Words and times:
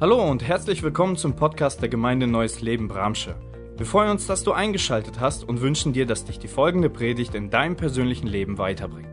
Hallo 0.00 0.28
und 0.28 0.42
herzlich 0.42 0.82
willkommen 0.82 1.16
zum 1.16 1.36
Podcast 1.36 1.80
der 1.80 1.88
Gemeinde 1.88 2.26
Neues 2.26 2.60
Leben 2.60 2.88
Bramsche. 2.88 3.36
Wir 3.76 3.86
freuen 3.86 4.10
uns, 4.10 4.26
dass 4.26 4.42
du 4.42 4.50
eingeschaltet 4.50 5.20
hast 5.20 5.44
und 5.44 5.60
wünschen 5.60 5.92
dir, 5.92 6.04
dass 6.04 6.24
dich 6.24 6.40
die 6.40 6.48
folgende 6.48 6.90
Predigt 6.90 7.36
in 7.36 7.48
deinem 7.48 7.76
persönlichen 7.76 8.26
Leben 8.26 8.58
weiterbringt. 8.58 9.08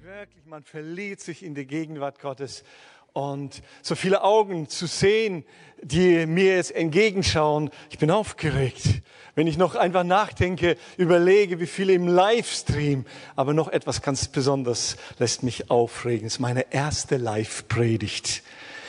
Wirklich, 0.00 0.44
man 0.46 0.64
verliert 0.64 1.20
sich 1.20 1.44
in 1.44 1.54
die 1.54 1.64
Gegenwart 1.64 2.18
Gottes 2.18 2.64
und 3.12 3.62
so 3.82 3.94
viele 3.94 4.22
Augen 4.22 4.68
zu 4.68 4.86
sehen, 4.86 5.44
die 5.82 6.26
mir 6.26 6.56
jetzt 6.56 6.74
entgegenschauen. 6.74 7.70
Ich 7.90 7.98
bin 7.98 8.10
aufgeregt. 8.10 9.02
Wenn 9.34 9.46
ich 9.46 9.56
noch 9.56 9.74
einfach 9.74 10.04
nachdenke, 10.04 10.76
überlege, 10.98 11.58
wie 11.58 11.66
viele 11.66 11.94
im 11.94 12.06
Livestream, 12.06 13.06
aber 13.34 13.54
noch 13.54 13.68
etwas 13.68 14.02
ganz 14.02 14.28
Besonderes 14.28 14.96
lässt 15.18 15.42
mich 15.42 15.70
aufregen. 15.70 16.26
Es 16.26 16.34
ist 16.34 16.40
meine 16.40 16.72
erste 16.72 17.16
Live-Predigt 17.16 18.42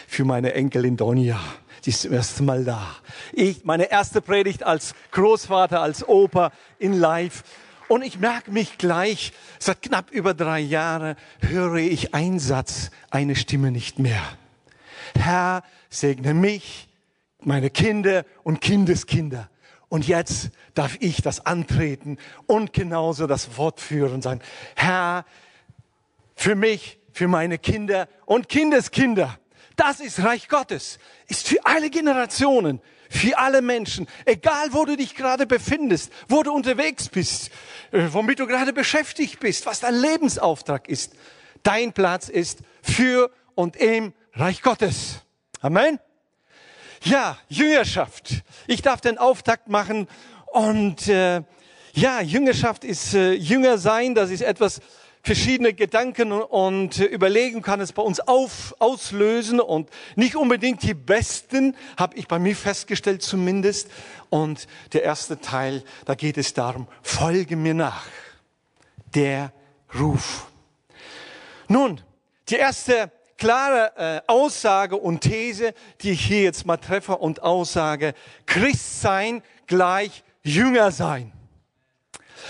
für 0.07 0.25
meine 0.25 0.53
Enkelin 0.53 0.97
Donja. 0.97 1.39
Die 1.85 1.89
ist 1.89 2.01
zum 2.01 2.13
ersten 2.13 2.45
Mal 2.45 2.63
da. 2.63 2.95
Ich, 3.31 3.65
meine 3.65 3.91
erste 3.91 4.21
Predigt 4.21 4.63
als 4.63 4.95
Großvater, 5.11 5.81
als 5.81 6.07
Opa 6.07 6.51
in 6.77 6.93
Live. 6.93 7.43
Und 7.93 8.01
ich 8.01 8.17
merke 8.17 8.49
mich 8.49 8.79
gleich, 8.79 9.33
seit 9.59 9.83
knapp 9.83 10.09
über 10.09 10.33
drei 10.33 10.59
Jahren 10.59 11.15
höre 11.41 11.75
ich 11.75 12.15
einen 12.15 12.39
Satz, 12.39 12.89
eine 13.11 13.35
Stimme 13.35 13.69
nicht 13.69 13.99
mehr. 13.99 14.23
Herr, 15.15 15.61
segne 15.91 16.33
mich, 16.33 16.89
meine 17.39 17.69
Kinder 17.69 18.25
und 18.41 18.61
Kindeskinder. 18.61 19.47
Und 19.89 20.07
jetzt 20.07 20.49
darf 20.73 20.97
ich 21.01 21.21
das 21.21 21.45
antreten 21.45 22.17
und 22.47 22.73
genauso 22.73 23.27
das 23.27 23.59
Wort 23.59 23.79
führen 23.79 24.13
und 24.13 24.23
sagen, 24.23 24.41
Herr, 24.75 25.23
für 26.35 26.55
mich, 26.55 26.97
für 27.11 27.27
meine 27.27 27.59
Kinder 27.59 28.09
und 28.25 28.49
Kindeskinder. 28.49 29.37
Das 29.75 29.99
ist 29.99 30.23
Reich 30.23 30.47
Gottes. 30.47 30.97
Ist 31.27 31.47
für 31.47 31.63
alle 31.63 31.91
Generationen, 31.91 32.81
für 33.09 33.37
alle 33.37 33.61
Menschen. 33.61 34.07
Egal, 34.25 34.71
wo 34.71 34.85
du 34.85 34.95
dich 34.95 35.15
gerade 35.15 35.45
befindest, 35.45 36.11
wo 36.27 36.43
du 36.43 36.51
unterwegs 36.51 37.09
bist, 37.09 37.51
äh, 37.91 38.07
womit 38.11 38.39
du 38.39 38.47
gerade 38.47 38.73
beschäftigt 38.73 39.39
bist, 39.39 39.65
was 39.65 39.79
dein 39.81 39.95
Lebensauftrag 39.95 40.87
ist. 40.87 41.13
Dein 41.63 41.93
Platz 41.93 42.29
ist 42.29 42.59
für 42.81 43.31
und 43.55 43.75
im 43.75 44.13
Reich 44.33 44.61
Gottes. 44.61 45.21
Amen. 45.61 45.99
Ja, 47.03 47.37
Jüngerschaft. 47.49 48.43
Ich 48.67 48.81
darf 48.81 49.01
den 49.01 49.17
Auftakt 49.17 49.67
machen 49.67 50.07
und 50.47 51.07
äh, 51.07 51.43
ja, 51.93 52.21
Jüngerschaft 52.21 52.83
ist 52.83 53.13
äh, 53.13 53.33
Jünger 53.33 53.77
sein. 53.77 54.15
Das 54.15 54.31
ist 54.31 54.41
etwas 54.41 54.81
verschiedene 55.23 55.73
Gedanken 55.73 56.33
und 56.33 56.99
Überlegen 56.99 57.61
kann 57.61 57.79
es 57.79 57.93
bei 57.93 58.01
uns 58.03 58.19
auf, 58.19 58.75
auslösen 58.79 59.61
und 59.61 59.89
nicht 60.15 60.35
unbedingt 60.35 60.83
die 60.83 60.93
besten, 60.93 61.75
habe 61.97 62.17
ich 62.17 62.27
bei 62.27 62.39
mir 62.39 62.55
festgestellt 62.55 63.23
zumindest. 63.23 63.89
Und 64.29 64.67
der 64.91 65.03
erste 65.03 65.39
Teil, 65.39 65.83
da 66.05 66.15
geht 66.15 66.37
es 66.37 66.53
darum, 66.53 66.87
folge 67.01 67.55
mir 67.55 67.73
nach. 67.73 68.05
Der 69.15 69.53
Ruf. 69.97 70.47
Nun, 71.69 72.01
die 72.49 72.55
erste 72.55 73.09
klare 73.37 73.93
äh, 73.95 74.21
Aussage 74.27 74.97
und 74.97 75.21
These, 75.21 75.73
die 76.01 76.11
ich 76.11 76.25
hier 76.25 76.43
jetzt 76.43 76.65
mal 76.65 76.77
treffe 76.77 77.17
und 77.17 77.41
aussage, 77.43 78.13
Christ 78.45 79.01
sein 79.01 79.41
gleich 79.67 80.23
Jünger 80.43 80.91
sein. 80.91 81.31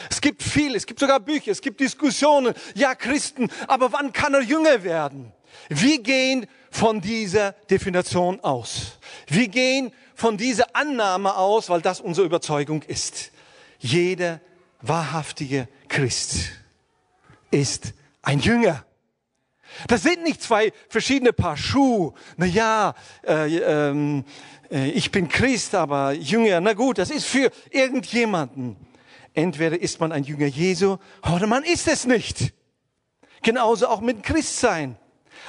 Es 0.09 0.21
gibt 0.21 0.43
viel, 0.43 0.75
es 0.75 0.85
gibt 0.85 0.99
sogar 0.99 1.19
Bücher, 1.19 1.51
es 1.51 1.61
gibt 1.61 1.79
Diskussionen. 1.79 2.53
Ja, 2.75 2.95
Christen, 2.95 3.49
aber 3.67 3.91
wann 3.93 4.13
kann 4.13 4.33
er 4.33 4.41
Jünger 4.41 4.83
werden? 4.83 5.31
Wir 5.69 6.01
gehen 6.01 6.47
von 6.71 7.01
dieser 7.01 7.53
Definition 7.69 8.39
aus. 8.41 8.99
Wir 9.27 9.47
gehen 9.47 9.93
von 10.15 10.37
dieser 10.37 10.75
Annahme 10.75 11.35
aus, 11.35 11.69
weil 11.69 11.81
das 11.81 12.01
unsere 12.01 12.25
Überzeugung 12.25 12.81
ist. 12.83 13.31
Jeder 13.79 14.39
wahrhaftige 14.81 15.67
Christ 15.87 16.51
ist 17.51 17.93
ein 18.21 18.39
Jünger. 18.39 18.85
Das 19.87 20.03
sind 20.03 20.23
nicht 20.23 20.41
zwei 20.41 20.71
verschiedene 20.89 21.33
Paar 21.33 21.57
Schuhe. 21.57 22.13
Na 22.37 22.45
ja, 22.45 22.93
äh, 23.25 23.57
ähm, 23.57 24.23
äh, 24.71 24.89
ich 24.91 25.11
bin 25.11 25.27
Christ, 25.27 25.75
aber 25.75 26.13
Jünger. 26.13 26.61
Na 26.61 26.73
gut, 26.73 26.97
das 26.97 27.09
ist 27.09 27.25
für 27.25 27.51
irgendjemanden. 27.71 28.75
Entweder 29.33 29.79
ist 29.79 29.99
man 29.99 30.11
ein 30.11 30.23
Jünger 30.23 30.45
Jesu 30.45 30.97
oder 31.23 31.47
man 31.47 31.63
ist 31.63 31.87
es 31.87 32.05
nicht. 32.05 32.53
Genauso 33.41 33.87
auch 33.87 34.01
mit 34.01 34.23
Christsein. 34.23 34.97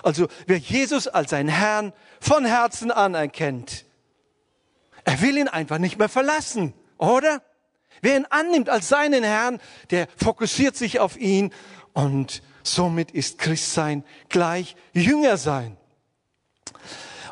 Also 0.03 0.29
wer 0.47 0.59
Jesus 0.59 1.07
als 1.07 1.31
seinen 1.31 1.49
Herrn 1.49 1.93
von 2.21 2.45
Herzen 2.45 2.91
anerkennt, 2.91 3.85
er 5.05 5.21
will 5.21 5.37
ihn 5.37 5.49
einfach 5.49 5.79
nicht 5.79 5.99
mehr 5.99 6.09
verlassen, 6.09 6.73
oder? 6.97 7.43
Wer 8.01 8.17
ihn 8.17 8.27
annimmt 8.31 8.69
als 8.69 8.89
seinen 8.89 9.23
Herrn, 9.23 9.61
der 9.91 10.09
fokussiert 10.17 10.77
sich 10.77 10.99
auf 10.99 11.17
ihn 11.17 11.53
und 11.93 12.43
Somit 12.67 13.11
ist 13.11 13.39
Christsein 13.39 14.05
gleich 14.31 14.75
Jünger 14.95 15.37
sein. 15.37 15.77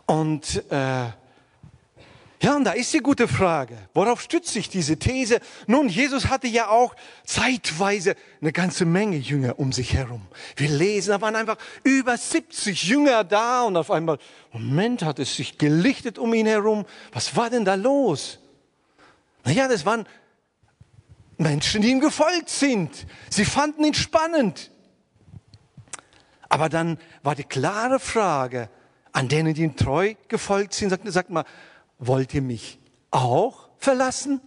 Und 0.04 0.70
äh, 0.70 1.06
ja, 2.42 2.56
und 2.56 2.64
da 2.64 2.72
ist 2.72 2.92
die 2.92 2.98
gute 2.98 3.28
Frage. 3.28 3.78
Worauf 3.94 4.20
stützt 4.20 4.52
sich 4.52 4.68
diese 4.68 4.98
These? 4.98 5.38
Nun, 5.68 5.88
Jesus 5.88 6.26
hatte 6.26 6.48
ja 6.48 6.70
auch 6.70 6.96
zeitweise 7.24 8.16
eine 8.40 8.50
ganze 8.50 8.84
Menge 8.84 9.16
Jünger 9.16 9.60
um 9.60 9.70
sich 9.72 9.94
herum. 9.94 10.26
Wir 10.56 10.68
lesen, 10.68 11.10
da 11.10 11.20
waren 11.20 11.36
einfach 11.36 11.56
über 11.84 12.16
70 12.16 12.82
Jünger 12.82 13.22
da 13.22 13.62
und 13.62 13.76
auf 13.76 13.92
einmal, 13.92 14.18
Moment, 14.52 15.04
hat 15.04 15.20
es 15.20 15.36
sich 15.36 15.56
gelichtet 15.56 16.18
um 16.18 16.34
ihn 16.34 16.46
herum. 16.46 16.84
Was 17.12 17.36
war 17.36 17.48
denn 17.48 17.64
da 17.64 17.76
los? 17.76 18.40
Naja, 19.44 19.68
das 19.68 19.86
waren 19.86 20.04
Menschen, 21.38 21.80
die 21.80 21.90
ihm 21.90 22.00
gefolgt 22.00 22.48
sind. 22.48 23.06
Sie 23.30 23.44
fanden 23.44 23.84
ihn 23.84 23.94
spannend. 23.94 24.72
Aber 26.48 26.68
dann 26.68 26.98
war 27.22 27.36
die 27.36 27.44
klare 27.44 28.00
Frage 28.00 28.68
an 29.12 29.28
denen, 29.28 29.54
die 29.54 29.62
ihm 29.62 29.76
treu 29.76 30.14
gefolgt 30.26 30.74
sind, 30.74 30.90
sagt, 30.90 31.04
sagt 31.06 31.30
mal, 31.30 31.44
wollt 32.06 32.34
ihr 32.34 32.42
mich 32.42 32.78
auch 33.10 33.68
verlassen? 33.78 34.40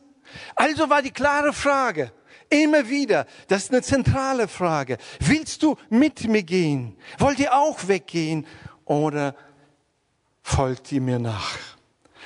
Also 0.55 0.89
war 0.89 1.01
die 1.01 1.11
klare 1.11 1.53
Frage, 1.53 2.11
immer 2.49 2.89
wieder, 2.89 3.25
das 3.47 3.65
ist 3.65 3.71
eine 3.71 3.81
zentrale 3.81 4.47
Frage. 4.47 4.97
Willst 5.19 5.63
du 5.63 5.77
mit 5.89 6.27
mir 6.27 6.43
gehen? 6.43 6.97
Wollt 7.17 7.39
ihr 7.39 7.55
auch 7.55 7.87
weggehen? 7.87 8.45
Oder 8.85 9.35
folgt 10.43 10.91
ihr 10.91 11.01
mir 11.01 11.19
nach? 11.19 11.57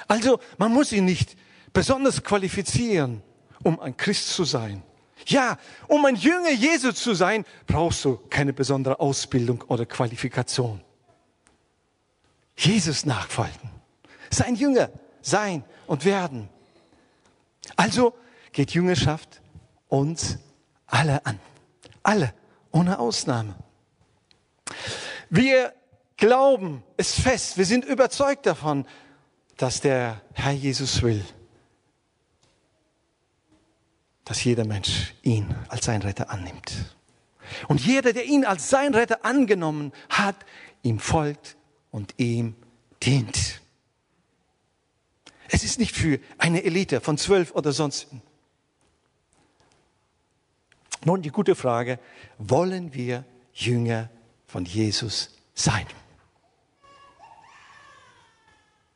Also, 0.07 0.39
man 0.57 0.73
muss 0.73 0.91
ihn 0.91 1.05
nicht 1.05 1.37
besonders 1.71 2.23
qualifizieren, 2.23 3.21
um 3.63 3.79
ein 3.79 3.95
Christ 3.95 4.29
zu 4.29 4.43
sein. 4.43 4.83
Ja, 5.27 5.57
um 5.87 6.05
ein 6.05 6.15
Jünger 6.15 6.51
Jesu 6.51 6.91
zu 6.91 7.13
sein, 7.13 7.45
brauchst 7.67 8.03
du 8.05 8.17
keine 8.29 8.53
besondere 8.53 8.99
Ausbildung 8.99 9.63
oder 9.67 9.85
Qualifikation. 9.85 10.81
Jesus 12.57 13.05
nachfolgen. 13.05 13.69
Sein 14.29 14.55
Jünger 14.55 14.89
sein 15.21 15.63
und 15.87 16.05
werden. 16.05 16.49
Also 17.75 18.13
geht 18.51 18.71
Jüngerschaft 18.71 19.41
uns 19.87 20.37
alle 20.87 21.25
an. 21.25 21.39
Alle, 22.03 22.33
ohne 22.71 22.99
Ausnahme. 22.99 23.55
Wir 25.29 25.73
glauben 26.17 26.83
es 26.97 27.19
fest, 27.19 27.57
wir 27.57 27.65
sind 27.65 27.85
überzeugt 27.85 28.45
davon, 28.45 28.85
dass 29.57 29.81
der 29.81 30.21
Herr 30.33 30.51
Jesus 30.51 31.01
will, 31.01 31.23
dass 34.25 34.43
jeder 34.43 34.65
Mensch 34.65 35.13
ihn 35.21 35.53
als 35.69 35.85
sein 35.85 36.01
Retter 36.01 36.29
annimmt. 36.29 36.95
Und 37.67 37.85
jeder, 37.85 38.13
der 38.13 38.25
ihn 38.25 38.45
als 38.45 38.69
sein 38.69 38.93
Retter 38.93 39.25
angenommen 39.25 39.91
hat, 40.09 40.35
ihm 40.83 40.99
folgt 40.99 41.57
und 41.91 42.13
ihm 42.17 42.55
dient. 43.03 43.61
Es 45.51 45.63
ist 45.63 45.79
nicht 45.79 45.95
für 45.95 46.19
eine 46.37 46.63
Elite 46.63 47.01
von 47.01 47.17
zwölf 47.17 47.51
oder 47.51 47.71
sonst. 47.71 48.07
Nun 51.05 51.21
die 51.21 51.31
gute 51.31 51.55
Frage, 51.55 51.99
wollen 52.37 52.93
wir 52.93 53.25
Jünger 53.53 54.09
von 54.47 54.65
Jesus 54.65 55.35
sein? 55.53 55.87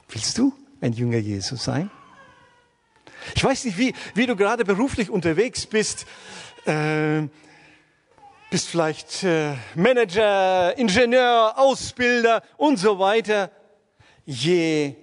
Willst 0.09 0.37
du 0.37 0.53
ein 0.81 0.93
Jünger 0.93 1.17
Jesus 1.17 1.63
sein? 1.63 1.89
Ich 3.35 3.43
weiß 3.43 3.65
nicht, 3.65 3.77
wie, 3.77 3.93
wie 4.13 4.25
du 4.25 4.35
gerade 4.35 4.65
beruflich 4.65 5.09
unterwegs 5.09 5.65
bist. 5.65 6.05
Äh, 6.65 7.23
bist 8.49 8.67
vielleicht 8.67 9.23
äh, 9.23 9.55
Manager, 9.73 10.77
Ingenieur, 10.77 11.57
Ausbilder 11.57 12.43
und 12.57 12.77
so 12.77 12.99
weiter. 12.99 13.49
Je 14.25 14.95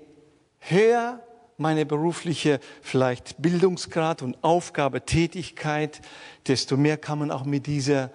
höher 0.61 1.21
meine 1.61 1.87
berufliche 1.87 2.59
vielleicht 2.83 3.41
Bildungsgrad 3.41 4.23
und 4.23 4.43
Aufgabe, 4.43 5.05
Tätigkeit, 5.05 6.01
desto 6.49 6.77
mehr 6.77 6.97
kann 6.97 7.19
man 7.19 7.31
auch 7.31 7.45
mit 7.45 7.67
dieser 7.67 8.11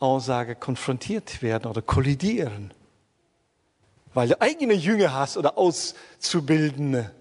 Aussage 0.00 0.54
konfrontiert 0.54 1.42
werden 1.42 1.70
oder 1.70 1.82
kollidieren. 1.82 2.72
weil 4.14 4.28
du 4.28 4.40
eigene 4.40 4.74
Jünger 4.74 5.14
hast 5.14 5.36
oder 5.36 5.56
Auszubildende. 5.56 7.12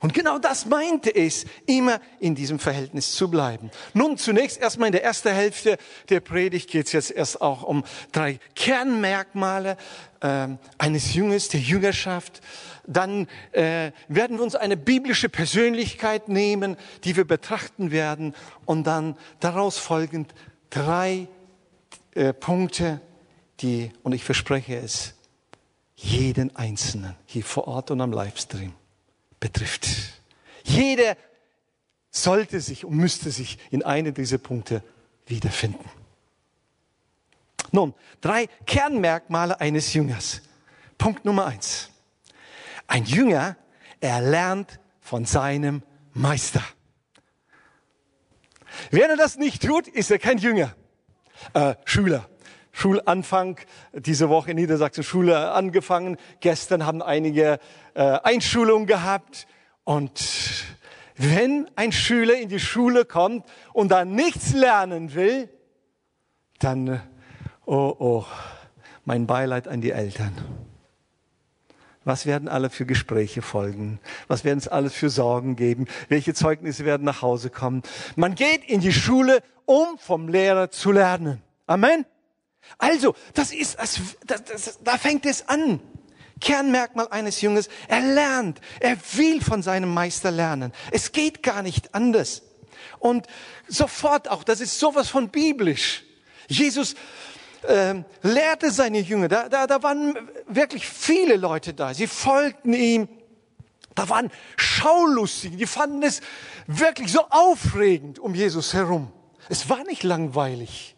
Und 0.00 0.14
genau 0.14 0.38
das 0.38 0.66
meinte 0.66 1.14
es, 1.14 1.44
immer 1.66 2.00
in 2.20 2.34
diesem 2.34 2.58
Verhältnis 2.58 3.12
zu 3.12 3.28
bleiben. 3.30 3.70
Nun, 3.94 4.16
zunächst 4.16 4.60
erstmal 4.60 4.88
in 4.88 4.92
der 4.92 5.04
ersten 5.04 5.30
Hälfte 5.30 5.76
der 6.08 6.20
Predigt 6.20 6.70
geht 6.70 6.86
es 6.86 6.92
jetzt 6.92 7.10
erst 7.10 7.40
auch 7.40 7.62
um 7.62 7.84
drei 8.12 8.38
Kernmerkmale 8.54 9.76
äh, 10.20 10.48
eines 10.78 11.14
Jünges, 11.14 11.48
der 11.48 11.60
Jüngerschaft. 11.60 12.40
Dann 12.86 13.26
äh, 13.52 13.90
werden 14.08 14.38
wir 14.38 14.44
uns 14.44 14.54
eine 14.54 14.76
biblische 14.76 15.28
Persönlichkeit 15.28 16.28
nehmen, 16.28 16.76
die 17.04 17.16
wir 17.16 17.26
betrachten 17.26 17.90
werden. 17.90 18.34
Und 18.66 18.86
dann 18.86 19.16
daraus 19.40 19.78
folgend 19.78 20.32
drei 20.70 21.26
äh, 22.14 22.32
Punkte, 22.32 23.00
die, 23.60 23.90
und 24.04 24.12
ich 24.12 24.22
verspreche 24.22 24.76
es, 24.76 25.14
jeden 25.96 26.54
Einzelnen 26.54 27.16
hier 27.26 27.42
vor 27.42 27.66
Ort 27.66 27.90
und 27.90 28.00
am 28.00 28.12
Livestream 28.12 28.72
betrifft. 29.40 29.88
Jeder 30.64 31.16
sollte 32.10 32.60
sich 32.60 32.84
und 32.84 32.96
müsste 32.96 33.30
sich 33.30 33.58
in 33.70 33.84
einem 33.84 34.14
dieser 34.14 34.38
Punkte 34.38 34.82
wiederfinden. 35.26 35.88
Nun, 37.70 37.94
drei 38.20 38.48
Kernmerkmale 38.66 39.60
eines 39.60 39.92
Jüngers. 39.92 40.42
Punkt 40.96 41.24
Nummer 41.24 41.46
eins. 41.46 41.90
Ein 42.86 43.04
Jünger, 43.04 43.56
er 44.00 44.20
lernt 44.20 44.80
von 45.00 45.26
seinem 45.26 45.82
Meister. 46.14 46.62
Wer 48.90 49.16
das 49.16 49.36
nicht 49.36 49.62
tut, 49.62 49.86
ist 49.88 50.10
er 50.10 50.18
kein 50.18 50.38
Jünger. 50.38 50.74
Äh, 51.54 51.74
Schüler. 51.84 52.28
Schulanfang 52.72 53.58
diese 53.92 54.28
Woche 54.28 54.52
in 54.52 54.56
Niedersachsen 54.56 55.02
Schule 55.02 55.52
angefangen. 55.52 56.16
Gestern 56.40 56.86
haben 56.86 57.02
einige 57.02 57.58
äh, 57.94 58.02
Einschulungen 58.22 58.86
gehabt. 58.86 59.46
Und 59.84 60.22
wenn 61.16 61.68
ein 61.76 61.92
Schüler 61.92 62.36
in 62.36 62.48
die 62.48 62.60
Schule 62.60 63.04
kommt 63.04 63.46
und 63.72 63.90
da 63.90 64.04
nichts 64.04 64.52
lernen 64.52 65.14
will, 65.14 65.48
dann, 66.58 66.88
äh, 66.88 66.98
oh, 67.66 67.94
oh, 67.98 68.24
mein 69.04 69.26
Beileid 69.26 69.66
an 69.68 69.80
die 69.80 69.90
Eltern. 69.90 70.32
Was 72.04 72.24
werden 72.24 72.48
alle 72.48 72.70
für 72.70 72.86
Gespräche 72.86 73.42
folgen? 73.42 74.00
Was 74.28 74.42
werden 74.44 74.58
es 74.58 74.66
alles 74.66 74.94
für 74.94 75.10
Sorgen 75.10 75.56
geben? 75.56 75.86
Welche 76.08 76.32
Zeugnisse 76.32 76.86
werden 76.86 77.04
nach 77.04 77.20
Hause 77.20 77.50
kommen? 77.50 77.82
Man 78.16 78.34
geht 78.34 78.64
in 78.64 78.80
die 78.80 78.94
Schule, 78.94 79.42
um 79.66 79.98
vom 79.98 80.28
Lehrer 80.28 80.70
zu 80.70 80.90
lernen. 80.90 81.42
Amen. 81.66 82.06
Also, 82.78 83.14
das 83.34 83.52
ist, 83.52 83.78
das, 83.78 84.00
das, 84.26 84.78
da 84.82 84.98
fängt 84.98 85.26
es 85.26 85.48
an. 85.48 85.80
Kernmerkmal 86.40 87.08
eines 87.08 87.40
Jünges, 87.40 87.68
er 87.88 88.00
lernt, 88.00 88.60
er 88.78 88.96
will 89.14 89.40
von 89.40 89.62
seinem 89.62 89.92
Meister 89.92 90.30
lernen. 90.30 90.72
Es 90.92 91.10
geht 91.10 91.42
gar 91.42 91.62
nicht 91.62 91.96
anders. 91.96 92.42
Und 93.00 93.26
sofort 93.66 94.28
auch, 94.28 94.44
das 94.44 94.60
ist 94.60 94.78
sowas 94.78 95.08
von 95.08 95.30
biblisch. 95.30 96.04
Jesus 96.48 96.94
äh, 97.62 98.02
lehrte 98.22 98.70
seine 98.70 99.00
Jünger, 99.00 99.28
da, 99.28 99.48
da, 99.48 99.66
da 99.66 99.82
waren 99.82 100.16
wirklich 100.46 100.86
viele 100.86 101.36
Leute 101.36 101.74
da, 101.74 101.92
sie 101.94 102.06
folgten 102.06 102.72
ihm. 102.72 103.08
Da 103.94 104.08
waren 104.08 104.30
Schaulustige, 104.56 105.56
die 105.56 105.66
fanden 105.66 106.04
es 106.04 106.20
wirklich 106.68 107.10
so 107.10 107.22
aufregend 107.30 108.20
um 108.20 108.34
Jesus 108.34 108.72
herum. 108.74 109.10
Es 109.48 109.68
war 109.68 109.82
nicht 109.84 110.04
langweilig. 110.04 110.94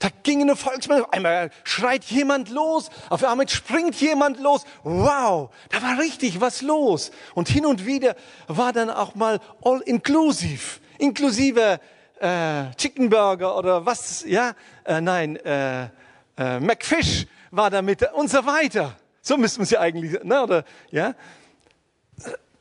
Da 0.00 0.08
ging 0.22 0.40
eine 0.40 0.56
Volksmenge, 0.56 1.12
einmal 1.12 1.50
schreit 1.62 2.04
jemand 2.04 2.48
los, 2.48 2.90
auf 3.10 3.22
einmal 3.22 3.46
springt 3.50 3.94
jemand 4.00 4.40
los. 4.40 4.64
Wow, 4.82 5.50
da 5.68 5.82
war 5.82 5.98
richtig 5.98 6.40
was 6.40 6.62
los. 6.62 7.10
Und 7.34 7.50
hin 7.50 7.66
und 7.66 7.84
wieder 7.84 8.16
war 8.48 8.72
dann 8.72 8.88
auch 8.88 9.14
mal 9.14 9.40
all 9.62 9.82
inclusive, 9.82 10.80
inklusive 10.98 11.80
äh, 12.18 12.74
Chicken 12.76 13.10
Burger 13.10 13.54
oder 13.58 13.84
was, 13.84 14.24
ja, 14.26 14.54
äh, 14.84 15.02
nein, 15.02 15.36
äh, 15.36 15.90
äh, 16.38 16.60
McFish 16.60 17.26
war 17.50 17.68
da 17.68 17.82
mit 17.82 18.02
und 18.14 18.30
so 18.30 18.46
weiter. 18.46 18.96
So 19.20 19.36
müssten 19.36 19.66
sie 19.66 19.76
eigentlich, 19.76 20.18
ne, 20.24 20.42
oder, 20.42 20.64
ja. 20.90 21.14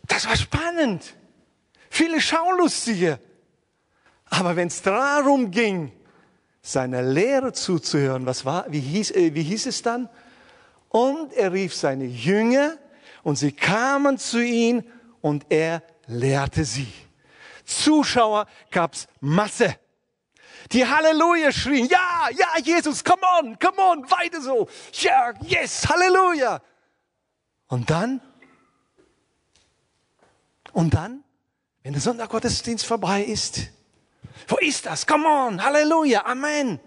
Das 0.08 0.28
war 0.28 0.36
spannend. 0.36 1.14
Viele 1.90 2.20
Schaulustige. 2.20 3.18
Aber 4.30 4.58
wenn 4.58 4.68
es 4.68 4.82
darum 4.82 5.52
ging, 5.52 5.94
seiner 6.72 7.02
Lehre 7.02 7.54
zuzuhören. 7.54 8.26
Was 8.26 8.46
war, 8.46 8.66
wie 8.70 8.80
hieß, 8.80 9.12
äh, 9.12 9.34
wie 9.34 9.44
hieß 9.44 9.66
es 9.66 9.82
dann? 9.82 10.10
Und 10.90 11.34
er 11.34 11.54
rief 11.54 11.76
seine 11.76 12.06
Jünger 12.06 12.78
und 13.24 13.38
sie 13.38 13.52
kamen 13.52 14.18
zu 14.18 14.44
ihm 14.44 14.84
und 15.22 15.46
er 15.50 15.84
lehrte 16.08 16.66
sie. 16.66 16.92
Zuschauer 17.66 18.48
gab's 18.72 19.08
Masse. 19.20 19.76
Die 20.72 20.86
Halleluja 20.86 21.52
schrien, 21.52 21.88
ja, 21.88 22.28
ja, 22.32 22.48
Jesus, 22.64 23.04
come 23.04 23.22
on, 23.40 23.58
come 23.58 23.78
on, 23.78 24.12
weiter 24.12 24.42
so. 24.42 24.68
Ja, 24.94 25.34
yes, 25.42 25.88
Halleluja. 25.88 26.62
Und 27.68 27.90
dann, 27.90 28.22
und 30.74 30.94
dann, 30.94 31.24
wenn 31.84 31.94
der 31.94 32.02
Sonntaggottesdienst 32.02 32.86
vorbei 32.86 33.24
ist, 33.24 33.72
wo 34.48 34.58
ist 34.58 34.86
das? 34.86 35.06
Come 35.06 35.28
on, 35.28 35.64
Halleluja, 35.64 36.26
Amen. 36.26 36.80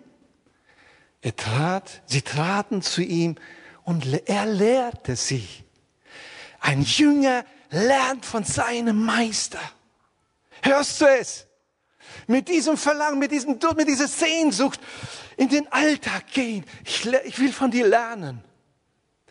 Er 1.20 1.37
trat, 1.37 2.02
sie 2.06 2.22
traten 2.22 2.82
zu 2.82 3.02
ihm 3.02 3.37
und 3.84 4.06
er 4.28 4.46
lehrte 4.46 5.16
sie. 5.16 5.46
Ein 6.60 6.82
Jünger 6.82 7.44
lernt 7.70 8.25
von 8.26 8.44
seinem 8.44 9.04
Meister. 9.04 9.60
Hörst 10.62 11.00
du 11.00 11.06
es? 11.06 11.46
Mit 12.26 12.49
diesem 12.49 12.76
Verlangen, 12.76 13.19
mit, 13.19 13.32
diesem, 13.32 13.58
mit 13.76 13.88
dieser 13.88 14.08
Sehnsucht 14.08 14.81
in 15.37 15.48
den 15.48 15.70
Alltag 15.72 16.26
gehen. 16.32 16.64
Ich, 16.84 17.06
ich 17.25 17.38
will 17.38 17.52
von 17.52 17.70
dir 17.70 17.87
lernen. 17.87 18.43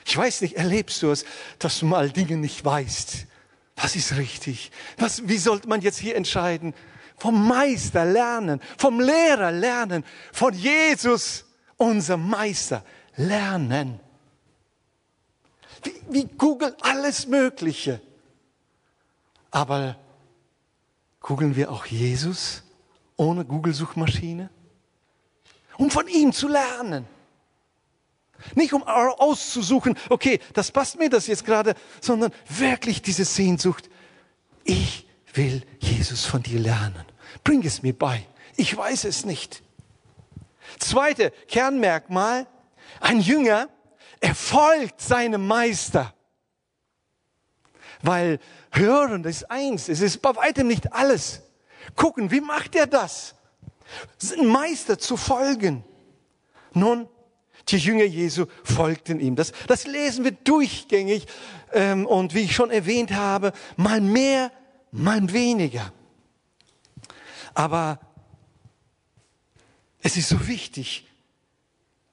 Ich 0.06 0.18
weiß 0.18 0.42
nicht, 0.42 0.56
erlebst 0.56 1.02
du 1.04 1.12
es, 1.12 1.26
dass 1.60 1.80
du 1.80 1.86
mal 1.86 2.10
Dinge 2.10 2.38
nicht 2.38 2.66
weißt? 2.66 3.28
Was 3.76 3.96
ist 3.96 4.16
richtig? 4.16 4.72
Was, 4.98 5.28
wie 5.28 5.38
sollte 5.38 5.68
man 5.68 5.82
jetzt 5.82 6.00
hier 6.00 6.16
entscheiden? 6.16 6.74
Vom 7.22 7.48
Meister 7.48 8.04
lernen, 8.04 8.60
vom 8.80 9.00
Lehrer 9.00 9.52
lernen, 9.52 10.04
von 10.34 10.56
Jesus, 10.56 11.46
unserem 11.78 12.28
Meister, 12.28 12.84
lernen. 13.16 14.00
Wie, 15.84 15.94
wie 16.10 16.26
Google 16.26 16.76
alles 16.82 17.28
Mögliche. 17.28 18.02
Aber 19.52 19.98
googeln 21.20 21.56
wir 21.56 21.72
auch 21.72 21.86
Jesus 21.86 22.64
ohne 23.18 23.46
Google-Suchmaschine? 23.46 24.50
Um 25.78 25.92
von 25.92 26.08
ihm 26.08 26.34
zu 26.34 26.48
lernen. 26.48 27.06
Nicht 28.56 28.74
um 28.74 28.82
auszusuchen, 28.82 29.96
okay, 30.10 30.40
das 30.54 30.72
passt 30.72 30.98
mir 30.98 31.12
das 31.12 31.28
jetzt 31.28 31.46
gerade, 31.46 31.76
sondern 32.02 32.32
wirklich 32.50 33.04
diese 33.04 33.26
Sehnsucht. 33.26 33.92
Ich 34.64 35.06
will 35.36 35.64
Jesus 35.80 36.26
von 36.26 36.42
dir 36.42 36.60
lernen. 36.60 37.11
Bring 37.44 37.66
es 37.66 37.82
mir 37.82 37.98
bei. 37.98 38.26
Ich 38.58 38.76
weiß 38.76 39.06
es 39.06 39.26
nicht. 39.26 39.64
Zweite 40.80 41.32
Kernmerkmal, 41.48 42.48
ein 43.00 43.20
Jünger, 43.20 43.70
er 44.20 44.36
folgt 44.36 45.02
seinem 45.02 45.48
Meister. 45.48 46.14
Weil 48.02 48.40
hören 48.72 49.24
ist 49.26 49.50
eins, 49.50 49.90
es 49.90 50.02
ist 50.02 50.22
bei 50.22 50.36
weitem 50.36 50.68
nicht 50.68 50.94
alles. 50.94 51.42
Gucken, 51.96 52.32
wie 52.32 52.42
macht 52.42 52.76
er 52.76 52.88
das? 52.88 53.36
Ein 54.38 54.48
Meister 54.48 54.98
zu 54.98 55.18
folgen. 55.18 55.84
Nun, 56.74 57.08
die 57.68 57.78
Jünger 57.78 58.06
Jesu 58.06 58.46
folgten 58.64 59.20
ihm. 59.20 59.36
Das, 59.36 59.52
das 59.68 59.86
lesen 59.86 60.24
wir 60.24 60.32
durchgängig 60.32 61.28
ähm, 61.74 62.06
und 62.06 62.34
wie 62.34 62.42
ich 62.42 62.56
schon 62.56 62.72
erwähnt 62.72 63.12
habe, 63.12 63.52
mal 63.76 64.02
mehr, 64.02 64.52
mal 64.92 65.32
weniger. 65.32 65.92
Aber 67.54 68.00
es 70.02 70.18
ist 70.18 70.30
so 70.30 70.48
wichtig, 70.48 71.08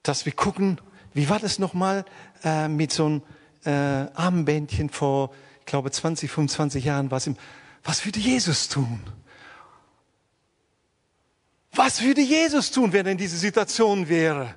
dass 0.03 0.27
wir 0.27 0.33
gucken, 0.33 0.81
wie 1.15 1.29
war 1.29 1.39
das 1.39 1.59
nochmal 1.59 2.05
äh, 2.45 2.69
mit 2.69 2.93
so 2.93 3.07
einem 3.07 3.23
äh, 3.65 4.11
Armbändchen 4.15 4.91
vor, 4.91 5.33
ich 5.61 5.67
glaube, 5.67 5.91
20, 5.91 6.31
25 6.31 6.85
Jahren, 6.85 7.11
was, 7.11 7.27
im, 7.27 7.37
was 7.83 8.05
würde 8.05 8.21
Jesus 8.21 8.69
tun? 8.69 9.03
Was 11.73 12.03
würde 12.03 12.21
Jesus 12.21 12.71
tun, 12.71 12.93
wenn 12.93 13.07
er 13.07 13.13
in 13.13 13.19
dieser 13.19 13.37
Situation 13.37 14.09
wäre? 14.09 14.55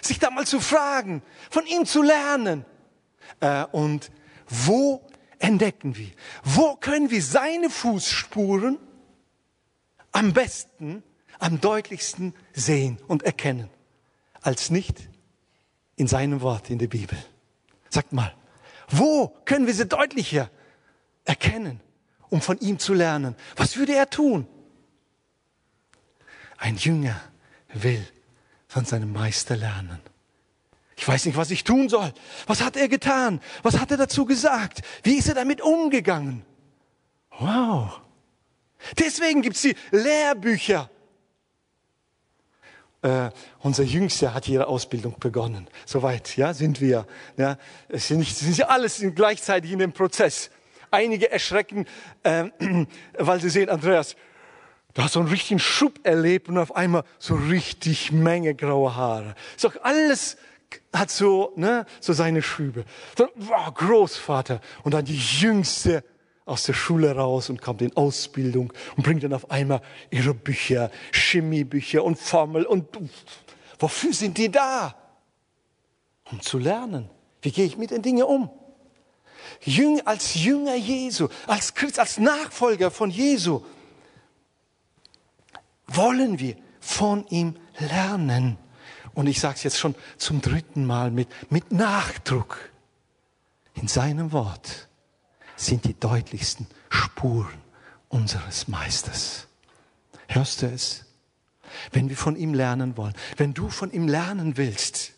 Sich 0.00 0.18
da 0.18 0.30
mal 0.30 0.46
zu 0.46 0.60
fragen, 0.60 1.22
von 1.50 1.66
ihm 1.66 1.86
zu 1.86 2.02
lernen. 2.02 2.64
Äh, 3.40 3.64
und 3.72 4.10
wo 4.48 5.06
entdecken 5.38 5.96
wir? 5.96 6.10
Wo 6.44 6.76
können 6.76 7.10
wir 7.10 7.22
seine 7.22 7.70
Fußspuren 7.70 8.78
am 10.16 10.32
besten, 10.32 11.02
am 11.38 11.60
deutlichsten 11.60 12.34
sehen 12.54 12.98
und 13.06 13.22
erkennen, 13.22 13.68
als 14.40 14.70
nicht 14.70 15.10
in 15.96 16.06
seinem 16.06 16.40
Wort 16.40 16.70
in 16.70 16.78
der 16.78 16.86
Bibel. 16.86 17.18
Sagt 17.90 18.14
mal, 18.14 18.34
wo 18.88 19.28
können 19.44 19.66
wir 19.66 19.74
sie 19.74 19.84
deutlicher 19.84 20.50
erkennen, 21.26 21.80
um 22.30 22.40
von 22.40 22.58
ihm 22.60 22.78
zu 22.78 22.94
lernen? 22.94 23.36
Was 23.56 23.76
würde 23.76 23.94
er 23.94 24.08
tun? 24.08 24.46
Ein 26.56 26.76
Jünger 26.76 27.20
will 27.74 28.06
von 28.68 28.86
seinem 28.86 29.12
Meister 29.12 29.54
lernen. 29.54 30.00
Ich 30.96 31.06
weiß 31.06 31.26
nicht, 31.26 31.36
was 31.36 31.50
ich 31.50 31.62
tun 31.62 31.90
soll. 31.90 32.10
Was 32.46 32.62
hat 32.62 32.76
er 32.76 32.88
getan? 32.88 33.42
Was 33.62 33.78
hat 33.78 33.90
er 33.90 33.98
dazu 33.98 34.24
gesagt? 34.24 34.80
Wie 35.02 35.16
ist 35.16 35.28
er 35.28 35.34
damit 35.34 35.60
umgegangen? 35.60 36.42
Wow. 37.38 38.00
Deswegen 38.98 39.42
gibt's 39.42 39.62
die 39.62 39.74
Lehrbücher. 39.90 40.90
Äh, 43.02 43.30
unser 43.60 43.84
Jüngster 43.84 44.34
hat 44.34 44.48
ihre 44.48 44.66
Ausbildung 44.66 45.16
begonnen. 45.20 45.68
Soweit, 45.84 46.36
ja, 46.36 46.54
sind 46.54 46.80
wir. 46.80 47.06
Ja, 47.36 47.58
es 47.88 48.08
sind 48.08 48.18
nicht, 48.18 48.36
sind 48.36 48.68
alles 48.68 49.04
gleichzeitig 49.14 49.70
in 49.72 49.78
dem 49.78 49.92
Prozess. 49.92 50.50
Einige 50.90 51.30
erschrecken, 51.30 51.86
äh, 52.22 52.44
weil 53.18 53.40
sie 53.40 53.50
sehen, 53.50 53.68
Andreas, 53.68 54.16
du 54.94 55.02
hast 55.02 55.12
so 55.12 55.20
einen 55.20 55.28
richtigen 55.28 55.60
Schub 55.60 56.00
erlebt 56.04 56.48
und 56.48 56.58
auf 56.58 56.74
einmal 56.74 57.04
so 57.18 57.34
richtig 57.34 58.12
Menge 58.12 58.54
graue 58.54 58.96
Haare. 58.96 59.34
Ist 59.56 59.66
alles 59.82 60.36
hat 60.92 61.10
so, 61.10 61.52
ne, 61.56 61.86
so 62.00 62.12
seine 62.12 62.42
Schübe. 62.42 62.84
Dann, 63.14 63.28
wow, 63.36 63.72
Großvater. 63.72 64.60
Und 64.82 64.94
dann 64.94 65.04
die 65.04 65.16
Jüngste 65.16 66.02
aus 66.46 66.62
der 66.62 66.72
Schule 66.72 67.14
raus 67.14 67.50
und 67.50 67.60
kommt 67.60 67.82
in 67.82 67.94
Ausbildung 67.96 68.72
und 68.96 69.02
bringt 69.02 69.24
dann 69.24 69.34
auf 69.34 69.50
einmal 69.50 69.82
ihre 70.10 70.32
Bücher, 70.32 70.90
Chemiebücher 71.12 72.02
und 72.02 72.18
Formel 72.18 72.64
und 72.64 72.86
wofür 73.78 74.14
sind 74.14 74.38
die 74.38 74.50
da? 74.50 74.94
Um 76.30 76.40
zu 76.40 76.58
lernen. 76.58 77.10
Wie 77.42 77.50
gehe 77.50 77.66
ich 77.66 77.76
mit 77.76 77.90
den 77.90 78.02
Dingen 78.02 78.22
um? 78.22 78.48
Jüng, 79.60 80.00
als 80.04 80.34
Jünger 80.34 80.76
Jesu, 80.76 81.28
als 81.46 81.74
Christ, 81.74 81.98
als 81.98 82.18
Nachfolger 82.18 82.90
von 82.90 83.10
Jesu, 83.10 83.62
wollen 85.86 86.38
wir 86.38 86.56
von 86.80 87.26
ihm 87.28 87.56
lernen. 87.78 88.56
Und 89.14 89.26
ich 89.26 89.40
sage 89.40 89.54
es 89.54 89.62
jetzt 89.62 89.78
schon 89.78 89.94
zum 90.16 90.40
dritten 90.40 90.84
Mal 90.84 91.10
mit, 91.10 91.28
mit 91.50 91.72
Nachdruck. 91.72 92.70
In 93.74 93.88
seinem 93.88 94.32
Wort 94.32 94.88
sind 95.56 95.84
die 95.84 95.98
deutlichsten 95.98 96.66
Spuren 96.90 97.58
unseres 98.08 98.68
Meisters. 98.68 99.46
Hörst 100.28 100.62
du 100.62 100.66
es? 100.66 101.04
Wenn 101.92 102.08
wir 102.08 102.16
von 102.16 102.36
ihm 102.36 102.54
lernen 102.54 102.96
wollen, 102.96 103.14
wenn 103.36 103.54
du 103.54 103.68
von 103.68 103.90
ihm 103.90 104.08
lernen 104.08 104.56
willst 104.56 105.12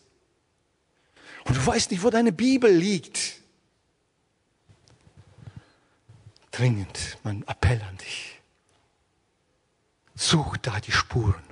und 1.45 1.55
du 1.55 1.65
weißt 1.65 1.91
nicht, 1.91 2.03
wo 2.03 2.09
deine 2.09 2.31
Bibel 2.31 2.71
liegt, 2.71 3.39
dringend 6.51 7.17
mein 7.23 7.43
Appell 7.47 7.81
an 7.81 7.97
dich. 7.97 8.41
Such 10.15 10.57
da 10.57 10.79
die 10.79 10.91
Spuren, 10.91 11.43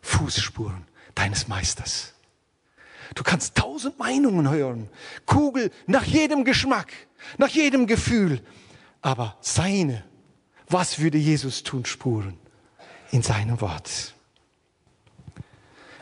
Fußspuren 0.00 0.86
deines 1.14 1.48
Meisters. 1.48 2.14
Du 3.14 3.22
kannst 3.22 3.56
tausend 3.56 3.98
Meinungen 3.98 4.48
hören, 4.50 4.88
Kugel 5.26 5.70
nach 5.86 6.04
jedem 6.04 6.44
Geschmack, 6.44 6.92
nach 7.38 7.48
jedem 7.48 7.86
Gefühl, 7.86 8.40
aber 9.00 9.36
seine, 9.40 10.04
was 10.68 11.00
würde 11.00 11.18
Jesus 11.18 11.62
tun, 11.62 11.84
Spuren 11.84 12.38
in 13.10 13.22
seinem 13.22 13.60
Wort. 13.60 14.14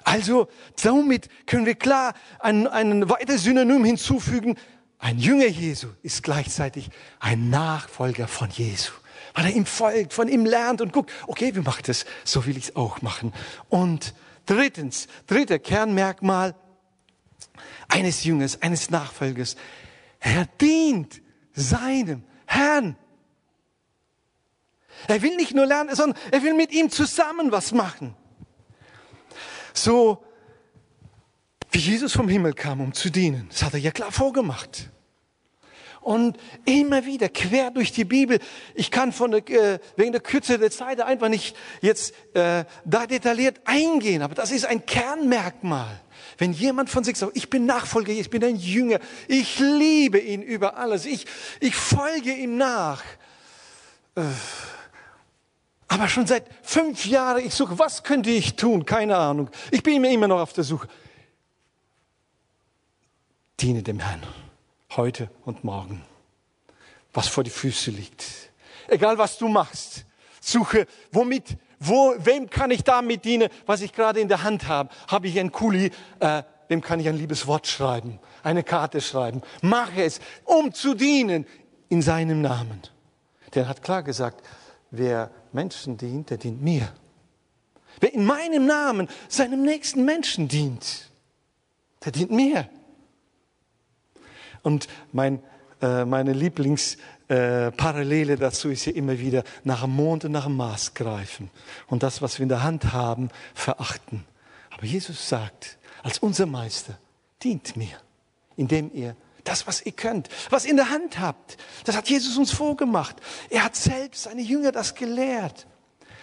Also, 0.04 0.48
somit 0.74 1.28
können 1.46 1.66
wir 1.66 1.74
klar 1.74 2.14
ein, 2.38 2.66
ein 2.66 3.10
weiteres 3.10 3.42
Synonym 3.42 3.84
hinzufügen. 3.84 4.56
Ein 4.98 5.18
Jünger 5.18 5.48
Jesu 5.48 5.88
ist 6.02 6.22
gleichzeitig 6.22 6.88
ein 7.20 7.50
Nachfolger 7.50 8.26
von 8.26 8.48
Jesu. 8.50 8.92
Weil 9.34 9.46
er 9.46 9.52
ihm 9.52 9.66
folgt, 9.66 10.14
von 10.14 10.28
ihm 10.28 10.46
lernt 10.46 10.80
und 10.80 10.94
guckt, 10.94 11.12
okay, 11.26 11.54
wie 11.54 11.60
macht 11.60 11.88
das? 11.88 12.06
So 12.24 12.46
will 12.46 12.56
ich 12.56 12.70
es 12.70 12.76
auch 12.76 13.02
machen. 13.02 13.34
Und 13.68 14.14
drittens, 14.46 15.08
dritter 15.26 15.58
Kernmerkmal, 15.58 16.54
eines 17.88 18.24
Jüngers, 18.24 18.62
eines 18.62 18.90
Nachfolgers. 18.90 19.56
Er 20.20 20.46
dient 20.60 21.20
seinem 21.52 22.22
Herrn. 22.46 22.96
Er 25.06 25.22
will 25.22 25.36
nicht 25.36 25.54
nur 25.54 25.66
lernen, 25.66 25.94
sondern 25.94 26.20
er 26.30 26.42
will 26.42 26.54
mit 26.54 26.72
ihm 26.72 26.90
zusammen 26.90 27.52
was 27.52 27.72
machen. 27.72 28.14
So 29.72 30.24
wie 31.70 31.78
Jesus 31.78 32.12
vom 32.12 32.28
Himmel 32.28 32.54
kam, 32.54 32.80
um 32.80 32.92
zu 32.92 33.10
dienen. 33.10 33.48
Das 33.50 33.62
hat 33.62 33.74
er 33.74 33.80
ja 33.80 33.90
klar 33.90 34.10
vorgemacht. 34.10 34.90
Und 36.00 36.38
immer 36.64 37.04
wieder 37.04 37.28
quer 37.28 37.70
durch 37.70 37.92
die 37.92 38.04
Bibel. 38.04 38.38
Ich 38.74 38.90
kann 38.90 39.12
von 39.12 39.30
der, 39.30 39.48
äh, 39.48 39.78
wegen 39.96 40.12
der 40.12 40.20
Kürze 40.20 40.58
der 40.58 40.70
Zeit 40.70 41.00
einfach 41.00 41.28
nicht 41.28 41.56
jetzt 41.80 42.14
äh, 42.34 42.64
da 42.84 43.06
detailliert 43.06 43.60
eingehen, 43.64 44.22
aber 44.22 44.34
das 44.34 44.50
ist 44.50 44.64
ein 44.64 44.86
Kernmerkmal. 44.86 46.00
Wenn 46.38 46.52
jemand 46.52 46.88
von 46.88 47.04
sich 47.04 47.16
sagt, 47.16 47.36
ich 47.36 47.50
bin 47.50 47.66
Nachfolger, 47.66 48.12
ich 48.12 48.30
bin 48.30 48.44
ein 48.44 48.56
Jünger, 48.56 49.00
ich 49.26 49.58
liebe 49.58 50.18
ihn 50.18 50.40
über 50.40 50.76
alles, 50.76 51.04
ich, 51.04 51.26
ich 51.60 51.74
folge 51.74 52.32
ihm 52.32 52.56
nach. 52.56 53.02
Äh, 54.14 54.22
aber 55.88 56.08
schon 56.08 56.26
seit 56.26 56.44
fünf 56.62 57.06
Jahren, 57.06 57.44
ich 57.44 57.54
suche, 57.54 57.78
was 57.78 58.02
könnte 58.02 58.30
ich 58.30 58.56
tun? 58.56 58.84
Keine 58.84 59.16
Ahnung. 59.16 59.50
Ich 59.70 59.82
bin 59.82 60.04
immer 60.04 60.28
noch 60.28 60.40
auf 60.40 60.52
der 60.52 60.64
Suche. 60.64 60.86
Diene 63.58 63.82
dem 63.82 63.98
Herrn 63.98 64.22
heute 64.96 65.30
und 65.44 65.64
morgen, 65.64 66.02
was 67.12 67.28
vor 67.28 67.44
die 67.44 67.50
Füße 67.50 67.90
liegt. 67.90 68.24
Egal 68.88 69.18
was 69.18 69.38
du 69.38 69.48
machst, 69.48 70.06
suche, 70.40 70.86
womit, 71.12 71.56
wo, 71.78 72.14
wem 72.18 72.48
kann 72.48 72.70
ich 72.70 72.84
damit 72.84 73.24
dienen, 73.24 73.48
was 73.66 73.82
ich 73.82 73.92
gerade 73.92 74.20
in 74.20 74.28
der 74.28 74.42
Hand 74.42 74.66
habe. 74.66 74.90
Habe 75.08 75.28
ich 75.28 75.38
einen 75.38 75.52
Kuli, 75.52 75.90
äh, 76.20 76.42
wem 76.68 76.80
kann 76.80 77.00
ich 77.00 77.08
ein 77.08 77.16
liebes 77.16 77.46
Wort 77.46 77.66
schreiben, 77.66 78.18
eine 78.42 78.62
Karte 78.62 79.00
schreiben. 79.00 79.42
Mache 79.62 80.02
es, 80.02 80.20
um 80.44 80.72
zu 80.72 80.94
dienen 80.94 81.46
in 81.88 82.02
seinem 82.02 82.40
Namen. 82.40 82.82
Der 83.54 83.68
hat 83.68 83.82
klar 83.82 84.02
gesagt, 84.02 84.44
wer 84.90 85.30
Menschen 85.52 85.96
dient, 85.96 86.30
der 86.30 86.38
dient 86.38 86.62
mir. 86.62 86.92
Wer 88.00 88.14
in 88.14 88.24
meinem 88.24 88.66
Namen 88.66 89.08
seinem 89.28 89.62
nächsten 89.62 90.04
Menschen 90.04 90.48
dient, 90.48 91.10
der 92.04 92.12
dient 92.12 92.30
mir. 92.30 92.68
Und 94.62 94.88
mein, 95.12 95.42
äh, 95.80 96.04
meine 96.04 96.32
Lieblingsparallele 96.32 98.32
äh, 98.32 98.36
dazu 98.36 98.70
ist 98.70 98.86
ja 98.86 98.92
immer 98.92 99.18
wieder 99.18 99.44
nach 99.64 99.82
dem 99.82 99.90
Mond 99.90 100.24
und 100.24 100.32
nach 100.32 100.44
dem 100.44 100.56
Mars 100.56 100.94
greifen 100.94 101.50
und 101.86 102.02
das, 102.02 102.22
was 102.22 102.38
wir 102.38 102.44
in 102.44 102.48
der 102.48 102.62
Hand 102.62 102.92
haben, 102.92 103.30
verachten. 103.54 104.24
Aber 104.70 104.84
Jesus 104.84 105.28
sagt, 105.28 105.78
als 106.02 106.18
unser 106.18 106.46
Meister, 106.46 106.98
dient 107.42 107.76
mir, 107.76 107.98
indem 108.56 108.90
ihr 108.92 109.16
das, 109.44 109.66
was 109.66 109.82
ihr 109.82 109.92
könnt, 109.92 110.28
was 110.50 110.64
ihr 110.64 110.72
in 110.72 110.76
der 110.76 110.90
Hand 110.90 111.18
habt, 111.18 111.56
das 111.84 111.96
hat 111.96 112.08
Jesus 112.08 112.36
uns 112.36 112.50
vorgemacht. 112.50 113.16
Er 113.50 113.64
hat 113.64 113.76
selbst 113.76 114.24
seine 114.24 114.42
Jünger 114.42 114.72
das 114.72 114.94
gelehrt. 114.94 115.66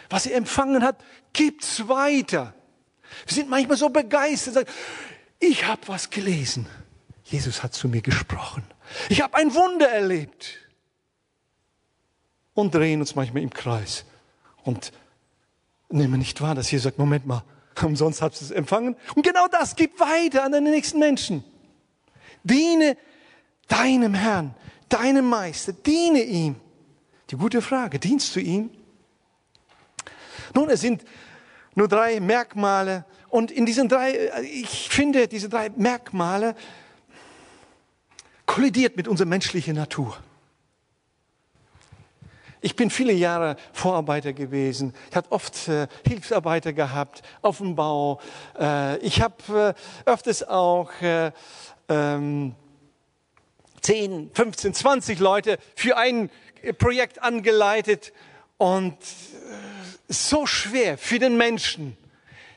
Was 0.09 0.27
er 0.27 0.37
empfangen 0.37 0.83
hat, 0.83 0.97
gibt's 1.33 1.87
weiter. 1.87 2.53
Wir 3.25 3.33
sind 3.33 3.49
manchmal 3.49 3.77
so 3.77 3.89
begeistert, 3.89 4.53
sagen, 4.53 4.69
ich 5.39 5.65
habe 5.65 5.81
was 5.87 6.09
gelesen. 6.09 6.67
Jesus 7.25 7.63
hat 7.63 7.73
zu 7.73 7.89
mir 7.89 8.01
gesprochen. 8.01 8.63
Ich 9.09 9.21
habe 9.21 9.35
ein 9.35 9.53
Wunder 9.53 9.89
erlebt. 9.89 10.59
Und 12.53 12.73
drehen 12.73 13.01
uns 13.01 13.15
manchmal 13.15 13.43
im 13.43 13.49
Kreis 13.49 14.05
und 14.63 14.93
nehmen 15.89 16.19
nicht 16.19 16.39
wahr, 16.39 16.55
dass 16.55 16.71
Jesus 16.71 16.85
sagt, 16.85 16.99
Moment 16.99 17.25
mal, 17.25 17.43
umsonst 17.81 18.21
habt 18.21 18.35
ihr 18.37 18.43
es 18.43 18.51
empfangen. 18.51 18.95
Und 19.13 19.25
genau 19.25 19.47
das 19.47 19.75
gib 19.75 19.99
weiter 19.99 20.43
an 20.43 20.53
deine 20.53 20.69
nächsten 20.69 20.99
Menschen. 20.99 21.43
Diene 22.43 22.95
deinem 23.67 24.13
Herrn, 24.13 24.55
deinem 24.87 25.27
Meister, 25.27 25.73
diene 25.73 26.21
ihm. 26.21 26.55
Die 27.31 27.35
gute 27.35 27.61
Frage, 27.61 27.99
dienst 27.99 28.35
du 28.35 28.39
ihm? 28.39 28.69
Nun, 30.53 30.69
es 30.69 30.79
sind 30.79 31.03
nur 31.73 31.87
drei 31.87 32.19
Merkmale 32.19 33.03
und 33.29 33.51
in 33.51 33.65
diesen 33.65 33.89
drei, 33.89 34.31
ich 34.43 34.87
finde, 34.89 35.27
diese 35.27 35.49
drei 35.49 35.69
Merkmale 35.75 36.55
kollidiert 38.45 38.97
mit 38.97 39.07
unserer 39.07 39.27
menschlichen 39.27 39.75
Natur. 39.75 40.17
Ich 42.61 42.75
bin 42.75 42.89
viele 42.89 43.13
Jahre 43.13 43.57
Vorarbeiter 43.73 44.33
gewesen. 44.33 44.95
Ich 45.11 45.15
habe 45.15 45.31
oft 45.31 45.67
äh, 45.67 45.87
Hilfsarbeiter 46.07 46.73
gehabt 46.73 47.21
auf 47.43 47.59
dem 47.59 47.75
Bau. 47.75 48.19
Äh, 48.59 48.97
ich 48.99 49.21
habe 49.21 49.75
äh, 50.07 50.09
öfters 50.09 50.41
auch 50.41 50.89
äh, 51.01 51.31
ähm, 51.89 52.55
10, 53.81 54.31
15, 54.33 54.73
20 54.73 55.19
Leute 55.19 55.59
für 55.75 55.95
ein 55.95 56.31
Projekt 56.79 57.21
angeleitet. 57.21 58.13
Und 58.57 58.93
äh, 58.93 60.05
so 60.07 60.47
schwer 60.47 60.97
für 60.97 61.19
den 61.19 61.37
Menschen, 61.37 61.95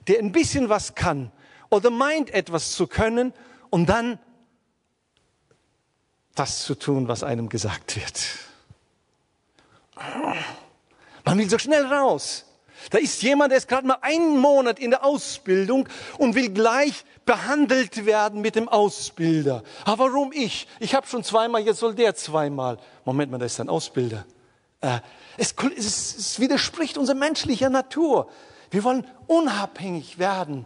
der 0.07 0.21
ein 0.21 0.33
bisschen 0.33 0.71
was 0.71 0.95
kann 0.95 1.31
oder 1.69 1.91
meint 1.91 2.31
etwas 2.31 2.73
zu 2.73 2.87
können 2.87 3.35
und 3.69 3.91
dann 3.91 4.19
das 6.39 6.65
zu 6.65 6.75
tun, 6.75 7.09
was 7.09 7.23
einem 7.23 7.49
gesagt 7.49 7.97
wird. 7.97 8.21
Man 11.25 11.39
will 11.39 11.51
so 11.51 11.59
schnell 11.59 11.85
raus. 11.87 12.45
Da 12.91 12.99
ist 12.99 13.23
jemand, 13.23 13.51
der 13.51 13.59
ist 13.59 13.69
gerade 13.69 13.87
mal 13.87 13.99
einen 14.01 14.39
Monat 14.39 14.79
in 14.79 14.91
der 14.91 15.05
Ausbildung 15.05 15.89
und 16.17 16.35
will 16.35 16.51
gleich 16.51 17.05
behandelt 17.27 18.07
werden 18.07 18.41
mit 18.41 18.55
dem 18.55 18.69
Ausbilder. 18.69 19.63
Aber 19.85 20.07
warum 20.07 20.33
ich? 20.33 20.67
Ich 20.81 20.95
habe 20.95 21.07
schon 21.07 21.25
zweimal, 21.25 21.63
jetzt 21.63 21.81
soll 21.81 21.95
der 21.95 22.15
zweimal. 22.15 22.79
Moment 23.05 23.31
mal, 23.31 23.39
da 23.39 23.47
ist 23.47 23.61
ein 23.61 23.69
Ausbilder. 23.69 24.25
Äh, 24.81 25.01
es, 25.37 25.55
es, 25.77 26.17
es 26.17 26.41
widerspricht 26.41 26.97
unserer 26.97 27.17
menschlicher 27.17 27.69
Natur. 27.69 28.31
Wir 28.71 28.85
wollen 28.85 29.07
unabhängig 29.27 30.19
werden. 30.19 30.65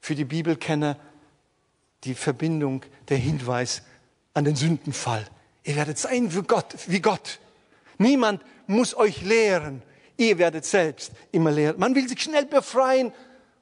Für 0.00 0.14
die 0.14 0.24
Bibelkenner 0.24 0.96
die 2.06 2.14
Verbindung, 2.14 2.82
der 3.08 3.18
Hinweis 3.18 3.82
an 4.34 4.44
den 4.44 4.56
Sündenfall. 4.56 5.26
Ihr 5.64 5.76
werdet 5.76 5.98
sein 5.98 6.34
wie 6.34 6.42
Gott, 6.42 6.74
wie 6.86 7.00
Gott. 7.00 7.40
Niemand 7.98 8.42
muss 8.66 8.96
euch 8.96 9.22
lehren. 9.22 9.82
Ihr 10.16 10.38
werdet 10.38 10.64
selbst 10.64 11.12
immer 11.32 11.50
lehren. 11.50 11.78
Man 11.78 11.94
will 11.94 12.08
sich 12.08 12.22
schnell 12.22 12.46
befreien 12.46 13.12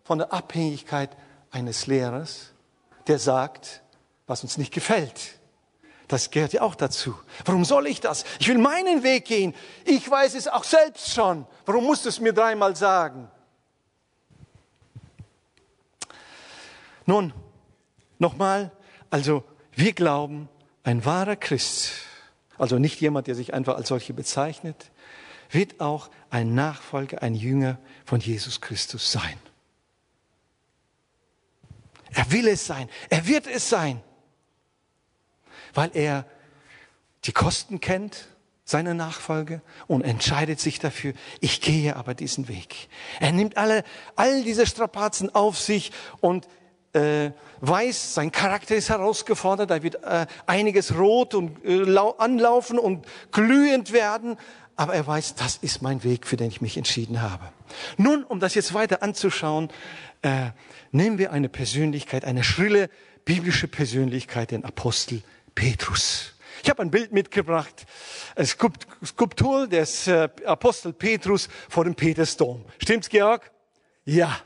von 0.04 0.18
der 0.18 0.32
Abhängigkeit 0.32 1.10
eines 1.50 1.86
Lehrers, 1.86 2.52
der 3.06 3.18
sagt, 3.18 3.82
was 4.26 4.42
uns 4.42 4.58
nicht 4.58 4.72
gefällt. 4.72 5.38
Das 6.08 6.30
gehört 6.30 6.52
ja 6.52 6.62
auch 6.62 6.74
dazu. 6.74 7.14
Warum 7.44 7.64
soll 7.64 7.86
ich 7.86 8.00
das? 8.00 8.24
Ich 8.38 8.48
will 8.48 8.58
meinen 8.58 9.02
Weg 9.02 9.24
gehen. 9.24 9.54
Ich 9.84 10.08
weiß 10.08 10.34
es 10.34 10.48
auch 10.48 10.64
selbst 10.64 11.12
schon. 11.12 11.46
Warum 11.64 11.84
musst 11.84 12.04
du 12.04 12.10
es 12.10 12.20
mir 12.20 12.34
dreimal 12.34 12.76
sagen? 12.76 13.30
Nun, 17.06 17.32
nochmal, 18.18 18.70
also 19.10 19.44
wir 19.72 19.92
glauben, 19.92 20.48
ein 20.82 21.04
wahrer 21.04 21.36
Christ, 21.36 21.92
also 22.58 22.78
nicht 22.78 23.00
jemand, 23.00 23.26
der 23.26 23.34
sich 23.34 23.54
einfach 23.54 23.76
als 23.76 23.88
solche 23.88 24.14
bezeichnet, 24.14 24.90
wird 25.50 25.80
auch 25.80 26.10
ein 26.30 26.54
Nachfolger, 26.54 27.22
ein 27.22 27.34
Jünger 27.34 27.78
von 28.04 28.20
Jesus 28.20 28.60
Christus 28.60 29.10
sein. 29.10 29.38
Er 32.12 32.30
will 32.30 32.46
es 32.46 32.66
sein, 32.66 32.88
er 33.10 33.26
wird 33.26 33.46
es 33.46 33.68
sein, 33.68 34.00
weil 35.72 35.90
er 35.94 36.26
die 37.24 37.32
Kosten 37.32 37.80
kennt, 37.80 38.28
seine 38.64 38.94
Nachfolge 38.94 39.60
und 39.86 40.02
entscheidet 40.02 40.58
sich 40.58 40.78
dafür, 40.78 41.12
ich 41.40 41.60
gehe 41.60 41.96
aber 41.96 42.14
diesen 42.14 42.48
Weg. 42.48 42.88
Er 43.20 43.32
nimmt 43.32 43.58
alle, 43.58 43.84
all 44.16 44.42
diese 44.42 44.66
Strapazen 44.66 45.34
auf 45.34 45.58
sich 45.58 45.92
und 46.20 46.48
äh, 46.94 47.32
weiß, 47.60 48.14
sein 48.14 48.32
Charakter 48.32 48.74
ist 48.74 48.88
herausgefordert, 48.88 49.70
da 49.70 49.82
wird 49.82 50.02
äh, 50.04 50.26
einiges 50.46 50.96
rot 50.96 51.34
und 51.34 51.64
äh, 51.64 51.84
anlaufen 52.18 52.78
und 52.78 53.06
glühend 53.32 53.92
werden, 53.92 54.36
aber 54.76 54.94
er 54.94 55.06
weiß, 55.06 55.34
das 55.36 55.56
ist 55.56 55.82
mein 55.82 56.02
Weg, 56.04 56.26
für 56.26 56.36
den 56.36 56.48
ich 56.48 56.60
mich 56.60 56.76
entschieden 56.76 57.22
habe. 57.22 57.44
Nun, 57.96 58.24
um 58.24 58.40
das 58.40 58.54
jetzt 58.54 58.74
weiter 58.74 59.02
anzuschauen, 59.02 59.68
äh, 60.22 60.50
nehmen 60.90 61.18
wir 61.18 61.32
eine 61.32 61.48
Persönlichkeit, 61.48 62.24
eine 62.24 62.44
schrille 62.44 62.90
biblische 63.24 63.68
Persönlichkeit, 63.68 64.50
den 64.50 64.64
Apostel 64.64 65.22
Petrus. 65.54 66.32
Ich 66.62 66.70
habe 66.70 66.82
ein 66.82 66.90
Bild 66.90 67.12
mitgebracht, 67.12 67.86
eine 68.36 68.46
Skulptur 68.46 69.66
des 69.66 70.06
äh, 70.06 70.28
Apostel 70.44 70.92
Petrus 70.92 71.48
vor 71.68 71.84
dem 71.84 71.94
Petersdom. 71.94 72.64
Stimmt's, 72.78 73.08
Georg? 73.08 73.50
Ja. 74.04 74.40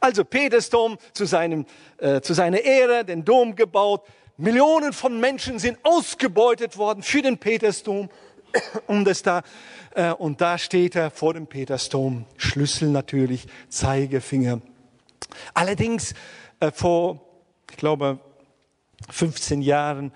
Also 0.00 0.24
Petersdom 0.24 0.98
zu, 1.12 1.24
seinem, 1.24 1.66
äh, 1.98 2.20
zu 2.20 2.34
seiner 2.34 2.60
Ehre, 2.60 3.04
den 3.04 3.24
Dom 3.24 3.56
gebaut. 3.56 4.04
Millionen 4.36 4.92
von 4.92 5.20
Menschen 5.20 5.58
sind 5.58 5.78
ausgebeutet 5.82 6.76
worden 6.76 7.02
für 7.02 7.22
den 7.22 7.38
Petersdom 7.38 8.08
um 8.86 9.04
das 9.04 9.22
da, 9.22 9.42
äh, 9.94 10.12
und 10.12 10.40
da 10.40 10.58
steht 10.58 10.96
er 10.96 11.10
vor 11.10 11.34
dem 11.34 11.46
Petersdom. 11.46 12.24
Schlüssel 12.36 12.88
natürlich, 12.88 13.46
Zeigefinger. 13.68 14.60
Allerdings 15.54 16.14
äh, 16.60 16.70
vor, 16.70 17.20
ich 17.70 17.76
glaube, 17.76 18.18
15 19.10 19.62
Jahren 19.62 20.12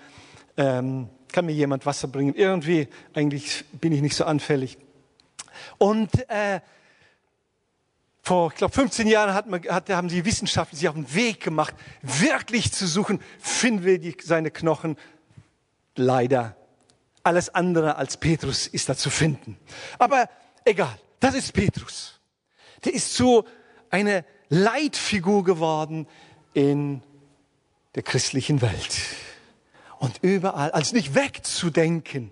ähm, 0.55 1.09
kann 1.31 1.45
mir 1.45 1.53
jemand 1.53 1.85
Wasser 1.85 2.07
bringen. 2.07 2.33
Irgendwie, 2.35 2.87
eigentlich 3.13 3.65
bin 3.73 3.91
ich 3.91 4.01
nicht 4.01 4.15
so 4.15 4.25
anfällig. 4.25 4.77
Und 5.77 6.29
äh, 6.29 6.61
vor, 8.27 8.51
ich 8.51 8.57
glaube, 8.57 8.73
15 8.73 9.07
Jahren 9.07 9.33
hat 9.33 9.47
man, 9.47 9.63
hat, 9.69 9.89
haben 9.89 10.09
die 10.09 10.25
Wissenschaftler 10.25 10.77
sich 10.77 10.89
auf 10.89 10.95
den 10.95 11.13
Weg 11.13 11.39
gemacht, 11.39 11.73
wirklich 12.01 12.73
zu 12.73 12.85
suchen, 12.85 13.21
finden 13.39 13.85
wir 13.85 13.99
die, 13.99 14.17
seine 14.21 14.51
Knochen. 14.51 14.97
Leider 15.95 16.57
alles 17.23 17.47
andere 17.55 17.95
als 17.95 18.17
Petrus 18.17 18.67
ist 18.67 18.89
da 18.89 18.97
zu 18.97 19.09
finden. 19.09 19.57
Aber 19.97 20.29
egal, 20.65 20.93
das 21.21 21.35
ist 21.35 21.53
Petrus. 21.53 22.19
Der 22.83 22.93
ist 22.93 23.13
so 23.13 23.45
eine 23.89 24.25
Leitfigur 24.49 25.45
geworden 25.45 26.05
in 26.53 27.01
der 27.95 28.03
christlichen 28.03 28.61
Welt. 28.61 28.99
Und 29.99 30.19
überall, 30.21 30.71
als 30.71 30.91
nicht 30.91 31.15
wegzudenken, 31.15 32.31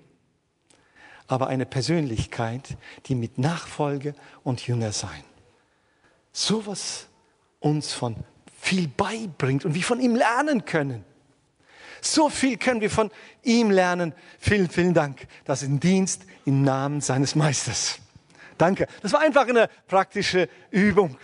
aber 1.28 1.48
eine 1.48 1.66
Persönlichkeit, 1.66 2.78
die 3.06 3.16
mit 3.16 3.38
Nachfolge 3.38 4.14
und 4.44 4.68
Jünger 4.68 4.92
sein. 4.92 5.24
Sowas 6.38 7.08
uns 7.62 7.94
von 7.94 8.18
viel 8.60 8.90
beibringt 8.90 9.64
und 9.64 9.74
wir 9.74 9.84
von 9.84 10.02
ihm 10.02 10.18
lernen 10.18 10.66
können. 10.66 11.06
So 12.02 12.28
viel 12.28 12.58
können 12.58 12.82
wir 12.82 12.90
von 12.90 13.10
ihm 13.42 13.72
lernen. 13.72 14.14
Vielen, 14.38 14.70
vielen 14.70 14.94
Dank. 14.94 15.28
Das 15.46 15.62
ist 15.64 15.70
ein 15.70 15.80
Dienst 15.80 16.26
im 16.44 16.62
Namen 16.62 17.00
seines 17.00 17.36
Meisters. 17.36 18.00
Danke. 18.58 18.88
Das 19.02 19.14
war 19.14 19.22
einfach 19.22 19.48
eine 19.48 19.70
praktische 19.88 20.50
Übung. 20.72 21.18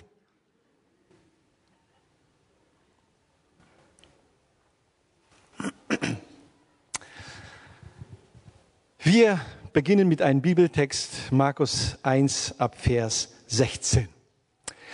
Wir 9.00 9.42
beginnen 9.74 10.08
mit 10.08 10.22
einem 10.22 10.42
Bibeltext, 10.42 11.34
Markus 11.34 11.98
1 12.02 12.62
ab 12.62 12.78
Vers 12.80 13.34
16. 13.48 14.21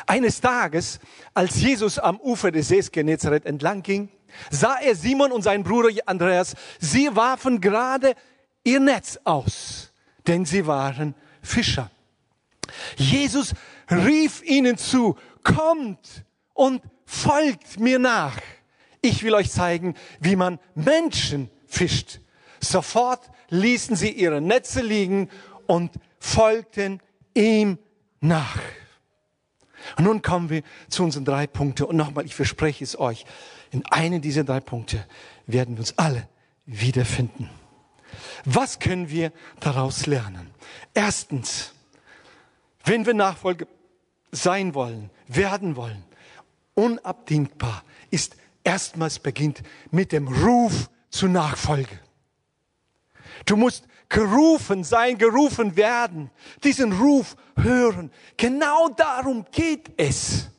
Eines 0.06 0.42
Tages, 0.42 1.00
als 1.34 1.60
Jesus 1.62 2.00
am 2.00 2.20
Ufer 2.20 2.52
des 2.52 2.68
Sees 2.68 2.92
Genezareth 2.92 3.46
entlang 3.46 3.84
ging, 3.84 4.10
sah 4.50 4.78
er 4.80 4.96
Simon 4.96 5.32
und 5.32 5.42
seinen 5.42 5.64
Bruder 5.64 5.90
Andreas. 6.06 6.56
Sie 6.80 7.16
warfen 7.16 7.62
gerade 7.62 8.14
ihr 8.64 8.80
Netz 8.80 9.20
aus, 9.24 9.92
denn 10.28 10.46
sie 10.46 10.68
waren 10.68 11.16
Fischer. 11.42 11.90
Jesus 12.98 13.54
rief 13.90 14.44
ihnen 14.44 14.78
zu, 14.78 15.16
kommt 15.44 16.26
und 16.54 16.82
folgt 17.06 17.80
mir 17.80 18.00
nach. 18.00 18.38
Ich 19.02 19.24
will 19.24 19.34
euch 19.34 19.52
zeigen, 19.52 19.96
wie 20.20 20.36
man 20.36 20.60
Menschen 20.76 21.50
fischt. 21.66 22.20
Sofort 22.60 23.22
ließen 23.50 23.96
sie 23.96 24.12
ihre 24.12 24.42
Netze 24.42 24.82
liegen 24.82 25.30
und 25.68 25.92
folgten 26.20 27.00
ihm 27.34 27.78
nach. 28.20 28.60
Und 29.96 30.04
nun 30.04 30.22
kommen 30.22 30.50
wir 30.50 30.64
zu 30.90 31.04
unseren 31.04 31.26
drei 31.26 31.48
Punkten. 31.48 31.84
Und 31.84 31.96
nochmal, 31.96 32.26
ich 32.26 32.36
verspreche 32.36 32.84
es 32.84 33.00
euch, 33.00 33.26
in 33.72 33.86
einem 33.86 34.22
dieser 34.22 34.44
drei 34.44 34.60
Punkte 34.60 35.06
werden 35.46 35.76
wir 35.76 35.80
uns 35.80 35.98
alle 35.98 36.28
wiederfinden. 36.66 37.50
Was 38.46 38.80
können 38.80 39.10
wir 39.10 39.32
daraus 39.60 40.06
lernen? 40.06 40.52
Erstens, 40.94 41.74
wenn 42.84 43.06
wir 43.06 43.14
Nachfolge 43.14 43.68
sein 44.32 44.74
wollen, 44.74 45.10
werden 45.28 45.76
wollen, 45.76 46.04
unabdingbar 46.74 47.84
ist 48.12 48.38
erstmals 48.64 49.20
beginnt 49.20 49.64
mit 49.92 50.12
dem 50.12 50.28
Ruf 50.28 50.90
zur 51.10 51.30
Nachfolge. 51.30 52.00
Du 53.46 53.56
musst 53.56 53.88
gerufen 54.10 54.84
sein, 54.84 55.18
gerufen 55.18 55.76
werden, 55.76 56.32
diesen 56.64 56.94
Ruf 56.94 57.36
hören. 57.58 58.12
Genau 58.38 58.90
darum 58.90 59.46
geht 59.52 59.92
es. 59.98 60.50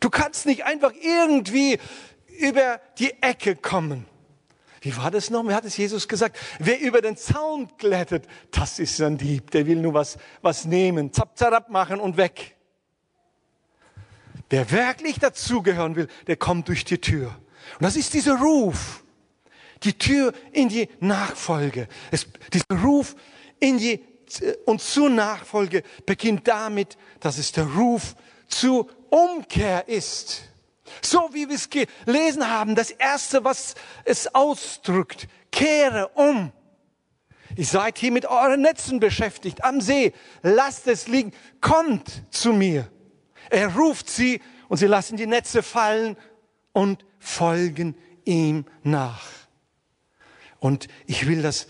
Du 0.00 0.10
kannst 0.10 0.46
nicht 0.46 0.64
einfach 0.64 0.92
irgendwie 1.00 1.78
über 2.38 2.80
die 2.98 3.12
Ecke 3.22 3.56
kommen. 3.56 4.06
Wie 4.80 4.96
war 4.96 5.10
das 5.10 5.30
noch? 5.30 5.44
Wie 5.48 5.54
hat 5.54 5.64
es 5.64 5.76
Jesus 5.76 6.08
gesagt? 6.08 6.38
Wer 6.58 6.80
über 6.80 7.00
den 7.00 7.16
Zaun 7.16 7.74
klettert, 7.78 8.26
das 8.50 8.78
ist 8.78 9.00
ein 9.00 9.16
Dieb. 9.16 9.50
Der 9.50 9.66
will 9.66 9.80
nur 9.80 9.94
was, 9.94 10.18
was 10.42 10.66
nehmen, 10.66 11.12
zap, 11.12 11.38
zarab 11.38 11.70
machen 11.70 12.00
und 12.00 12.16
weg. 12.16 12.56
Wer 14.50 14.70
wirklich 14.70 15.18
dazugehören 15.18 15.96
will, 15.96 16.08
der 16.26 16.36
kommt 16.36 16.68
durch 16.68 16.84
die 16.84 16.98
Tür. 16.98 17.28
Und 17.78 17.82
das 17.82 17.96
ist 17.96 18.12
dieser 18.12 18.38
Ruf. 18.38 19.03
Die 19.84 19.98
Tür 19.98 20.32
in 20.52 20.68
die 20.68 20.88
Nachfolge. 21.00 21.88
Es, 22.10 22.26
dieser 22.52 22.82
Ruf 22.82 23.14
in 23.60 23.78
die 23.78 24.00
und 24.64 24.80
zur 24.80 25.10
Nachfolge 25.10 25.82
beginnt 26.06 26.48
damit, 26.48 26.96
dass 27.20 27.38
es 27.38 27.52
der 27.52 27.66
Ruf 27.66 28.16
zur 28.48 28.88
Umkehr 29.10 29.88
ist. 29.88 30.42
So 31.02 31.30
wie 31.32 31.48
wir 31.48 31.56
es 31.56 31.68
gelesen 31.70 32.48
haben, 32.48 32.74
das 32.74 32.90
Erste, 32.90 33.44
was 33.44 33.74
es 34.04 34.34
ausdrückt, 34.34 35.28
kehre 35.50 36.08
um. 36.14 36.52
Ihr 37.56 37.64
seid 37.64 37.98
hier 37.98 38.10
mit 38.10 38.26
euren 38.26 38.62
Netzen 38.62 39.00
beschäftigt 39.00 39.62
am 39.62 39.80
See. 39.80 40.12
Lasst 40.42 40.86
es 40.88 41.06
liegen. 41.06 41.32
Kommt 41.60 42.24
zu 42.30 42.52
mir. 42.52 42.90
Er 43.50 43.74
ruft 43.76 44.10
sie 44.10 44.40
und 44.68 44.78
sie 44.78 44.86
lassen 44.86 45.16
die 45.16 45.26
Netze 45.26 45.62
fallen 45.62 46.16
und 46.72 47.04
folgen 47.18 47.96
ihm 48.24 48.64
nach. 48.82 49.43
Und 50.64 50.88
ich 51.04 51.26
will 51.26 51.42
das 51.42 51.66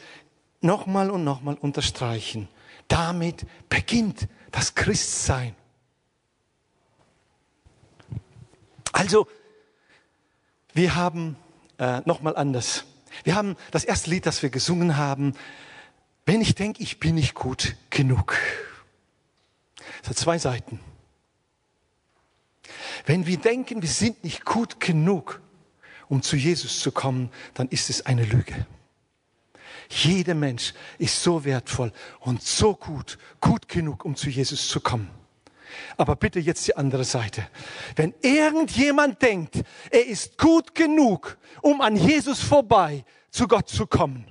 nochmal 0.61 1.11
und 1.11 1.25
nochmal 1.25 1.57
unterstreichen. 1.57 2.47
Damit 2.87 3.45
beginnt 3.69 4.29
das 4.53 4.77
Christsein. 4.77 5.57
Also, 8.93 9.27
wir 10.75 10.95
haben 10.95 11.35
äh, 11.79 12.03
nochmal 12.05 12.37
anders. 12.37 12.85
Wir 13.25 13.35
haben 13.35 13.57
das 13.73 13.83
erste 13.83 14.11
Lied, 14.11 14.27
das 14.27 14.45
wir 14.45 14.51
gesungen 14.51 14.97
haben, 14.97 15.35
wenn 16.25 16.41
ich 16.41 16.55
denke, 16.55 16.81
ich 16.81 17.01
bin 17.01 17.17
nicht 17.17 17.35
gut 17.35 17.75
genug. 17.91 18.39
Es 20.05 20.11
hat 20.11 20.19
zwei 20.19 20.39
Seiten. 20.39 20.79
Wenn 23.07 23.27
wir 23.27 23.39
denken, 23.39 23.83
wir 23.83 23.89
sind 23.89 24.23
nicht 24.23 24.45
gut 24.45 24.79
genug, 24.79 25.41
um 26.09 26.23
zu 26.23 26.37
Jesus 26.37 26.79
zu 26.79 26.93
kommen, 26.93 27.33
dann 27.55 27.67
ist 27.71 27.91
es 27.91 28.07
eine 28.07 28.25
Lüge. 28.25 28.65
Jeder 29.89 30.35
Mensch 30.35 30.75
ist 30.99 31.23
so 31.23 31.45
wertvoll 31.45 31.93
und 32.21 32.43
so 32.43 32.75
gut, 32.75 33.19
gut 33.41 33.69
genug, 33.69 34.05
um 34.05 34.17
zu 34.17 34.31
Jesus 34.31 34.69
zu 34.69 34.81
kommen. 34.81 35.11
Aber 35.97 36.17
bitte 36.17 36.41
jetzt 36.41 36.67
die 36.67 36.77
andere 36.77 37.05
Seite. 37.05 37.49
Wenn 37.97 38.15
irgendjemand 38.23 39.21
denkt, 39.23 39.63
er 39.91 40.07
ist 40.07 40.39
gut 40.39 40.75
genug, 40.75 41.37
um 41.63 41.81
an 41.81 41.97
Jesus 41.97 42.41
vorbei 42.41 43.05
zu 43.31 43.49
Gott 43.49 43.69
zu 43.69 43.87
kommen, 43.87 44.27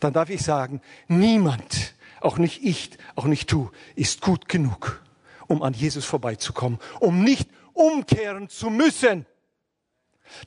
dann 0.00 0.12
darf 0.12 0.30
ich 0.30 0.42
sagen, 0.42 0.80
niemand, 1.08 1.94
auch 2.20 2.38
nicht 2.38 2.62
ich, 2.62 2.90
auch 3.14 3.24
nicht 3.24 3.50
du, 3.52 3.70
ist 3.94 4.20
gut 4.20 4.48
genug, 4.48 5.02
um 5.46 5.62
an 5.62 5.74
Jesus 5.74 6.04
vorbeizukommen, 6.04 6.78
um 7.00 7.22
nicht 7.22 7.48
umkehren 7.72 8.48
zu 8.48 8.70
müssen. 8.70 9.26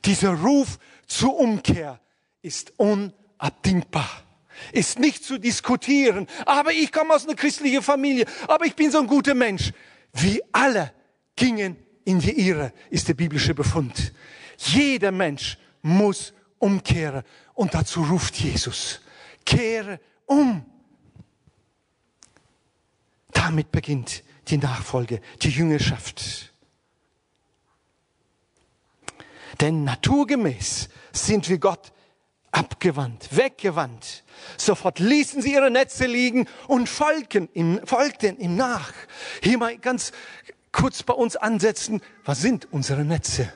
Dieser 0.04 0.34
Ruf 0.34 0.78
zur 1.06 1.36
Umkehr 1.38 2.00
ist 2.42 2.72
unabdingbar. 3.40 4.08
Ist 4.72 4.98
nicht 4.98 5.24
zu 5.24 5.38
diskutieren. 5.38 6.26
Aber 6.44 6.72
ich 6.72 6.92
komme 6.92 7.14
aus 7.14 7.24
einer 7.24 7.34
christlichen 7.34 7.82
Familie. 7.82 8.26
Aber 8.46 8.66
ich 8.66 8.76
bin 8.76 8.90
so 8.90 8.98
ein 8.98 9.06
guter 9.06 9.34
Mensch. 9.34 9.72
Wir 10.12 10.40
alle 10.52 10.92
gingen 11.34 11.76
in 12.04 12.18
die 12.18 12.46
Irre, 12.46 12.72
ist 12.90 13.08
der 13.08 13.14
biblische 13.14 13.54
Befund. 13.54 14.12
Jeder 14.58 15.12
Mensch 15.12 15.58
muss 15.82 16.34
umkehren. 16.58 17.22
Und 17.54 17.74
dazu 17.74 18.02
ruft 18.02 18.36
Jesus 18.36 19.00
kehre 19.44 20.00
um. 20.26 20.64
Damit 23.32 23.72
beginnt 23.72 24.22
die 24.48 24.58
Nachfolge, 24.58 25.20
die 25.42 25.50
Jüngerschaft. 25.50 26.52
Denn 29.60 29.84
naturgemäß 29.84 30.88
sind 31.12 31.48
wir 31.48 31.58
Gott 31.58 31.92
abgewandt, 32.52 33.36
weggewandt. 33.36 34.24
Sofort 34.56 34.98
ließen 34.98 35.42
sie 35.42 35.54
ihre 35.54 35.70
Netze 35.70 36.06
liegen 36.06 36.46
und 36.66 36.88
folgten 36.88 37.48
ihm, 37.54 37.80
folgten 37.84 38.38
ihm 38.38 38.56
nach. 38.56 38.92
Hier 39.42 39.58
mal 39.58 39.76
ganz 39.78 40.12
kurz 40.72 41.02
bei 41.02 41.14
uns 41.14 41.36
ansetzen. 41.36 42.00
Was 42.24 42.40
sind 42.40 42.68
unsere 42.72 43.04
Netze? 43.04 43.52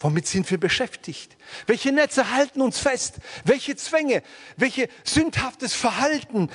Womit 0.00 0.26
sind 0.26 0.50
wir 0.50 0.58
beschäftigt? 0.58 1.36
Welche 1.66 1.92
Netze 1.92 2.30
halten 2.30 2.60
uns 2.62 2.78
fest? 2.78 3.16
Welche 3.44 3.76
Zwänge? 3.76 4.22
Welche 4.56 4.88
sündhaftes 5.04 5.74
Verhalten? 5.74 6.48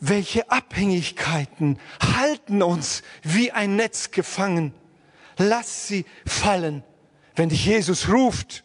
Welche 0.00 0.50
Abhängigkeiten 0.50 1.78
halten 2.00 2.62
uns 2.62 3.02
wie 3.22 3.52
ein 3.52 3.76
Netz 3.76 4.10
gefangen? 4.10 4.72
Lass 5.38 5.88
sie 5.88 6.04
fallen, 6.26 6.84
wenn 7.36 7.48
dich 7.48 7.64
Jesus 7.64 8.08
ruft. 8.08 8.64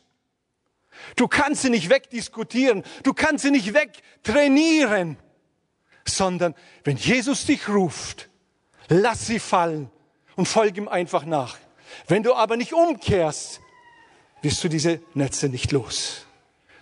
Du 1.16 1.28
kannst 1.28 1.62
sie 1.62 1.70
nicht 1.70 1.90
wegdiskutieren, 1.90 2.84
du 3.04 3.14
kannst 3.14 3.44
sie 3.44 3.52
nicht 3.52 3.74
wegtrainieren, 3.74 5.18
sondern 6.06 6.56
wenn 6.84 6.98
Jesus 6.98 7.46
dich 7.46 7.68
ruft, 7.70 8.30
lass 8.88 9.28
sie 9.28 9.40
fallen 9.40 9.90
und 10.36 10.48
folge 10.48 10.82
ihm 10.82 10.88
einfach 10.88 11.26
nach. 11.26 11.58
Wenn 12.08 12.24
du 12.24 12.34
aber 12.34 12.58
nicht 12.58 12.74
umkehrst, 12.74 13.62
wirst 14.42 14.64
du 14.64 14.68
diese 14.68 15.00
Netze 15.14 15.50
nicht 15.50 15.72
los. 15.72 16.26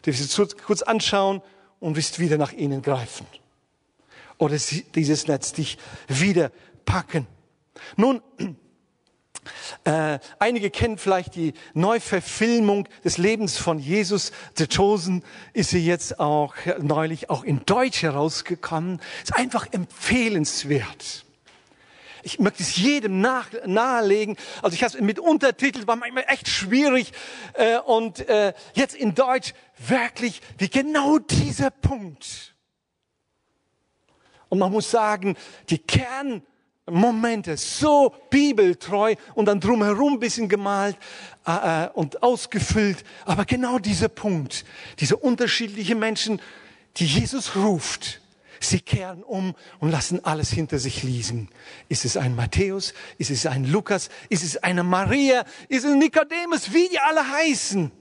Du 0.02 0.12
wirst 0.12 0.32
sie 0.32 0.48
kurz 0.66 0.82
anschauen 0.82 1.42
und 1.80 1.96
wirst 1.96 2.20
wieder 2.20 2.38
nach 2.38 2.54
ihnen 2.54 2.82
greifen. 2.82 3.28
Oder 4.38 4.58
dieses 4.96 5.28
Netz 5.28 5.54
dich 5.54 5.78
wieder 6.08 6.52
packen. 6.86 7.28
Nun, 7.96 8.22
äh, 9.84 10.20
einige 10.40 10.70
kennen 10.70 10.98
vielleicht 10.98 11.36
die 11.36 11.54
Neuverfilmung 11.74 12.88
des 13.04 13.18
Lebens 13.18 13.58
von 13.58 13.80
Jesus. 13.80 14.32
The 14.56 14.68
Chosen 14.68 15.24
ist 15.54 15.72
sie 15.72 15.84
jetzt 15.86 16.20
auch 16.20 16.54
neulich 16.80 17.30
auch 17.30 17.44
in 17.44 17.66
Deutsch 17.66 18.04
herausgekommen. 18.04 19.02
Ist 19.24 19.36
einfach 19.36 19.68
empfehlenswert. 19.72 21.26
Ich 22.24 22.38
möchte 22.38 22.62
es 22.62 22.76
jedem 22.76 23.22
nach, 23.22 23.48
nahelegen. 23.66 24.38
Also 24.62 24.76
ich 24.76 24.84
habe 24.84 24.96
es 24.96 25.02
mit 25.02 25.18
Untertitel, 25.18 25.88
war 25.88 25.96
manchmal 25.96 26.26
echt 26.28 26.48
schwierig. 26.48 27.12
Äh, 27.54 27.80
und 27.80 28.28
äh, 28.30 28.54
jetzt 28.74 28.96
in 28.96 29.16
Deutsch 29.16 29.54
wirklich 29.78 30.42
wie 30.60 30.70
genau 30.70 31.18
dieser 31.18 31.72
Punkt. 31.72 32.56
Und 34.50 34.60
man 34.60 34.72
muss 34.72 34.92
sagen, 34.92 35.36
die 35.70 35.80
Kernmomente 36.86 37.58
so 37.58 38.14
bibeltreu 38.30 39.16
und 39.36 39.46
dann 39.46 39.60
drumherum 39.60 40.14
ein 40.14 40.20
bisschen 40.20 40.50
gemalt 40.50 40.98
äh, 41.46 41.86
äh, 41.86 41.90
und 41.94 42.24
ausgefüllt. 42.24 43.04
Aber 43.26 43.46
genau 43.46 43.80
dieser 43.80 44.10
Punkt, 44.10 44.66
diese 45.00 45.16
unterschiedlichen 45.18 46.00
Menschen, 46.00 46.42
die 46.98 47.06
Jesus 47.06 47.56
ruft, 47.56 48.20
Sie 48.64 48.80
kehren 48.80 49.24
um 49.24 49.56
und 49.80 49.90
lassen 49.90 50.24
alles 50.24 50.52
hinter 50.52 50.78
sich 50.78 51.02
liegen. 51.02 51.50
Ist 51.90 52.06
es 52.06 52.16
ein 52.16 52.36
Matthäus? 52.36 52.94
Ist 53.18 53.32
es 53.32 53.48
ein 53.48 53.66
Lukas? 53.66 54.10
Ist 54.30 54.44
es 54.44 54.58
eine 54.58 54.84
Maria? 54.84 55.46
Ist 55.68 55.84
es 55.84 55.96
Nikodemus? 55.96 56.72
Wie 56.72 56.88
die 56.90 57.00
alle 57.00 57.28
heißen. 57.28 57.92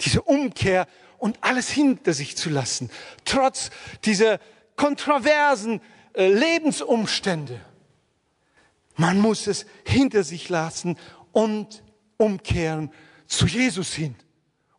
Diese 0.00 0.20
Umkehr 0.22 0.88
und 1.18 1.38
alles 1.42 1.70
hinter 1.70 2.12
sich 2.12 2.36
zu 2.36 2.50
lassen. 2.50 2.90
Trotz 3.24 3.70
dieser 4.04 4.40
kontroversen 4.74 5.80
äh, 6.14 6.26
Lebensumstände. 6.26 7.60
Man 8.96 9.18
muss 9.20 9.46
es 9.46 9.66
hinter 9.86 10.22
sich 10.22 10.48
lassen 10.48 10.98
und 11.32 11.82
umkehren 12.16 12.90
zu 13.26 13.46
Jesus 13.46 13.94
hin, 13.94 14.14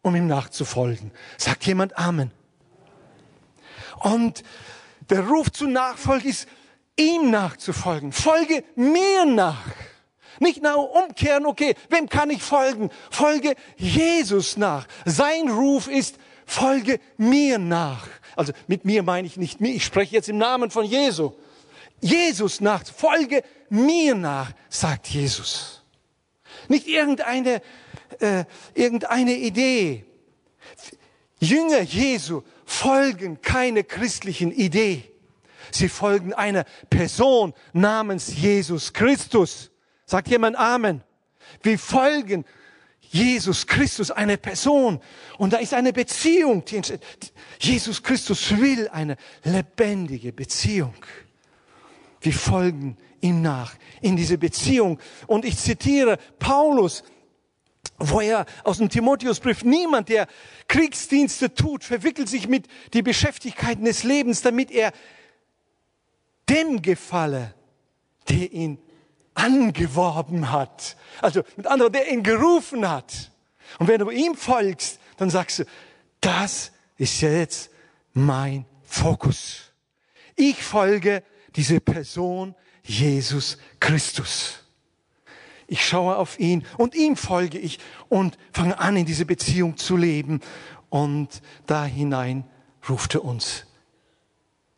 um 0.01 0.15
ihm 0.15 0.27
nachzufolgen. 0.27 1.11
Sagt 1.37 1.65
jemand 1.65 1.97
Amen. 1.97 2.31
Und 4.01 4.43
der 5.09 5.27
Ruf 5.27 5.51
zu 5.51 5.67
Nachfolge 5.67 6.29
ist, 6.29 6.47
ihm 6.95 7.31
nachzufolgen. 7.31 8.11
Folge 8.11 8.63
mir 8.75 9.25
nach. 9.25 9.65
Nicht 10.39 10.63
nur 10.63 10.91
umkehren, 10.95 11.45
okay, 11.45 11.75
wem 11.89 12.09
kann 12.09 12.29
ich 12.29 12.41
folgen? 12.41 12.89
Folge 13.11 13.55
Jesus 13.77 14.57
nach. 14.57 14.87
Sein 15.05 15.49
Ruf 15.49 15.87
ist, 15.87 16.17
folge 16.45 16.99
mir 17.17 17.59
nach. 17.59 18.07
Also 18.35 18.51
mit 18.67 18.83
mir 18.85 19.03
meine 19.03 19.27
ich 19.27 19.37
nicht 19.37 19.61
mir, 19.61 19.73
ich 19.73 19.85
spreche 19.85 20.15
jetzt 20.15 20.29
im 20.29 20.37
Namen 20.37 20.71
von 20.71 20.85
Jesu. 20.85 21.33
Jesus 22.01 22.59
nach, 22.61 22.83
folge 22.85 23.43
mir 23.73 24.15
nach, 24.15 24.51
sagt 24.69 25.07
Jesus. 25.07 25.81
Nicht 26.67 26.87
irgendeine, 26.87 27.61
äh, 28.19 28.45
irgendeine 28.73 29.35
Idee. 29.35 30.05
Jünger 31.39 31.81
Jesu 31.81 32.43
folgen 32.65 33.41
keine 33.41 33.83
christlichen 33.83 34.51
Idee. 34.51 35.03
Sie 35.71 35.89
folgen 35.89 36.33
einer 36.33 36.65
Person 36.89 37.53
namens 37.73 38.35
Jesus 38.37 38.93
Christus. 38.93 39.71
Sagt 40.05 40.27
jemand 40.27 40.55
Amen? 40.55 41.03
Wir 41.63 41.79
folgen 41.79 42.45
Jesus 43.01 43.67
Christus, 43.67 44.11
eine 44.11 44.37
Person. 44.37 45.01
Und 45.37 45.53
da 45.53 45.57
ist 45.57 45.73
eine 45.73 45.93
Beziehung. 45.93 46.63
Jesus 47.59 48.01
Christus 48.03 48.57
will 48.57 48.87
eine 48.89 49.17
lebendige 49.43 50.31
Beziehung. 50.31 50.95
Wir 52.21 52.33
folgen 52.33 52.97
ihm 53.23 53.41
nach 53.41 53.75
in 54.01 54.15
diese 54.15 54.37
Beziehung. 54.37 54.99
Und 55.27 55.45
ich 55.45 55.57
zitiere 55.57 56.17
Paulus, 56.39 57.03
wo 57.97 58.21
er 58.21 58.45
aus 58.63 58.77
dem 58.77 58.89
Timotheusbrief, 58.89 59.63
niemand, 59.63 60.09
der 60.09 60.27
Kriegsdienste 60.67 61.53
tut, 61.53 61.83
verwickelt 61.83 62.27
sich 62.27 62.47
mit 62.47 62.67
die 62.93 63.01
Beschäftigkeiten 63.01 63.85
des 63.85 64.03
Lebens, 64.03 64.41
damit 64.41 64.71
er 64.71 64.91
dem 66.49 66.81
gefalle, 66.81 67.53
der 68.29 68.51
ihn 68.51 68.77
angeworben 69.35 70.51
hat. 70.51 70.97
Also 71.21 71.43
mit 71.55 71.67
anderen, 71.67 71.93
der 71.93 72.11
ihn 72.11 72.23
gerufen 72.23 72.89
hat. 72.89 73.31
Und 73.79 73.87
wenn 73.87 73.99
du 73.99 74.09
ihm 74.09 74.35
folgst, 74.35 74.99
dann 75.17 75.29
sagst 75.29 75.59
du, 75.59 75.63
das 76.21 76.71
ist 76.97 77.21
jetzt 77.21 77.69
mein 78.13 78.65
Fokus. 78.83 79.71
Ich 80.35 80.61
folge 80.61 81.23
diese 81.55 81.79
Person 81.79 82.55
Jesus 82.83 83.57
Christus. 83.79 84.59
Ich 85.67 85.85
schaue 85.85 86.17
auf 86.17 86.39
ihn 86.39 86.65
und 86.77 86.93
ihm 86.93 87.15
folge 87.15 87.57
ich 87.57 87.79
und 88.09 88.37
fange 88.51 88.77
an, 88.77 88.97
in 88.97 89.05
diese 89.05 89.25
Beziehung 89.25 89.77
zu 89.77 89.95
leben. 89.95 90.41
Und 90.89 91.41
da 91.65 91.85
hinein 91.85 92.45
ruft 92.87 93.15
er 93.15 93.23
uns. 93.23 93.65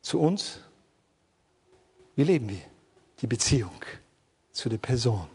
Zu 0.02 0.20
uns? 0.20 0.60
Wie 2.15 2.24
leben 2.24 2.48
wir? 2.50 2.62
Die 3.22 3.28
Beziehung 3.28 3.82
zu 4.52 4.70
der 4.70 4.78
Person 4.78 5.28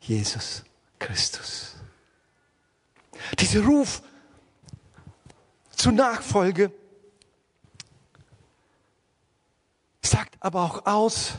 Jesus 0.00 0.64
Christus. 0.98 1.76
Dieser 3.38 3.64
Ruf 3.64 4.02
zur 5.70 5.92
Nachfolge 5.92 6.72
sagt 10.02 10.36
aber 10.40 10.62
auch 10.62 10.86
aus, 10.86 11.34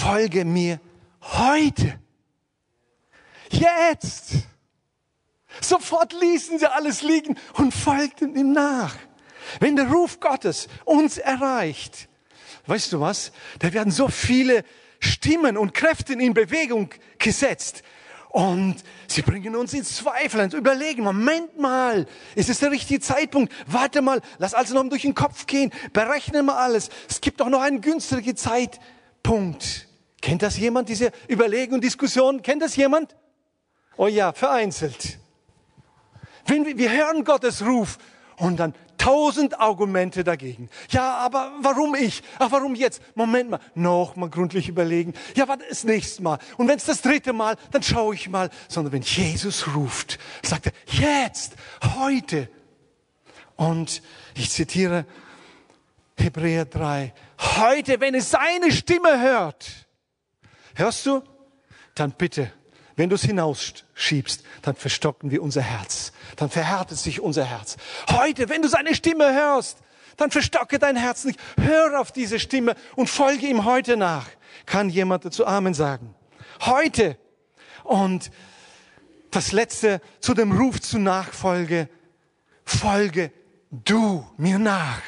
folge 0.00 0.46
mir 0.46 0.80
heute, 1.20 1.98
jetzt. 3.50 4.32
Sofort 5.60 6.14
ließen 6.14 6.58
sie 6.58 6.72
alles 6.72 7.02
liegen 7.02 7.36
und 7.54 7.74
folgten 7.74 8.34
ihm 8.34 8.52
nach. 8.52 8.96
Wenn 9.58 9.76
der 9.76 9.90
Ruf 9.90 10.18
Gottes 10.20 10.68
uns 10.84 11.18
erreicht, 11.18 12.08
weißt 12.66 12.92
du 12.92 13.00
was? 13.00 13.32
Da 13.58 13.72
werden 13.72 13.92
so 13.92 14.08
viele 14.08 14.64
Stimmen 15.00 15.58
und 15.58 15.74
Kräfte 15.74 16.14
in 16.14 16.32
Bewegung 16.32 16.90
gesetzt. 17.18 17.82
Und 18.30 18.76
sie 19.08 19.22
bringen 19.22 19.56
uns 19.56 19.74
ins 19.74 19.96
Zweifel, 19.96 20.40
ins 20.40 20.54
Überlegen. 20.54 21.02
Moment 21.02 21.58
mal, 21.58 22.06
ist 22.36 22.48
es 22.48 22.60
der 22.60 22.70
richtige 22.70 23.00
Zeitpunkt? 23.00 23.52
Warte 23.66 24.02
mal, 24.02 24.22
lass 24.38 24.54
alles 24.54 24.70
noch 24.70 24.88
durch 24.88 25.02
den 25.02 25.16
Kopf 25.16 25.46
gehen. 25.46 25.72
Berechne 25.92 26.42
mal 26.42 26.56
alles. 26.56 26.90
Es 27.08 27.20
gibt 27.20 27.40
doch 27.40 27.48
noch 27.48 27.60
einen 27.60 27.80
günstigen 27.80 28.36
Zeitpunkt. 28.36 29.89
Kennt 30.20 30.42
das 30.42 30.58
jemand, 30.58 30.88
diese 30.88 31.12
Überlegung, 31.28 31.80
Diskussion? 31.80 32.42
Kennt 32.42 32.62
das 32.62 32.76
jemand? 32.76 33.16
Oh 33.96 34.06
ja, 34.06 34.32
vereinzelt. 34.32 35.18
Wenn 36.46 36.66
wir, 36.66 36.76
wir 36.76 36.92
hören 36.92 37.24
Gottes 37.24 37.64
Ruf 37.64 37.98
und 38.36 38.58
dann 38.58 38.74
tausend 38.98 39.58
Argumente 39.58 40.24
dagegen. 40.24 40.68
Ja, 40.90 41.14
aber 41.16 41.52
warum 41.60 41.94
ich? 41.94 42.22
Ach, 42.38 42.50
warum 42.50 42.74
jetzt? 42.74 43.00
Moment 43.14 43.50
mal, 43.50 43.60
noch 43.74 44.14
mal 44.16 44.28
gründlich 44.28 44.68
überlegen. 44.68 45.14
Ja, 45.34 45.48
was 45.48 45.58
ist 45.68 45.84
nächstes 45.84 46.20
Mal? 46.20 46.38
Und 46.58 46.68
wenn 46.68 46.76
es 46.76 46.84
das 46.84 47.00
dritte 47.00 47.32
Mal, 47.32 47.56
dann 47.70 47.82
schaue 47.82 48.14
ich 48.14 48.28
mal. 48.28 48.50
Sondern 48.68 48.92
wenn 48.92 49.02
Jesus 49.02 49.74
ruft, 49.74 50.18
sagt 50.42 50.66
er, 50.66 50.72
jetzt, 50.86 51.54
heute. 51.96 52.48
Und 53.56 54.02
ich 54.34 54.50
zitiere 54.50 55.06
Hebräer 56.16 56.66
3. 56.66 57.14
Heute, 57.58 58.00
wenn 58.00 58.14
es 58.14 58.30
seine 58.30 58.70
Stimme 58.70 59.20
hört, 59.20 59.88
hörst 60.80 61.06
du? 61.06 61.22
Dann 61.94 62.12
bitte 62.12 62.52
wenn 63.00 63.08
du 63.08 63.14
es 63.14 63.22
hinausschiebst, 63.22 64.44
dann 64.60 64.76
verstocken 64.76 65.30
wir 65.30 65.42
unser 65.42 65.62
Herz. 65.62 66.12
Dann 66.36 66.50
verhärtet 66.50 66.98
sich 66.98 67.18
unser 67.18 67.46
Herz. 67.46 67.78
Heute, 68.10 68.50
wenn 68.50 68.60
du 68.60 68.68
seine 68.68 68.94
Stimme 68.94 69.32
hörst, 69.32 69.78
dann 70.18 70.30
verstocke 70.30 70.78
dein 70.78 70.96
Herz 70.96 71.24
nicht. 71.24 71.40
Hör 71.58 71.98
auf 71.98 72.12
diese 72.12 72.38
Stimme 72.38 72.74
und 72.96 73.08
folge 73.08 73.46
ihm 73.46 73.64
heute 73.64 73.96
nach. 73.96 74.26
Kann 74.66 74.90
jemand 74.90 75.24
dazu 75.24 75.46
Amen 75.46 75.72
sagen? 75.72 76.14
Heute. 76.60 77.16
Und 77.84 78.30
das 79.30 79.52
letzte 79.52 80.02
zu 80.20 80.34
dem 80.34 80.52
Ruf 80.52 80.78
zu 80.82 80.98
Nachfolge. 80.98 81.88
Folge 82.66 83.32
du 83.70 84.26
mir 84.36 84.58
nach. 84.58 85.00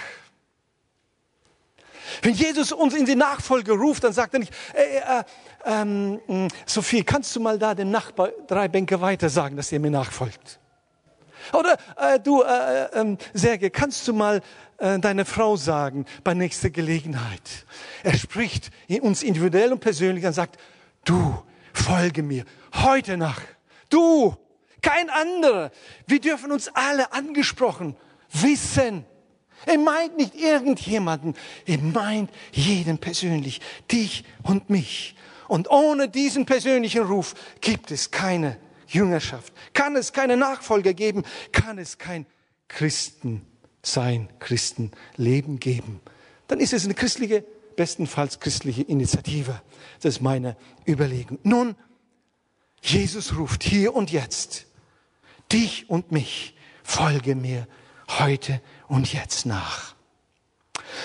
Wenn 2.20 2.35
Jesus 2.35 2.72
uns 2.72 2.94
in 2.94 3.07
die 3.07 3.14
Nachfolge 3.14 3.72
ruft, 3.72 4.05
dann 4.05 4.12
sagt 4.12 4.35
er 4.35 4.40
nicht, 4.40 4.53
äh, 4.75 4.98
äh, 4.98 5.25
ähm, 5.64 6.48
Sophie, 6.66 7.03
kannst 7.03 7.35
du 7.35 7.40
mal 7.40 7.59
da 7.59 7.75
dem 7.75 7.90
Nachbar 7.90 8.31
drei 8.46 8.68
Bänke 8.68 9.01
weiter 9.01 9.29
sagen, 9.29 9.57
dass 9.57 9.72
er 9.72 9.81
mir 9.81 9.90
nachfolgt? 9.90 10.59
Oder 11.53 11.77
äh, 11.96 12.20
du, 12.20 12.42
äh, 12.42 12.85
äh, 12.85 13.16
Serge, 13.33 13.70
kannst 13.70 14.07
du 14.07 14.12
mal 14.12 14.40
äh, 14.79 14.98
deine 14.98 15.25
Frau 15.25 15.57
sagen 15.57 16.07
bei 16.22 16.35
nächster 16.35 16.70
Gelegenheit? 16.70 17.66
Er 18.03 18.14
spricht 18.14 18.70
uns 19.01 19.22
individuell 19.22 19.72
und 19.72 19.81
persönlich 19.81 20.25
und 20.25 20.33
sagt, 20.33 20.59
du, 21.05 21.42
folge 21.72 22.22
mir 22.22 22.44
heute 22.75 23.16
nach. 23.16 23.40
Du, 23.88 24.37
kein 24.81 25.11
anderer. 25.11 25.70
Wir 26.07 26.20
dürfen 26.20 26.53
uns 26.53 26.68
alle 26.68 27.12
angesprochen 27.12 27.96
wissen. 28.31 29.05
Er 29.66 29.79
meint 29.79 30.16
nicht 30.16 30.35
irgendjemanden, 30.35 31.35
er 31.66 31.79
meint 31.79 32.31
jeden 32.53 32.98
persönlich, 32.98 33.61
dich 33.90 34.25
und 34.42 34.70
mich. 34.70 35.14
Und 35.48 35.70
ohne 35.70 36.09
diesen 36.09 36.46
persönlichen 36.46 37.03
Ruf 37.03 37.35
gibt 37.61 37.90
es 37.90 38.11
keine 38.11 38.57
Jüngerschaft, 38.88 39.53
kann 39.72 39.96
es 39.96 40.12
keine 40.12 40.37
Nachfolger 40.37 40.94
geben, 40.94 41.25
kann 41.53 41.79
es 41.79 41.98
kein 41.98 42.27
Christensein, 42.68 44.29
Christenleben 44.38 45.59
geben. 45.59 46.01
Dann 46.48 46.61
ist 46.61 46.72
es 46.72 46.85
eine 46.85 46.94
christliche, 46.94 47.44
bestenfalls 47.77 48.40
christliche 48.40 48.83
Initiative. 48.83 49.61
Das 50.01 50.16
ist 50.16 50.20
meine 50.20 50.57
Überlegung. 50.87 51.38
Nun, 51.42 51.75
Jesus 52.83 53.37
ruft 53.37 53.62
hier 53.62 53.94
und 53.94 54.11
jetzt 54.11 54.66
dich 55.53 55.88
und 55.88 56.12
mich, 56.12 56.57
folge 56.83 57.35
mir 57.35 57.66
heute 58.09 58.61
und 58.92 59.11
jetzt 59.11 59.46
nach. 59.46 59.94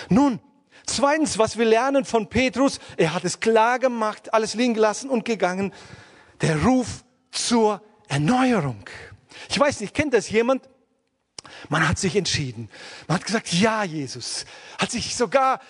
Nun, 0.10 0.42
zweitens, 0.86 1.38
was 1.38 1.58
wir 1.58 1.64
lernen 1.64 2.04
von 2.04 2.28
Petrus, 2.28 2.80
er 2.98 3.14
hat 3.14 3.24
es 3.24 3.40
klar 3.40 3.80
gemacht, 3.80 4.34
alles 4.34 4.56
liegen 4.56 4.74
gelassen 4.74 5.10
und 5.10 5.24
gegangen. 5.24 5.74
Der 6.42 6.64
Ruf 6.64 7.06
zur 7.32 7.82
Erneuerung. 8.10 8.84
Ich 9.50 9.58
weiß 9.58 9.80
nicht, 9.80 9.94
kennt 9.94 10.14
das 10.14 10.30
jemand? 10.30 10.68
Man 11.70 11.88
hat 11.88 11.98
sich 11.98 12.18
entschieden. 12.18 12.70
Man 13.08 13.20
hat 13.20 13.26
gesagt, 13.26 13.54
ja, 13.54 13.86
Jesus. 13.86 14.44
Hat 14.78 14.92
sich 14.92 15.16
sogar 15.16 15.62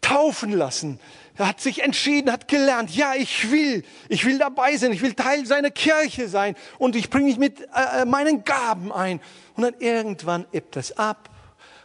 taufen 0.00 0.50
lassen. 0.50 0.98
Er 1.36 1.46
hat 1.46 1.60
sich 1.60 1.84
entschieden, 1.84 2.32
hat 2.32 2.48
gelernt, 2.48 2.90
ja, 2.96 3.14
ich 3.14 3.52
will, 3.52 3.84
ich 4.08 4.24
will 4.24 4.38
dabei 4.38 4.76
sein, 4.76 4.90
ich 4.92 5.02
will 5.02 5.12
Teil 5.12 5.46
seiner 5.46 5.70
Kirche 5.70 6.28
sein 6.28 6.56
und 6.78 6.96
ich 6.96 7.10
bringe 7.10 7.26
mich 7.26 7.38
mit 7.38 7.60
äh, 7.60 8.02
äh 8.02 8.04
meinen 8.06 8.42
Gaben 8.42 8.90
ein. 8.90 9.20
Und 9.56 9.62
dann 9.62 9.74
irgendwann 9.78 10.46
ebbt 10.52 10.76
das 10.76 10.96
ab. 10.96 11.30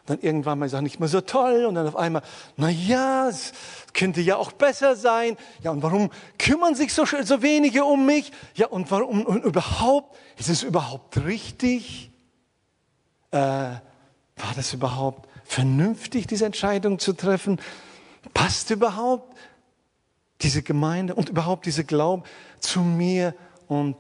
Und 0.01 0.09
dann 0.09 0.19
irgendwann 0.19 0.59
mal 0.59 0.73
auch 0.75 0.81
nicht 0.81 0.99
mehr 0.99 1.09
so 1.09 1.21
toll. 1.21 1.65
Und 1.65 1.75
dann 1.75 1.87
auf 1.87 1.95
einmal, 1.95 2.21
na 2.57 2.69
ja, 2.69 3.29
es 3.29 3.53
könnte 3.93 4.21
ja 4.21 4.35
auch 4.37 4.51
besser 4.51 4.95
sein. 4.95 5.37
Ja, 5.61 5.71
und 5.71 5.83
warum 5.83 6.09
kümmern 6.37 6.75
sich 6.75 6.93
so, 6.93 7.05
so 7.05 7.41
wenige 7.41 7.85
um 7.85 8.05
mich? 8.05 8.31
Ja, 8.55 8.67
und 8.67 8.91
warum, 8.91 9.25
und 9.25 9.43
überhaupt, 9.43 10.17
ist 10.37 10.49
es 10.49 10.63
überhaupt 10.63 11.23
richtig? 11.23 12.11
Äh, 13.31 13.37
war 13.37 14.53
das 14.55 14.73
überhaupt 14.73 15.29
vernünftig, 15.45 16.27
diese 16.27 16.45
Entscheidung 16.45 16.99
zu 16.99 17.13
treffen? 17.13 17.59
Passt 18.33 18.69
überhaupt 18.71 19.37
diese 20.41 20.63
Gemeinde 20.63 21.15
und 21.15 21.29
überhaupt 21.29 21.65
diese 21.65 21.83
Glauben 21.83 22.23
zu 22.59 22.81
mir? 22.81 23.35
Und 23.67 23.95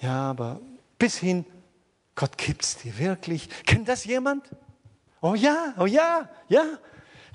ja, 0.00 0.30
aber 0.30 0.60
bis 0.98 1.16
hin, 1.16 1.46
Gott 2.14 2.38
gibt's 2.38 2.76
dir 2.76 2.96
wirklich. 2.98 3.48
Kennt 3.66 3.88
das 3.88 4.04
jemand? 4.04 4.48
Oh 5.20 5.34
ja, 5.34 5.74
oh 5.78 5.86
ja, 5.86 6.28
ja. 6.48 6.64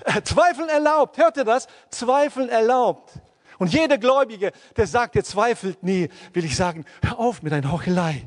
Äh, 0.04 0.22
Zweifeln 0.22 0.68
erlaubt. 0.68 1.18
Hört 1.18 1.36
ihr 1.36 1.44
das? 1.44 1.66
Zweifeln 1.90 2.48
erlaubt. 2.48 3.12
Und 3.58 3.72
jeder 3.72 3.98
Gläubige, 3.98 4.52
der 4.76 4.86
sagt, 4.86 5.16
er 5.16 5.24
zweifelt 5.24 5.82
nie, 5.82 6.08
will 6.32 6.44
ich 6.46 6.56
sagen, 6.56 6.86
hör 7.02 7.18
auf 7.18 7.42
mit 7.42 7.52
deiner 7.52 7.70
Heuchelei. 7.70 8.26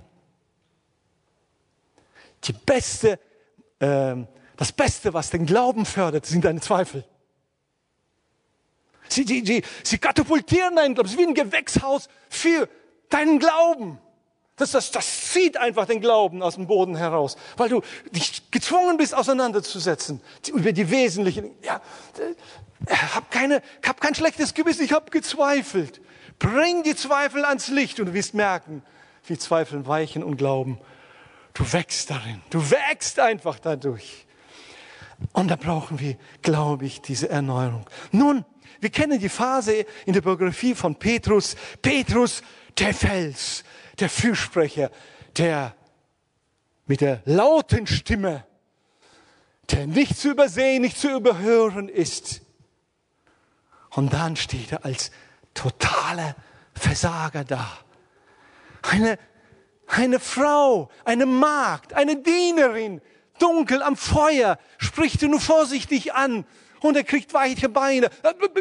Die 2.43 2.53
beste, 2.53 3.19
äh, 3.79 4.15
das 4.57 4.71
Beste, 4.71 5.13
was 5.13 5.31
den 5.31 5.47
Glauben 5.47 5.85
fördert, 5.85 6.27
sind 6.27 6.45
deine 6.45 6.61
Zweifel. 6.61 7.03
Sie, 9.09 9.23
sie, 9.23 9.43
sie, 9.45 9.63
sie 9.83 9.97
katapultieren 9.97 10.75
deinen 10.75 10.93
Glauben. 10.93 11.07
Es 11.07 11.13
ist 11.13 11.19
wie 11.19 11.27
ein 11.27 11.33
Gewächshaus 11.33 12.09
für 12.29 12.69
deinen 13.09 13.39
Glauben. 13.39 13.99
Das, 14.55 14.71
das, 14.71 14.91
das 14.91 15.31
zieht 15.31 15.57
einfach 15.57 15.87
den 15.87 15.99
Glauben 15.99 16.43
aus 16.43 16.55
dem 16.55 16.67
Boden 16.67 16.95
heraus, 16.95 17.37
weil 17.57 17.69
du 17.69 17.81
dich 18.11 18.51
gezwungen 18.51 18.97
bist, 18.97 19.15
auseinanderzusetzen 19.15 20.21
über 20.53 20.71
die 20.71 20.91
wesentlichen. 20.91 21.51
Ja, 21.63 21.81
äh, 22.87 22.95
hab 22.95 23.31
keine, 23.31 23.63
hab 23.85 23.99
kein 23.99 24.13
schlechtes 24.13 24.53
Gewissen, 24.53 24.83
ich 24.85 24.93
habe 24.93 25.09
gezweifelt. 25.09 26.01
Bring 26.37 26.83
die 26.83 26.95
Zweifel 26.95 27.45
ans 27.45 27.69
Licht 27.69 27.99
und 27.99 28.07
du 28.07 28.13
wirst 28.13 28.35
merken, 28.35 28.83
wie 29.25 29.37
Zweifeln 29.37 29.87
weichen 29.87 30.23
und 30.23 30.37
glauben. 30.37 30.79
Du 31.53 31.71
wächst 31.71 32.09
darin, 32.09 32.41
du 32.49 32.59
wächst 32.69 33.19
einfach 33.19 33.57
dadurch. 33.57 34.25
Und 35.31 35.49
da 35.49 35.55
brauchen 35.55 35.99
wir, 35.99 36.17
glaube 36.41 36.85
ich, 36.85 37.01
diese 37.01 37.29
Erneuerung. 37.29 37.85
Nun, 38.11 38.45
wir 38.81 38.89
kennen 38.89 39.19
die 39.19 39.29
Phase 39.29 39.85
in 40.05 40.13
der 40.13 40.21
Biografie 40.21 40.75
von 40.75 40.95
Petrus. 40.95 41.55
Petrus, 41.81 42.41
der 42.77 42.93
Fels, 42.93 43.63
der 43.99 44.09
Fürsprecher, 44.09 44.91
der 45.37 45.75
mit 46.85 47.01
der 47.01 47.21
lauten 47.25 47.87
Stimme, 47.87 48.45
der 49.71 49.87
nicht 49.87 50.17
zu 50.17 50.31
übersehen, 50.31 50.81
nicht 50.81 50.97
zu 50.97 51.09
überhören 51.09 51.89
ist. 51.89 52.41
Und 53.91 54.13
dann 54.13 54.35
steht 54.35 54.71
er 54.71 54.85
als 54.85 55.11
totaler 55.53 56.35
Versager 56.73 57.43
da. 57.43 57.71
Eine, 58.81 59.17
eine 59.87 60.19
Frau, 60.19 60.89
eine 61.05 61.25
Magd, 61.25 61.93
eine 61.93 62.17
Dienerin, 62.17 63.01
dunkel 63.39 63.81
am 63.81 63.95
Feuer, 63.95 64.57
spricht 64.77 65.21
er 65.21 65.29
nur 65.29 65.39
vorsichtig 65.39 66.13
an 66.13 66.45
und 66.83 66.95
er 66.95 67.03
kriegt 67.03 67.33
weiche 67.33 67.69
Beine. 67.69 68.09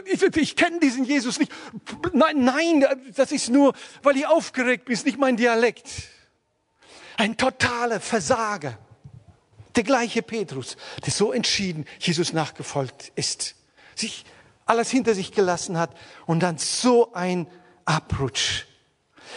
Ich, 0.07 0.23
ich 0.23 0.57
kenne 0.57 0.79
diesen 0.81 1.05
Jesus 1.05 1.39
nicht. 1.39 1.53
Nein, 2.13 2.45
nein, 2.45 2.85
das 3.15 3.33
ist 3.33 3.51
nur, 3.51 3.75
weil 4.03 4.17
ich 4.17 4.27
aufgeregt 4.27 4.87
bin, 4.87 4.95
ist 4.95 5.07
nicht 5.07 5.19
mein 5.19 5.37
Dialekt. 5.37 5.89
Ein 7.17 7.37
totaler 7.37 8.01
Versager. 8.01 8.79
Der 9.75 9.85
gleiche 9.85 10.23
Petrus, 10.23 10.77
der 11.05 11.13
so 11.13 11.33
entschieden 11.33 11.87
Jesus 11.99 12.33
nachgefolgt 12.33 13.11
ist, 13.15 13.55
sich 13.95 14.25
alles 14.67 14.91
hinter 14.91 15.15
sich 15.15 15.33
gelassen 15.33 15.79
hat 15.79 15.97
und 16.27 16.41
dann 16.41 16.59
so 16.59 17.13
ein 17.15 17.47
Abrutsch. 17.85 18.67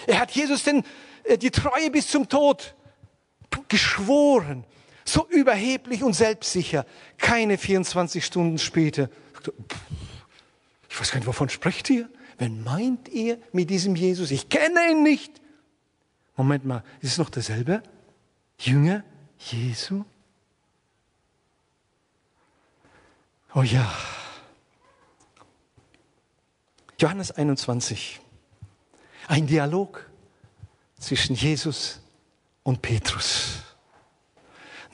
Er 0.08 0.20
hat 0.20 0.32
Jesus 0.32 0.64
denn 0.64 0.84
äh, 1.24 1.38
die 1.38 1.52
Treue 1.52 1.90
bis 1.90 2.10
zum 2.10 2.28
Tod 2.28 2.76
geschworen 3.70 4.66
so 5.06 5.28
überheblich 5.30 6.04
und 6.04 6.14
selbstsicher. 6.14 6.86
Keine 7.18 7.58
24 7.58 8.26
Stunden 8.26 8.58
später. 8.58 9.10
Ich 10.90 11.00
weiß 11.00 11.12
gar 11.12 11.20
nicht, 11.20 11.28
wovon 11.28 11.50
spricht 11.50 11.90
ihr? 11.90 12.10
Wen 12.38 12.64
meint 12.64 13.08
ihr 13.10 13.38
mit 13.54 13.70
diesem 13.70 13.96
Jesus? 13.96 14.32
Ich 14.32 14.50
kenne 14.50 14.92
ihn 14.92 15.04
nicht. 15.04 15.32
Moment 16.36 16.66
mal, 16.66 16.84
ist 17.02 17.14
es 17.14 17.18
noch 17.18 17.30
derselbe? 17.30 17.82
Jünger 18.60 19.04
Jesu? 19.38 20.04
Oh 23.54 23.62
ja. 23.62 23.90
Johannes 27.00 27.32
21. 27.32 28.20
Ein 29.28 29.48
Dialog 29.48 30.10
zwischen 31.00 31.36
Jesus 31.36 32.02
und 32.64 32.82
Petrus. 32.82 33.65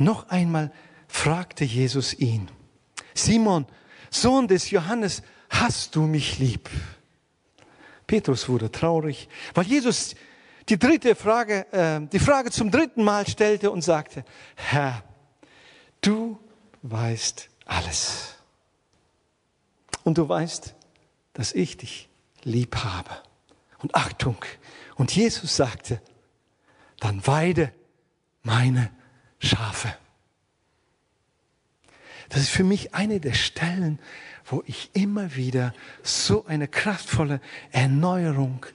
Noch 0.02 0.30
einmal 0.30 0.72
fragte 1.08 1.64
Jesus 1.64 2.14
ihn, 2.16 2.50
Simon, 3.14 3.68
Sohn 4.10 4.48
des 4.48 4.72
Johannes, 4.72 5.22
hast 5.50 5.96
du 5.96 6.02
mich 6.02 6.40
lieb? 6.40 6.70
Petrus 8.08 8.50
wurde 8.50 8.72
traurig, 8.72 9.30
weil 9.54 9.66
Jesus 9.66 10.16
die 10.70 10.80
dritte 10.80 11.14
Frage, 11.14 11.72
äh, 11.72 12.02
die 12.08 12.20
Frage 12.20 12.50
zum 12.50 12.72
dritten 12.72 13.04
Mal 13.04 13.28
stellte 13.28 13.70
und 13.70 13.84
sagte, 13.84 14.26
Herr, 14.56 15.04
du 16.02 16.40
weißt 16.82 17.50
alles. 17.66 18.36
Und 20.04 20.18
du 20.18 20.28
weißt, 20.28 20.74
dass 21.34 21.54
ich 21.54 21.78
dich 21.78 22.10
lieb 22.44 22.76
habe. 22.78 23.12
Und 23.80 23.94
Achtung. 23.94 24.38
Und 24.96 25.16
Jesus 25.16 25.56
sagte, 25.56 26.02
dann 27.00 27.26
weide 27.28 27.72
meine 28.42 28.90
Schafe. 29.42 29.96
Das 32.30 32.42
ist 32.42 32.50
für 32.50 32.64
mich 32.64 32.94
eine 32.94 33.20
der 33.20 33.34
Stellen, 33.34 34.00
wo 34.46 34.64
ich 34.66 34.90
immer 34.94 35.36
wieder 35.36 35.74
so 36.04 36.46
eine 36.46 36.68
kraftvolle 36.68 37.42
Erneuerung 37.72 38.66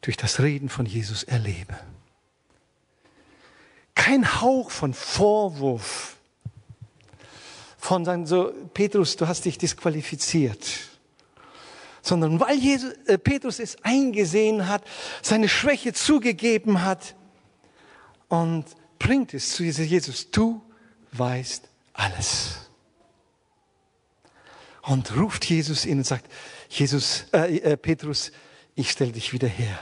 durch 0.00 0.16
das 0.16 0.40
Reden 0.40 0.68
von 0.68 0.86
Jesus 0.86 1.22
erlebe. 1.22 1.78
Kein 3.94 4.40
Hauch 4.40 4.70
von 4.70 4.94
Vorwurf, 4.94 6.16
von 7.78 8.04
sagen 8.04 8.26
so, 8.26 8.52
Petrus, 8.74 9.16
du 9.16 9.28
hast 9.28 9.44
dich 9.44 9.58
disqualifiziert, 9.58 10.66
sondern 12.02 12.40
weil 12.40 12.56
Jesus, 12.56 12.92
äh, 13.06 13.18
Petrus 13.18 13.58
es 13.58 13.76
eingesehen 13.84 14.68
hat, 14.68 14.82
seine 15.22 15.48
Schwäche 15.48 15.92
zugegeben 15.92 16.82
hat 16.82 17.14
und 18.28 18.64
bringt 18.98 19.34
es 19.34 19.52
zu 19.52 19.64
Jesus, 19.64 20.30
du 20.30 20.62
weißt 21.12 21.68
alles. 21.92 22.70
Und 24.82 25.14
ruft 25.16 25.44
Jesus 25.44 25.84
ihn 25.84 25.98
und 25.98 26.04
sagt, 26.04 26.30
Jesus, 26.68 27.26
äh, 27.32 27.58
äh, 27.58 27.76
Petrus, 27.76 28.32
ich 28.74 28.90
stelle 28.90 29.12
dich 29.12 29.32
wieder 29.32 29.48
her. 29.48 29.78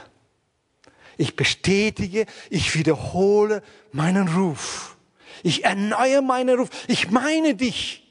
Ich 1.17 1.35
bestätige, 1.35 2.25
ich 2.49 2.75
wiederhole 2.75 3.63
meinen 3.91 4.27
Ruf. 4.27 4.97
Ich 5.43 5.65
erneuere 5.65 6.21
meinen 6.21 6.59
Ruf. 6.59 6.69
Ich 6.87 7.09
meine 7.09 7.55
dich. 7.55 8.03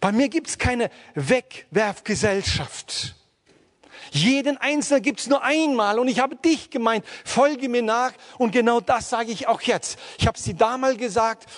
Bei 0.00 0.12
mir 0.12 0.28
gibt 0.28 0.48
es 0.48 0.58
keine 0.58 0.90
Wegwerfgesellschaft. 1.14 3.16
Jeden 4.12 4.56
Einzelnen 4.58 5.02
gibt's 5.02 5.26
nur 5.26 5.42
einmal 5.42 5.98
und 5.98 6.08
ich 6.08 6.20
habe 6.20 6.36
dich 6.36 6.70
gemeint, 6.70 7.04
folge 7.24 7.68
mir 7.68 7.82
nach 7.82 8.12
und 8.38 8.52
genau 8.52 8.80
das 8.80 9.10
sage 9.10 9.32
ich 9.32 9.48
auch 9.48 9.60
jetzt. 9.62 9.98
Ich 10.18 10.26
habe 10.26 10.38
sie 10.38 10.54
damals 10.54 10.98
gesagt, 10.98 11.48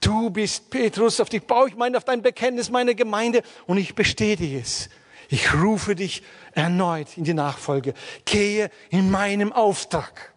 du 0.00 0.30
bist 0.30 0.70
Petrus, 0.70 1.20
auf 1.20 1.28
dich 1.28 1.42
baue 1.42 1.68
ich 1.68 1.76
mein, 1.76 1.94
auf 1.96 2.04
dein 2.04 2.22
Bekenntnis 2.22 2.70
meine 2.70 2.94
Gemeinde 2.94 3.42
und 3.66 3.76
ich 3.78 3.94
bestätige 3.94 4.58
es. 4.58 4.88
Ich 5.28 5.54
rufe 5.54 5.94
dich 5.94 6.22
erneut 6.54 7.16
in 7.16 7.24
die 7.24 7.34
Nachfolge. 7.34 7.94
Gehe 8.24 8.70
in 8.90 9.10
meinem 9.10 9.52
Auftrag. 9.52 10.32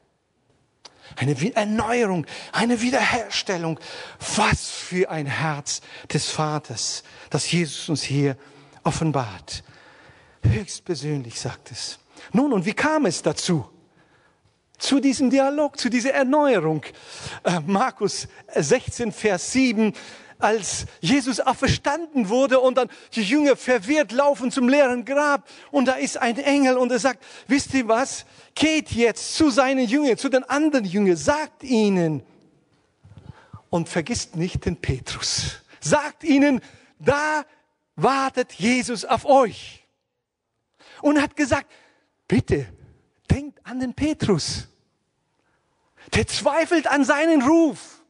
Eine 1.16 1.36
Erneuerung, 1.56 2.26
eine 2.52 2.82
Wiederherstellung. 2.82 3.80
Was 4.36 4.70
für 4.70 5.10
ein 5.10 5.26
Herz 5.26 5.82
des 6.12 6.30
Vaters, 6.30 7.04
das 7.30 7.52
Jesus 7.52 7.90
uns 7.90 8.04
hier 8.04 8.38
offenbart. 8.84 9.64
Höchstpersönlich 10.44 11.40
sagt 11.40 11.72
es. 11.72 12.00
Nun, 12.32 12.54
und 12.54 12.66
wie 12.66 12.74
kam 12.74 13.06
es 13.06 13.22
dazu? 13.22 13.66
Zu 14.78 15.00
diesem 15.00 15.30
Dialog, 15.30 15.80
zu 15.80 15.90
dieser 15.90 16.14
Erneuerung. 16.14 16.84
Äh, 17.44 17.60
Markus 17.66 18.28
16, 18.54 19.12
Vers 19.12 19.52
7 19.52 19.94
als 20.40 20.86
Jesus 21.00 21.40
auferstanden 21.40 22.28
wurde 22.28 22.60
und 22.60 22.78
dann 22.78 22.90
die 23.14 23.24
Jünger 23.24 23.56
verwirrt 23.56 24.12
laufen 24.12 24.52
zum 24.52 24.68
leeren 24.68 25.06
Grab 25.06 25.48
und 25.72 25.86
da 25.86 25.94
ist 25.94 26.18
ein 26.18 26.38
Engel 26.38 26.76
und 26.76 26.92
er 26.92 27.00
sagt, 27.00 27.24
wisst 27.48 27.74
ihr 27.74 27.88
was? 27.88 28.26
Geht 28.54 28.92
jetzt 28.92 29.36
zu 29.36 29.50
seinen 29.50 29.88
Jüngern, 29.88 30.18
zu 30.18 30.28
den 30.28 30.44
anderen 30.44 30.86
Jüngern, 30.86 31.16
sagt 31.16 31.64
ihnen 31.64 32.24
und 33.70 33.88
vergisst 33.88 34.36
nicht 34.36 34.66
den 34.66 34.76
Petrus. 34.76 35.62
Sagt 35.80 36.26
ihnen, 36.26 36.60
da 37.00 37.46
wartet 37.96 38.52
Jesus 38.54 39.06
auf 39.06 39.26
euch 39.26 39.83
und 41.04 41.22
hat 41.22 41.36
gesagt, 41.36 41.68
bitte, 42.28 42.66
denkt 43.30 43.60
an 43.64 43.80
den 43.80 43.94
Petrus. 43.94 44.70
Der 46.14 46.26
zweifelt 46.28 46.88
an 46.88 47.04
seinen 47.04 47.42
Ruf. 47.44 48.02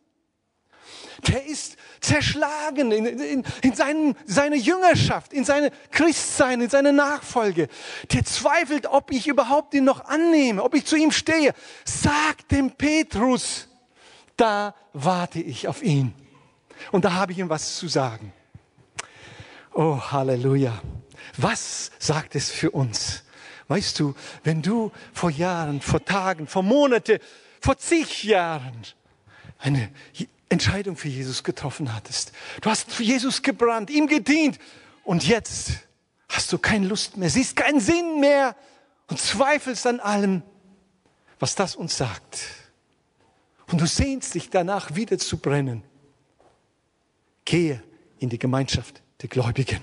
Der 1.27 1.45
ist 1.45 1.77
zerschlagen 2.01 2.91
in, 2.91 3.05
in, 3.05 3.43
in 3.61 3.73
seinen, 3.73 4.15
seine 4.25 4.57
Jüngerschaft, 4.57 5.33
in 5.33 5.45
seine 5.45 5.71
Christsein, 5.89 6.61
in 6.61 6.69
seine 6.69 6.93
Nachfolge. 6.93 7.67
Der 8.11 8.25
zweifelt, 8.25 8.87
ob 8.87 9.09
ich 9.09 9.27
überhaupt 9.27 9.73
ihn 9.73 9.85
noch 9.85 10.05
annehme, 10.05 10.61
ob 10.61 10.75
ich 10.75 10.85
zu 10.85 10.95
ihm 10.95 11.11
stehe. 11.11 11.53
Sag 11.85 12.47
dem 12.49 12.71
Petrus, 12.71 13.69
da 14.37 14.75
warte 14.91 15.39
ich 15.39 15.67
auf 15.67 15.81
ihn. 15.81 16.13
Und 16.91 17.05
da 17.05 17.13
habe 17.13 17.31
ich 17.31 17.39
ihm 17.39 17.49
was 17.49 17.77
zu 17.77 17.87
sagen. 17.87 18.33
Oh, 19.73 19.99
Halleluja. 19.99 20.79
Was 21.37 21.91
sagt 21.99 22.35
es 22.35 22.49
für 22.49 22.71
uns? 22.71 23.23
Weißt 23.67 23.99
du, 23.99 24.13
wenn 24.43 24.61
du 24.61 24.91
vor 25.13 25.29
Jahren, 25.29 25.81
vor 25.81 26.03
Tagen, 26.03 26.47
vor 26.47 26.63
Monate, 26.63 27.19
vor 27.61 27.77
zig 27.77 28.23
Jahren 28.23 28.83
eine 29.57 29.89
Entscheidung 30.49 30.97
für 30.97 31.07
Jesus 31.07 31.43
getroffen 31.43 31.93
hattest, 31.93 32.33
du 32.61 32.69
hast 32.69 32.91
für 32.91 33.03
Jesus 33.03 33.41
gebrannt, 33.41 33.89
ihm 33.89 34.07
gedient 34.07 34.59
und 35.03 35.27
jetzt 35.27 35.71
hast 36.29 36.51
du 36.51 36.57
keine 36.57 36.87
Lust 36.87 37.17
mehr, 37.17 37.29
siehst 37.29 37.55
keinen 37.55 37.79
Sinn 37.79 38.19
mehr 38.19 38.55
und 39.07 39.19
zweifelst 39.19 39.87
an 39.87 39.99
allem, 39.99 40.43
was 41.39 41.55
das 41.55 41.75
uns 41.75 41.97
sagt. 41.97 42.41
Und 43.71 43.81
du 43.81 43.87
sehnst 43.87 44.35
dich 44.35 44.49
danach 44.49 44.95
wieder 44.95 45.17
zu 45.17 45.37
brennen. 45.37 45.83
Gehe 47.45 47.81
in 48.19 48.29
die 48.29 48.39
Gemeinschaft 48.39 49.01
der 49.21 49.29
Gläubigen 49.29 49.81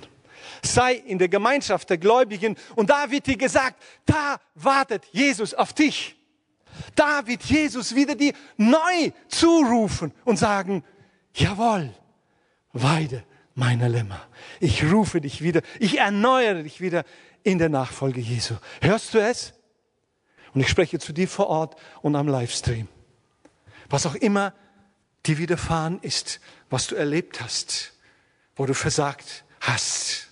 sei 0.62 0.94
in 0.94 1.18
der 1.18 1.28
Gemeinschaft 1.28 1.90
der 1.90 1.98
Gläubigen. 1.98 2.56
Und 2.76 2.90
da 2.90 3.10
wird 3.10 3.26
dir 3.26 3.36
gesagt, 3.36 3.82
da 4.06 4.40
wartet 4.54 5.04
Jesus 5.12 5.54
auf 5.54 5.72
dich. 5.72 6.16
Da 6.94 7.26
wird 7.26 7.42
Jesus 7.44 7.94
wieder 7.94 8.14
dir 8.14 8.32
neu 8.56 9.10
zurufen 9.28 10.12
und 10.24 10.38
sagen, 10.38 10.84
jawohl, 11.34 11.92
weide 12.72 13.24
meiner 13.54 13.88
Lämmer. 13.88 14.26
Ich 14.60 14.84
rufe 14.84 15.20
dich 15.20 15.42
wieder, 15.42 15.62
ich 15.78 15.98
erneuere 15.98 16.62
dich 16.62 16.80
wieder 16.80 17.04
in 17.42 17.58
der 17.58 17.68
Nachfolge 17.68 18.20
Jesu. 18.20 18.54
Hörst 18.80 19.14
du 19.14 19.18
es? 19.18 19.54
Und 20.54 20.60
ich 20.60 20.68
spreche 20.68 20.98
zu 20.98 21.12
dir 21.12 21.28
vor 21.28 21.48
Ort 21.48 21.76
und 22.02 22.16
am 22.16 22.28
Livestream. 22.28 22.88
Was 23.88 24.06
auch 24.06 24.14
immer 24.14 24.54
dir 25.26 25.38
widerfahren 25.38 26.00
ist, 26.02 26.40
was 26.70 26.86
du 26.86 26.94
erlebt 26.94 27.40
hast, 27.40 27.92
wo 28.56 28.66
du 28.66 28.74
versagt 28.74 29.44
hast, 29.60 30.29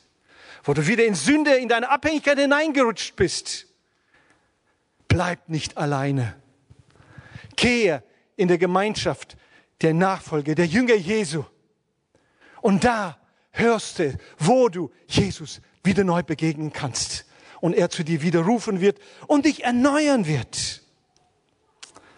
wo 0.65 0.75
du 0.75 0.87
wieder 0.87 1.05
in 1.05 1.15
Sünde, 1.15 1.55
in 1.55 1.69
deine 1.69 1.89
Abhängigkeit 1.91 2.39
hineingerutscht 2.39 3.17
bist, 3.17 3.67
bleib 5.09 5.49
nicht 5.49 5.77
alleine. 5.77 6.37
Gehe 7.57 8.03
in 8.37 8.49
der 8.49 8.59
Gemeinschaft 8.59 9.37
der 9.81 9.95
Nachfolge, 9.95 10.55
der 10.55 10.67
Jünger 10.67 10.95
Jesu. 10.95 11.45
Und 12.61 12.85
da 12.85 13.19
hörst 13.51 13.99
du, 13.99 14.19
wo 14.39 14.69
du 14.69 14.91
Jesus 15.07 15.61
wieder 15.85 16.05
neu 16.05 16.23
begegnen 16.23 16.73
kannst 16.73 17.25
und 17.61 17.75
er 17.75 17.91
zu 17.91 18.05
dir 18.05 18.23
wieder 18.23 18.41
rufen 18.41 18.81
wird 18.81 18.99
und 19.27 19.45
dich 19.45 19.65
erneuern 19.65 20.27
wird. 20.27 20.83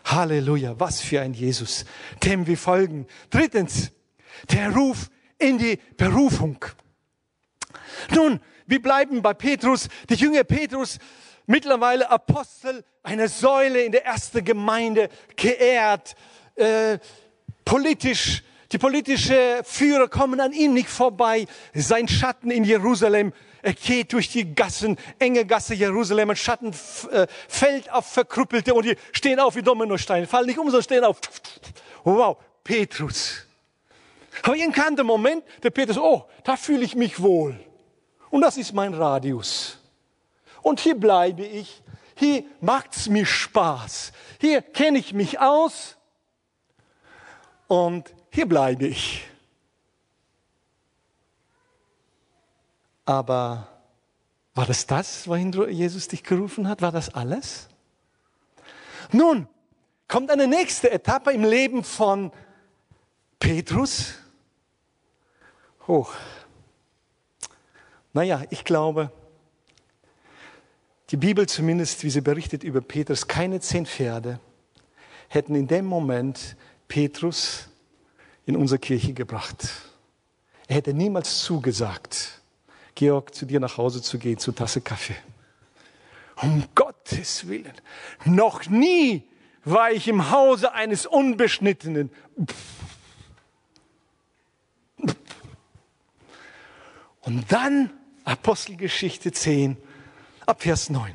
Halleluja, 0.04 0.78
was 0.78 1.00
für 1.00 1.20
ein 1.20 1.34
Jesus, 1.34 1.84
dem 2.24 2.46
wir 2.46 2.58
folgen. 2.58 3.06
Drittens, 3.30 3.92
der 4.50 4.70
Ruf 4.70 5.10
in 5.38 5.58
die 5.58 5.78
Berufung. 5.96 6.64
Nun, 8.14 8.40
wir 8.66 8.80
bleiben 8.80 9.22
bei 9.22 9.34
Petrus. 9.34 9.88
Der 10.08 10.16
Jünger 10.16 10.44
Petrus, 10.44 10.98
mittlerweile 11.46 12.10
Apostel, 12.10 12.84
eine 13.02 13.28
Säule 13.28 13.82
in 13.82 13.92
der 13.92 14.04
ersten 14.04 14.44
Gemeinde, 14.44 15.08
geehrt, 15.36 16.14
äh, 16.54 16.98
politisch. 17.64 18.42
Die 18.72 18.78
politische 18.78 19.62
Führer 19.64 20.08
kommen 20.08 20.40
an 20.40 20.52
ihm 20.52 20.74
nicht 20.74 20.88
vorbei. 20.88 21.46
Sein 21.74 22.06
Schatten 22.06 22.50
in 22.50 22.64
Jerusalem 22.64 23.32
er 23.62 23.74
geht 23.74 24.12
durch 24.12 24.30
die 24.30 24.54
Gassen, 24.54 24.96
enge 25.18 25.44
Gasse 25.44 25.74
Jerusalem, 25.74 26.30
und 26.30 26.38
Schatten 26.38 26.74
äh, 27.10 27.26
fällt 27.48 27.92
auf 27.92 28.06
Verkrüppelte 28.06 28.72
und 28.72 28.86
die 28.86 28.96
stehen 29.12 29.38
auf 29.38 29.54
wie 29.56 29.62
Dominosteine, 29.62 30.26
fallen 30.26 30.46
nicht 30.46 30.58
um, 30.58 30.66
sondern 30.66 30.82
stehen 30.82 31.04
auf. 31.04 31.20
Wow, 32.04 32.38
Petrus. 32.64 33.46
Aber 34.42 34.56
irgendwann 34.56 34.96
kam 34.96 35.06
Moment, 35.06 35.44
der 35.62 35.70
Petrus, 35.70 35.98
oh, 35.98 36.24
da 36.44 36.56
fühle 36.56 36.84
ich 36.84 36.94
mich 36.94 37.20
wohl. 37.20 37.58
Und 38.30 38.42
das 38.42 38.56
ist 38.56 38.72
mein 38.72 38.94
Radius. 38.94 39.78
Und 40.62 40.80
hier 40.80 40.94
bleibe 40.94 41.44
ich. 41.44 41.82
Hier 42.14 42.44
macht's 42.60 43.08
mir 43.08 43.26
Spaß. 43.26 44.12
Hier 44.40 44.62
kenne 44.62 44.98
ich 44.98 45.12
mich 45.12 45.40
aus. 45.40 45.96
Und 47.66 48.12
hier 48.30 48.46
bleibe 48.46 48.86
ich. 48.86 49.26
Aber 53.04 53.66
war 54.54 54.66
das 54.66 54.86
das, 54.86 55.26
wohin 55.26 55.52
Jesus 55.70 56.08
dich 56.08 56.22
gerufen 56.22 56.68
hat? 56.68 56.82
War 56.82 56.92
das 56.92 57.14
alles? 57.14 57.68
Nun, 59.12 59.48
kommt 60.06 60.30
eine 60.30 60.46
nächste 60.46 60.90
Etappe 60.90 61.32
im 61.32 61.44
Leben 61.44 61.82
von 61.82 62.32
Petrus. 63.38 64.14
Oh. 65.86 66.06
Naja, 68.12 68.42
ich 68.50 68.64
glaube, 68.64 69.12
die 71.10 71.16
Bibel 71.16 71.48
zumindest, 71.48 72.04
wie 72.04 72.10
sie 72.10 72.20
berichtet 72.20 72.64
über 72.64 72.80
Petrus, 72.80 73.26
keine 73.26 73.60
zehn 73.60 73.86
Pferde 73.86 74.40
hätten 75.28 75.54
in 75.54 75.66
dem 75.66 75.86
Moment 75.86 76.56
Petrus 76.88 77.68
in 78.46 78.56
unsere 78.56 78.78
Kirche 78.78 79.12
gebracht. 79.12 79.68
Er 80.66 80.76
hätte 80.76 80.92
niemals 80.92 81.42
zugesagt, 81.42 82.40
Georg, 82.96 83.34
zu 83.34 83.46
dir 83.46 83.60
nach 83.60 83.76
Hause 83.76 84.02
zu 84.02 84.18
gehen, 84.18 84.38
zu 84.38 84.52
Tasse 84.52 84.80
Kaffee. 84.80 85.16
Um 86.36 86.64
Gottes 86.74 87.48
Willen. 87.48 87.74
Noch 88.24 88.68
nie 88.68 89.22
war 89.64 89.92
ich 89.92 90.08
im 90.08 90.30
Hause 90.30 90.72
eines 90.72 91.06
Unbeschnittenen. 91.06 92.10
Und 97.20 97.52
dann 97.52 97.90
Apostelgeschichte 98.30 99.32
10, 99.32 99.76
ab 100.46 100.62
Vers 100.62 100.88
9. 100.88 101.12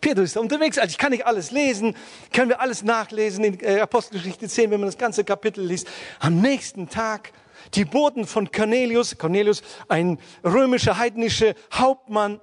Petrus 0.00 0.26
ist 0.26 0.36
da 0.36 0.40
unterwegs, 0.40 0.78
also 0.78 0.92
ich 0.92 0.98
kann 0.98 1.10
nicht 1.10 1.26
alles 1.26 1.50
lesen, 1.50 1.96
können 2.32 2.48
wir 2.48 2.60
alles 2.60 2.84
nachlesen 2.84 3.42
in 3.42 3.60
äh, 3.60 3.80
Apostelgeschichte 3.80 4.48
10, 4.48 4.70
wenn 4.70 4.78
man 4.78 4.86
das 4.86 4.98
ganze 4.98 5.24
Kapitel 5.24 5.64
liest. 5.64 5.88
Am 6.20 6.40
nächsten 6.40 6.88
Tag 6.88 7.32
die 7.74 7.84
Boten 7.84 8.24
von 8.24 8.52
Cornelius, 8.52 9.18
Cornelius, 9.18 9.62
ein 9.88 10.20
römischer 10.44 10.96
heidnischer 10.96 11.54
Hauptmann, 11.72 12.38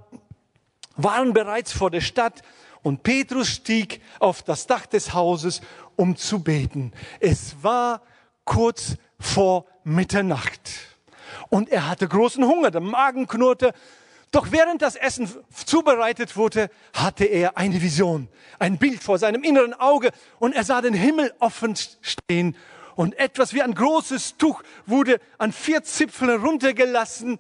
waren 0.98 1.32
bereits 1.32 1.72
vor 1.72 1.90
der 1.90 2.02
Stadt 2.02 2.42
und 2.84 3.04
Petrus 3.04 3.48
stieg 3.48 4.02
auf 4.20 4.44
das 4.44 4.68
Dach 4.68 4.88
des 4.88 5.14
Hauses, 5.14 5.62
um 5.96 6.18
zu 6.18 6.44
beten. 6.44 6.92
Es 7.22 7.56
war 7.62 8.02
kurz 8.44 8.98
vor 9.18 9.68
Mitternacht 9.86 10.70
und 11.50 11.70
er 11.70 11.88
hatte 11.88 12.08
großen 12.08 12.44
Hunger, 12.46 12.72
der 12.72 12.82
Magen 12.82 13.28
knurrte. 13.28 13.74
Doch 14.32 14.52
während 14.52 14.82
das 14.84 14.96
Essen 14.96 15.28
zubereitet 15.66 16.38
wurde, 16.38 16.70
hatte 16.94 17.26
er 17.26 17.58
eine 17.58 17.82
Vision, 17.82 18.28
ein 18.60 18.78
Bild 18.78 19.02
vor 19.02 19.18
seinem 19.18 19.44
inneren 19.44 19.74
Auge 19.74 20.12
und 20.38 20.56
er 20.56 20.64
sah 20.64 20.82
den 20.82 20.94
Himmel 20.94 21.34
offen 21.40 21.76
stehen 21.76 22.56
und 22.96 23.18
etwas 23.18 23.54
wie 23.54 23.64
ein 23.64 23.74
großes 23.74 24.38
Tuch 24.38 24.62
wurde 24.86 25.20
an 25.38 25.52
vier 25.52 25.84
Zipfeln 25.84 26.42
runtergelassen. 26.42 27.40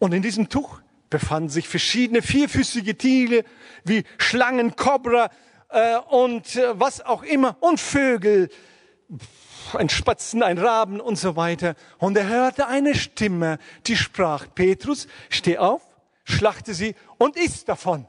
Und 0.00 0.12
in 0.12 0.22
diesem 0.22 0.48
Tuch 0.48 0.80
befanden 1.10 1.50
sich 1.50 1.68
verschiedene 1.68 2.22
vierfüßige 2.22 2.96
Tiere 2.96 3.44
wie 3.84 4.04
Schlangen, 4.16 4.74
Kobra 4.74 5.30
äh, 5.68 5.98
und 6.08 6.56
äh, 6.56 6.80
was 6.80 7.00
auch 7.04 7.22
immer 7.22 7.56
und 7.60 7.78
Vögel, 7.78 8.48
ein 9.74 9.88
Spatzen, 9.88 10.42
ein 10.42 10.58
Raben 10.58 11.00
und 11.00 11.16
so 11.16 11.36
weiter. 11.36 11.74
Und 11.98 12.16
er 12.16 12.28
hörte 12.28 12.66
eine 12.66 12.94
Stimme, 12.94 13.58
die 13.86 13.96
sprach, 13.96 14.46
Petrus, 14.54 15.08
steh 15.28 15.58
auf, 15.58 15.82
schlachte 16.24 16.74
sie 16.74 16.94
und 17.18 17.36
iss 17.36 17.64
davon. 17.64 18.06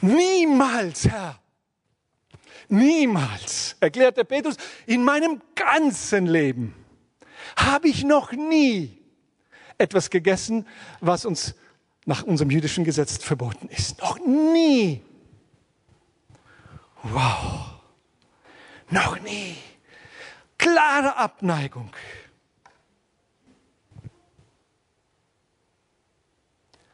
Niemals, 0.00 1.08
Herr, 1.08 1.40
Niemals, 2.70 3.76
erklärte 3.80 4.24
Petrus, 4.24 4.56
in 4.86 5.02
meinem 5.02 5.42
ganzen 5.56 6.26
Leben 6.26 6.74
habe 7.56 7.88
ich 7.88 8.04
noch 8.04 8.30
nie 8.30 8.96
etwas 9.76 10.08
gegessen, 10.08 10.66
was 11.00 11.24
uns 11.24 11.54
nach 12.06 12.22
unserem 12.22 12.50
jüdischen 12.50 12.84
Gesetz 12.84 13.16
verboten 13.18 13.68
ist. 13.68 14.00
Noch 14.00 14.18
nie. 14.20 15.02
Wow. 17.02 17.79
Noch 18.90 19.20
nie. 19.20 19.56
Klare 20.58 21.16
Abneigung. 21.16 21.90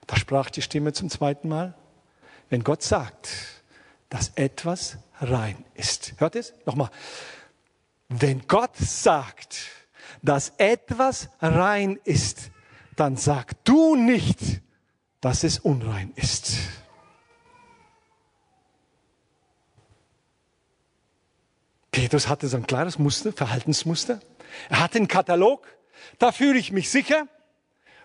Da 0.07 0.17
sprach 0.17 0.51
die 0.51 0.63
Stimme 0.63 0.93
zum 0.93 1.11
zweiten 1.11 1.49
Mal. 1.49 1.75
Wenn 2.49 2.63
Gott 2.63 2.83
sagt, 2.83 3.29
dass 4.09 4.31
etwas 4.37 4.99
rein 5.21 5.65
ist. 5.75 6.15
Hört 6.19 6.37
es? 6.37 6.55
Nochmal. 6.65 6.91
Wenn 8.09 8.47
Gott 8.47 8.77
sagt, 8.77 9.59
dass 10.23 10.53
etwas 10.59 11.29
rein 11.41 11.99
ist, 12.05 12.51
dann 12.95 13.17
sag 13.17 13.65
du 13.65 13.97
nicht, 13.97 14.61
dass 15.21 15.43
es 15.43 15.59
unrein 15.59 16.13
ist. 16.15 16.53
Petrus 21.97 22.29
hatte 22.29 22.47
so 22.47 22.59
ein 22.59 22.67
klares 22.67 22.99
Muster, 22.99 23.33
Verhaltensmuster. 23.33 24.21
Er 24.69 24.81
hatte 24.81 24.99
einen 24.99 25.09
Katalog. 25.09 25.67
Da 26.19 26.31
fühle 26.31 26.59
ich 26.59 26.71
mich 26.71 26.91
sicher, 26.91 27.27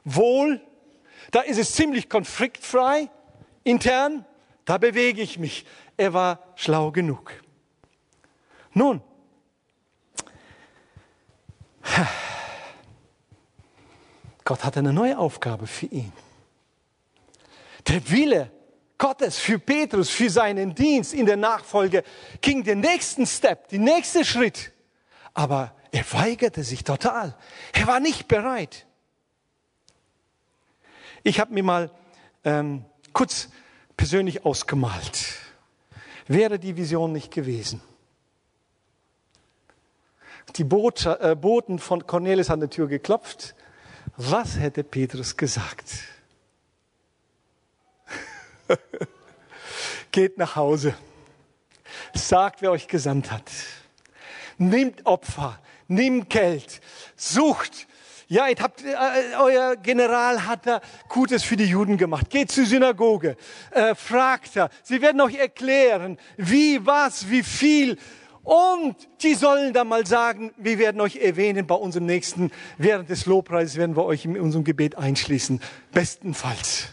wohl. 0.06 0.62
Da 1.32 1.42
ist 1.42 1.58
es 1.58 1.74
ziemlich 1.74 2.08
konfliktfrei, 2.08 3.10
intern. 3.66 4.24
Da 4.64 4.78
bewege 4.78 5.22
ich 5.22 5.40
mich 5.40 5.66
er 5.98 6.14
war 6.14 6.40
schlau 6.56 6.92
genug. 6.92 7.34
Nun, 8.72 9.02
Gott 14.46 14.64
hat 14.64 14.78
eine 14.78 14.94
neue 14.94 15.18
Aufgabe 15.18 15.68
für 15.68 15.88
ihn. 15.88 16.14
Der 17.90 18.10
Wille 18.10 18.52
Gottes 19.02 19.40
für 19.40 19.58
Petrus, 19.58 20.12
für 20.12 20.30
seinen 20.30 20.76
Dienst 20.76 21.16
in 21.16 21.26
der 21.26 21.36
Nachfolge 21.36 22.04
ging 22.40 22.64
den 22.64 22.82
nächsten 22.82 23.26
Step, 23.26 23.68
den 23.70 23.84
nächsten 23.84 24.24
Schritt. 24.24 24.72
Aber 25.34 25.74
er 25.92 26.06
weigerte 26.14 26.64
sich 26.64 26.84
total. 26.84 27.36
Er 27.74 27.88
war 27.88 28.00
nicht 28.00 28.28
bereit. 28.28 28.86
Ich 31.24 31.40
habe 31.40 31.52
mir 31.52 31.64
mal 31.64 31.90
ähm, 32.44 32.86
kurz 33.12 33.50
persönlich 33.98 34.46
ausgemalt 34.46 35.42
wäre 36.28 36.60
die 36.60 36.78
Vision 36.78 37.12
nicht 37.12 37.34
gewesen. 37.34 37.82
Die 40.58 40.62
äh, 40.62 41.36
Boten 41.36 41.80
von 41.80 42.06
Cornelis 42.06 42.52
an 42.52 42.60
der 42.60 42.70
Tür 42.70 42.88
geklopft. 42.88 43.56
Was 44.16 44.60
hätte 44.60 44.84
Petrus 44.84 45.38
gesagt? 45.38 45.88
Geht 50.12 50.38
nach 50.38 50.56
Hause. 50.56 50.94
Sagt, 52.14 52.62
wer 52.62 52.72
euch 52.72 52.88
gesandt 52.88 53.32
hat. 53.32 53.50
Nehmt 54.58 55.06
Opfer, 55.06 55.60
nehmt 55.88 56.30
Geld, 56.30 56.82
sucht. 57.16 57.88
Ja, 58.28 58.48
ihr 58.48 58.56
habt, 58.62 58.82
äh, 58.86 58.96
euer 59.40 59.76
General 59.76 60.46
hat 60.46 60.66
da 60.66 60.80
Gutes 61.10 61.44
für 61.44 61.58
die 61.58 61.66
Juden 61.66 61.98
gemacht. 61.98 62.30
Geht 62.30 62.50
zur 62.52 62.66
Synagoge, 62.66 63.36
äh, 63.72 63.94
fragt 63.94 64.56
er. 64.56 64.70
Sie 64.84 65.02
werden 65.02 65.20
euch 65.20 65.36
erklären, 65.36 66.18
wie, 66.38 66.86
was, 66.86 67.30
wie 67.30 67.44
viel. 67.44 67.98
Und 68.44 68.96
die 69.22 69.36
sollen 69.36 69.74
dann 69.74 69.88
mal 69.88 70.08
sagen, 70.08 70.54
wir 70.58 70.80
werden 70.80 71.02
euch 71.02 71.18
erwähnen 71.18 71.68
bei 71.68 71.76
unserem 71.76 72.06
nächsten, 72.06 72.52
während 72.78 73.10
des 73.10 73.26
Lobpreises 73.26 73.76
werden 73.76 73.96
wir 73.96 74.06
euch 74.06 74.24
in 74.24 74.40
unserem 74.40 74.64
Gebet 74.64 74.98
einschließen. 74.98 75.62
Bestenfalls. 75.92 76.88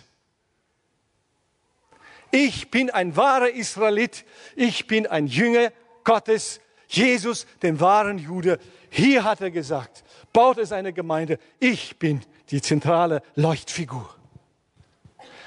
Ich 2.30 2.70
bin 2.70 2.90
ein 2.90 3.16
wahrer 3.16 3.50
Israelit. 3.50 4.24
Ich 4.56 4.86
bin 4.86 5.06
ein 5.06 5.26
Jünger 5.26 5.72
Gottes. 6.04 6.60
Jesus, 6.88 7.46
den 7.62 7.80
wahren 7.80 8.18
Jude. 8.18 8.58
Hier 8.90 9.24
hat 9.24 9.40
er 9.40 9.50
gesagt, 9.50 10.04
baut 10.32 10.58
es 10.58 10.72
eine 10.72 10.92
Gemeinde. 10.92 11.38
Ich 11.58 11.98
bin 11.98 12.22
die 12.50 12.62
zentrale 12.62 13.22
Leuchtfigur. 13.34 14.08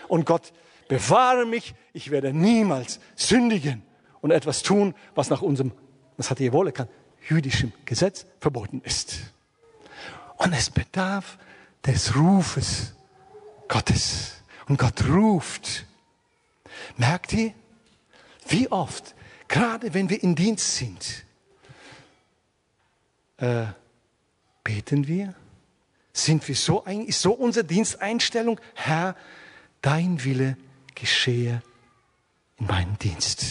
Und 0.07 0.25
Gott 0.25 0.53
bewahre 0.87 1.45
mich. 1.45 1.73
Ich 1.93 2.11
werde 2.11 2.33
niemals 2.33 2.99
sündigen 3.15 3.83
und 4.21 4.31
etwas 4.31 4.61
tun, 4.61 4.93
was 5.15 5.29
nach 5.29 5.41
unserem, 5.41 5.71
das 6.17 6.29
hat 6.29 6.39
ihr 6.39 6.53
wohl 6.53 6.71
kann, 6.71 6.87
jüdischem 7.27 7.73
Gesetz 7.85 8.25
verboten 8.39 8.81
ist. 8.83 9.19
Und 10.37 10.53
es 10.53 10.69
bedarf 10.69 11.37
des 11.85 12.15
Rufes 12.15 12.93
Gottes. 13.67 14.41
Und 14.67 14.77
Gott 14.77 15.07
ruft 15.07 15.85
Merkt 16.97 17.33
ihr, 17.33 17.53
wie 18.47 18.71
oft, 18.71 19.15
gerade 19.47 19.93
wenn 19.93 20.09
wir 20.09 20.21
in 20.21 20.35
Dienst 20.35 20.75
sind, 20.77 21.25
äh, 23.37 23.65
beten 24.63 25.07
wir? 25.07 25.35
Sind 26.13 26.47
wir 26.47 26.55
so, 26.55 26.83
ein, 26.83 27.05
ist 27.05 27.21
so 27.21 27.31
unsere 27.33 27.65
Diensteinstellung? 27.65 28.59
Herr, 28.75 29.15
dein 29.81 30.23
Wille 30.23 30.57
geschehe 30.93 31.61
in 32.57 32.67
meinem 32.67 32.97
Dienst. 32.99 33.45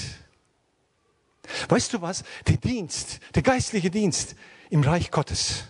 Weißt 1.69 1.93
du 1.93 2.03
was? 2.03 2.23
Der 2.47 2.57
Dienst, 2.57 3.21
der 3.35 3.43
geistliche 3.43 3.91
Dienst 3.91 4.37
im 4.69 4.83
Reich 4.83 5.11
Gottes 5.11 5.65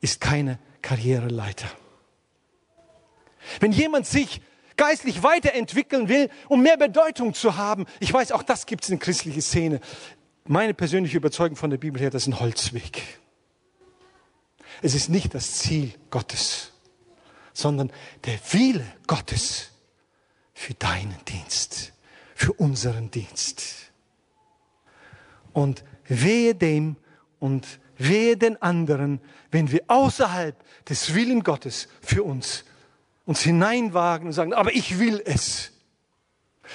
ist 0.00 0.20
keine 0.20 0.58
Karriereleiter. 0.82 1.70
Wenn 3.60 3.72
jemand 3.72 4.06
sich 4.06 4.40
geistlich 4.76 5.22
weiterentwickeln 5.22 6.08
will, 6.08 6.30
um 6.48 6.62
mehr 6.62 6.76
Bedeutung 6.76 7.34
zu 7.34 7.56
haben. 7.56 7.86
Ich 8.00 8.12
weiß, 8.12 8.32
auch 8.32 8.42
das 8.42 8.66
gibt 8.66 8.84
es 8.84 8.90
in 8.90 8.98
christlicher 8.98 9.40
Szene. 9.40 9.80
Meine 10.46 10.74
persönliche 10.74 11.16
Überzeugung 11.16 11.56
von 11.56 11.70
der 11.70 11.78
Bibel 11.78 12.00
her, 12.00 12.10
das 12.10 12.22
ist 12.22 12.28
ein 12.28 12.40
Holzweg. 12.40 13.02
Es 14.82 14.94
ist 14.94 15.08
nicht 15.08 15.34
das 15.34 15.54
Ziel 15.58 15.92
Gottes, 16.10 16.72
sondern 17.52 17.90
der 18.24 18.38
Wille 18.52 18.86
Gottes 19.06 19.70
für 20.52 20.74
deinen 20.74 21.16
Dienst, 21.26 21.92
für 22.34 22.52
unseren 22.52 23.10
Dienst. 23.10 23.92
Und 25.52 25.84
wehe 26.06 26.54
dem 26.54 26.96
und 27.38 27.80
wehe 27.96 28.36
den 28.36 28.60
anderen, 28.60 29.20
wenn 29.50 29.70
wir 29.70 29.84
außerhalb 29.86 30.56
des 30.88 31.14
Willen 31.14 31.42
Gottes 31.42 31.88
für 32.00 32.24
uns 32.24 32.64
uns 33.26 33.40
hineinwagen 33.42 34.28
und 34.28 34.32
sagen, 34.32 34.52
aber 34.52 34.72
ich 34.74 34.98
will 34.98 35.22
es. 35.24 35.72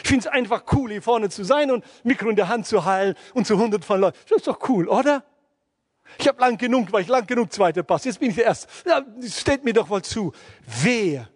Ich 0.03 0.09
finde 0.09 0.27
es 0.27 0.27
einfach 0.27 0.63
cool, 0.71 0.91
hier 0.91 1.01
vorne 1.01 1.29
zu 1.29 1.43
sein 1.43 1.71
und 1.71 1.83
Mikro 2.03 2.29
in 2.29 2.35
der 2.35 2.47
Hand 2.47 2.67
zu 2.67 2.85
halten 2.85 3.19
und 3.33 3.47
zu 3.47 3.57
hundert 3.57 3.85
von 3.85 3.99
Leuten. 3.99 4.17
Das 4.29 4.37
ist 4.37 4.47
doch 4.47 4.69
cool, 4.69 4.87
oder? 4.87 5.23
Ich 6.17 6.27
habe 6.27 6.39
lang 6.41 6.57
genug, 6.57 6.91
weil 6.91 7.01
ich 7.01 7.07
lang 7.07 7.25
genug 7.27 7.51
zweiter 7.51 7.83
Pass. 7.83 8.05
Jetzt 8.05 8.19
bin 8.19 8.29
ich 8.29 8.35
der 8.35 8.45
Erste. 8.45 8.67
Ja, 8.87 9.03
steht 9.27 9.63
mir 9.63 9.73
doch 9.73 9.89
wohl 9.89 10.01
zu. 10.01 10.31
Wer 10.65 11.29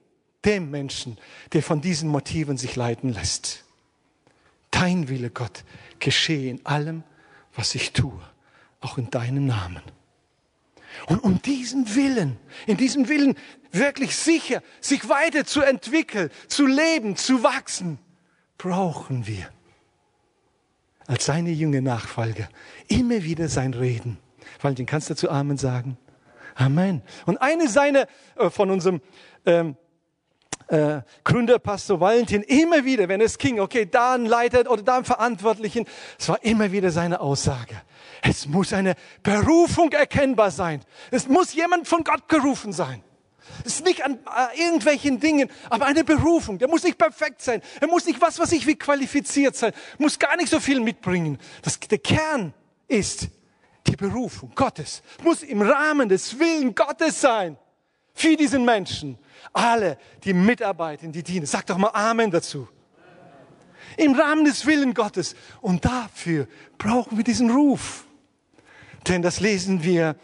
dem 0.46 0.72
Menschen, 0.72 1.18
der 1.54 1.64
von 1.64 1.82
diesen 1.82 2.10
Motiven 2.10 2.58
sich 2.58 2.76
leiten 2.76 3.14
lässt. 3.14 3.64
Dein 4.72 5.08
Wille, 5.08 5.30
Gott, 5.30 5.64
geschehe 6.00 6.50
in 6.50 6.66
allem, 6.66 7.04
was 7.56 7.76
ich 7.76 7.94
tue, 7.94 8.20
auch 8.82 8.98
in 8.98 9.10
deinem 9.10 9.46
Namen. 9.46 9.82
Und 11.08 11.24
um 11.24 11.42
diesen 11.42 11.96
Willen, 11.96 12.38
in 12.68 12.78
diesem 12.78 13.08
Willen 13.10 13.36
wirklich 13.72 14.16
sicher, 14.16 14.62
sich 14.82 15.10
weiterzuentwickeln, 15.10 16.30
zu 16.48 16.66
leben, 16.66 17.16
zu 17.16 17.44
wachsen, 17.44 18.00
brauchen 18.58 19.28
wir 19.28 19.50
als 21.08 21.26
seine 21.26 21.52
junge 21.52 21.82
Nachfolger 21.82 22.48
immer 22.88 23.24
wieder 23.24 23.50
sein 23.50 23.74
Reden. 23.74 24.18
Valentin, 24.62 24.86
kannst 24.86 25.10
du 25.10 25.14
dazu 25.14 25.30
Amen 25.30 25.58
sagen? 25.58 25.98
Amen. 26.56 27.02
Und 27.26 27.42
eine 27.42 27.68
seiner 27.68 28.08
äh, 28.36 28.50
von 28.50 28.70
unserem 28.70 29.02
ähm, 29.46 29.76
äh, 30.74 31.02
Gründer 31.24 31.60
Pastor 31.60 32.00
Valentin 32.00 32.42
immer 32.42 32.84
wieder, 32.84 33.08
wenn 33.08 33.22
es 33.22 33.38
ging, 33.38 33.60
okay, 33.60 33.86
da 33.86 34.16
ein 34.16 34.26
Leiter 34.26 34.70
oder 34.72 34.82
da 34.82 34.98
ein 34.98 35.06
Verantwortlichen, 35.06 35.86
es 36.18 36.28
war 36.30 36.44
immer 36.44 36.72
wieder 36.72 36.90
seine 36.90 37.20
Aussage. 37.20 37.80
Es 38.24 38.48
muss 38.48 38.74
eine 38.74 38.96
Berufung 39.22 39.92
erkennbar 39.92 40.50
sein. 40.50 40.82
Es 41.12 41.28
muss 41.28 41.54
jemand 41.54 41.88
von 41.88 42.04
Gott 42.04 42.28
gerufen 42.28 42.74
sein. 42.74 43.04
Es 43.64 43.76
ist 43.76 43.86
nicht 43.86 44.04
an 44.04 44.14
äh, 44.14 44.64
irgendwelchen 44.64 45.20
Dingen, 45.20 45.50
aber 45.70 45.86
eine 45.86 46.04
Berufung. 46.04 46.58
Der 46.58 46.68
muss 46.68 46.84
nicht 46.84 46.98
perfekt 46.98 47.42
sein. 47.42 47.62
Er 47.80 47.88
muss 47.88 48.06
nicht 48.06 48.20
was, 48.20 48.40
was 48.40 48.52
ich 48.52 48.66
wie 48.66 48.76
qualifiziert 48.76 49.56
sein. 49.56 49.74
Muss 50.00 50.18
gar 50.18 50.36
nicht 50.38 50.50
so 50.50 50.60
viel 50.60 50.80
mitbringen. 50.80 51.38
Das, 51.62 51.80
der 51.80 52.00
Kern 52.00 52.54
ist 52.88 53.28
die 53.86 53.96
Berufung 53.96 54.54
Gottes. 54.56 55.04
Muss 55.22 55.44
im 55.44 55.62
Rahmen 55.62 56.10
des 56.10 56.40
Willen 56.40 56.74
Gottes 56.74 57.22
sein. 57.22 57.58
Für 58.16 58.36
diesen 58.36 58.64
Menschen. 58.66 59.20
Alle, 59.52 59.98
die 60.24 60.34
mitarbeiten, 60.34 61.12
die 61.12 61.24
dienen. 61.24 61.46
Sag 61.46 61.66
doch 61.66 61.78
mal 61.78 61.92
Amen 61.94 62.32
dazu. 62.32 62.68
Im 63.98 64.16
Rahmen 64.16 64.46
des 64.46 64.66
Willen 64.66 64.94
Gottes. 64.94 65.36
Und 65.62 65.86
dafür 65.86 66.48
brauchen 66.78 67.18
wir 67.18 67.24
diesen 67.24 67.52
Ruf. 67.52 68.06
Denn 69.08 69.22
das 69.22 69.40
lesen 69.40 69.84
wir 69.84 70.16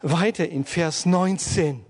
weiter 0.00 0.48
in 0.48 0.64
Vers 0.64 1.06
19. 1.06 1.84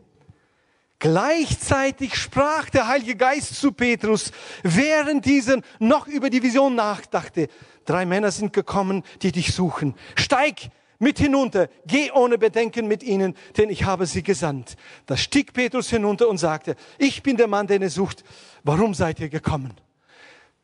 Gleichzeitig 0.98 2.14
sprach 2.14 2.70
der 2.70 2.88
Heilige 2.88 3.16
Geist 3.16 3.56
zu 3.56 3.72
Petrus, 3.72 4.32
während 4.62 5.26
dieser 5.26 5.60
noch 5.78 6.06
über 6.06 6.30
die 6.30 6.42
Vision 6.42 6.74
nachdachte. 6.74 7.48
Drei 7.84 8.06
Männer 8.06 8.30
sind 8.30 8.54
gekommen, 8.54 9.02
die 9.20 9.30
dich 9.30 9.52
suchen. 9.52 9.94
Steig 10.14 10.70
mit 11.04 11.18
hinunter, 11.18 11.68
geh 11.86 12.10
ohne 12.10 12.38
Bedenken 12.38 12.88
mit 12.88 13.02
ihnen, 13.02 13.36
denn 13.56 13.68
ich 13.68 13.84
habe 13.84 14.06
sie 14.06 14.22
gesandt. 14.22 14.76
Da 15.06 15.16
stieg 15.16 15.52
Petrus 15.52 15.90
hinunter 15.90 16.28
und 16.28 16.38
sagte, 16.38 16.74
ich 16.98 17.22
bin 17.22 17.36
der 17.36 17.46
Mann, 17.46 17.66
den 17.66 17.82
ihr 17.82 17.90
sucht. 17.90 18.24
Warum 18.64 18.94
seid 18.94 19.20
ihr 19.20 19.28
gekommen? 19.28 19.74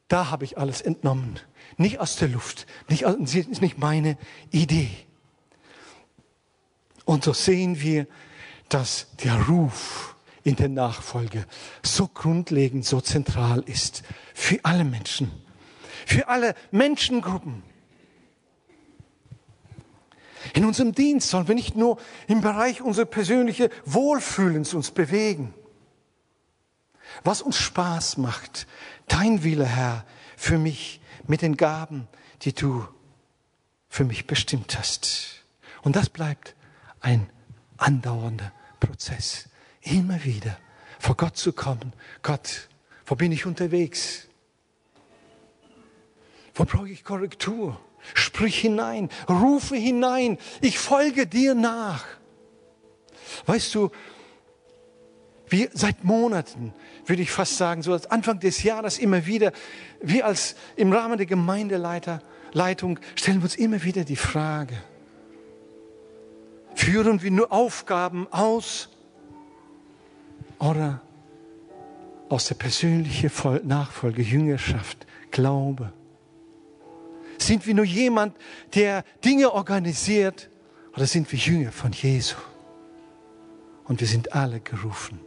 Da 0.08 0.30
habe 0.30 0.44
ich 0.44 0.58
alles 0.58 0.80
entnommen. 0.80 1.38
Nicht 1.76 2.00
aus 2.00 2.16
der 2.16 2.28
Luft, 2.28 2.66
nicht, 2.88 3.04
nicht 3.60 3.78
meine 3.78 4.16
Idee. 4.50 4.90
Und 7.04 7.22
so 7.24 7.32
sehen 7.32 7.80
wir, 7.80 8.06
dass 8.68 9.08
der 9.22 9.34
Ruf 9.46 10.16
in 10.42 10.56
der 10.56 10.68
Nachfolge 10.68 11.44
so 11.82 12.08
grundlegend, 12.08 12.86
so 12.86 13.00
zentral 13.00 13.62
ist 13.66 14.02
für 14.34 14.58
alle 14.62 14.84
Menschen, 14.84 15.30
für 16.06 16.28
alle 16.28 16.54
Menschengruppen. 16.70 17.62
In 20.54 20.64
unserem 20.64 20.92
Dienst 20.92 21.28
sollen 21.28 21.48
wir 21.48 21.54
nicht 21.54 21.76
nur 21.76 21.98
im 22.26 22.40
Bereich 22.40 22.80
unserer 22.82 23.06
persönlichen 23.06 23.68
Wohlfühlens 23.84 24.74
uns 24.74 24.90
bewegen. 24.90 25.54
Was 27.24 27.42
uns 27.42 27.56
Spaß 27.56 28.16
macht, 28.16 28.66
dein 29.08 29.42
Wille, 29.42 29.66
Herr, 29.66 30.06
für 30.36 30.58
mich 30.58 31.00
mit 31.26 31.42
den 31.42 31.56
Gaben, 31.56 32.08
die 32.42 32.54
du 32.54 32.86
für 33.88 34.04
mich 34.04 34.26
bestimmt 34.26 34.78
hast. 34.78 35.44
Und 35.82 35.96
das 35.96 36.08
bleibt 36.08 36.54
ein 37.00 37.30
andauernder 37.76 38.52
Prozess. 38.78 39.48
Immer 39.82 40.24
wieder 40.24 40.56
vor 40.98 41.16
Gott 41.16 41.36
zu 41.36 41.52
kommen. 41.52 41.92
Gott, 42.22 42.68
wo 43.06 43.14
bin 43.14 43.32
ich 43.32 43.46
unterwegs? 43.46 44.28
Wo 46.54 46.64
brauche 46.64 46.90
ich 46.90 47.04
Korrektur? 47.04 47.80
Sprich 48.14 48.58
hinein, 48.60 49.08
rufe 49.28 49.76
hinein, 49.76 50.38
ich 50.60 50.78
folge 50.78 51.26
dir 51.26 51.54
nach. 51.54 52.04
Weißt 53.46 53.74
du, 53.74 53.90
wie 55.48 55.68
seit 55.72 56.04
Monaten, 56.04 56.72
würde 57.06 57.22
ich 57.22 57.30
fast 57.30 57.56
sagen, 57.56 57.82
so 57.82 57.92
als 57.92 58.06
Anfang 58.10 58.38
des 58.38 58.62
Jahres 58.62 58.98
immer 58.98 59.26
wieder, 59.26 59.52
wir 60.00 60.26
als 60.26 60.54
im 60.76 60.92
Rahmen 60.92 61.18
der 61.18 61.26
Gemeindeleitung 61.26 63.00
stellen 63.16 63.38
wir 63.38 63.44
uns 63.44 63.56
immer 63.56 63.82
wieder 63.82 64.04
die 64.04 64.16
Frage, 64.16 64.76
Führen 66.80 67.22
wir 67.22 67.30
nur 67.30 67.52
Aufgaben 67.52 68.26
aus 68.30 68.88
oder 70.58 71.02
aus 72.30 72.46
der 72.46 72.54
persönlichen 72.54 73.30
Nachfolge, 73.64 74.22
Jüngerschaft, 74.22 75.06
Glaube? 75.30 75.92
Sind 77.40 77.66
wir 77.66 77.74
nur 77.74 77.86
jemand, 77.86 78.36
der 78.74 79.02
Dinge 79.24 79.52
organisiert 79.52 80.50
oder 80.94 81.06
sind 81.06 81.32
wir 81.32 81.38
Jünger 81.38 81.72
von 81.72 81.92
Jesu? 81.92 82.36
Und 83.84 84.00
wir 84.00 84.06
sind 84.06 84.34
alle 84.34 84.60
gerufen, 84.60 85.18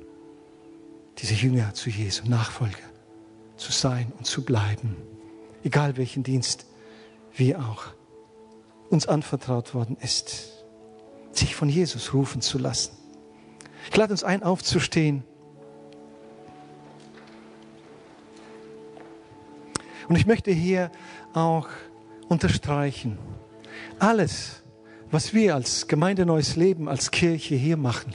diese 1.18 1.34
Jünger 1.34 1.74
zu 1.74 1.90
Jesu, 1.90 2.24
Nachfolger 2.30 2.78
zu 3.58 3.72
sein 3.72 4.14
und 4.18 4.26
zu 4.26 4.46
bleiben, 4.46 4.96
egal 5.64 5.98
welchen 5.98 6.24
Dienst 6.24 6.68
wir 7.36 7.60
auch 7.60 7.86
uns 8.90 9.08
anvertraut 9.08 9.74
worden 9.74 9.98
ist, 10.00 10.64
sich 11.32 11.56
von 11.56 11.68
Jesus 11.68 12.14
rufen 12.14 12.42
zu 12.42 12.60
lassen. 12.60 12.96
Ich 13.90 13.98
lade 13.98 14.14
uns 14.14 14.24
ein, 14.24 14.44
aufzustehen. 14.44 15.24
Und 20.08 20.16
ich 20.16 20.28
möchte 20.28 20.52
hier 20.52 20.92
auch 21.34 21.68
unterstreichen, 22.34 23.18
alles, 24.00 24.64
was 25.12 25.34
wir 25.34 25.56
als 25.56 25.88
Gemeinde 25.88 26.26
Neues 26.26 26.56
Leben, 26.56 26.90
als 26.90 27.12
Kirche 27.12 27.56
hier 27.56 27.78
machen, 27.78 28.14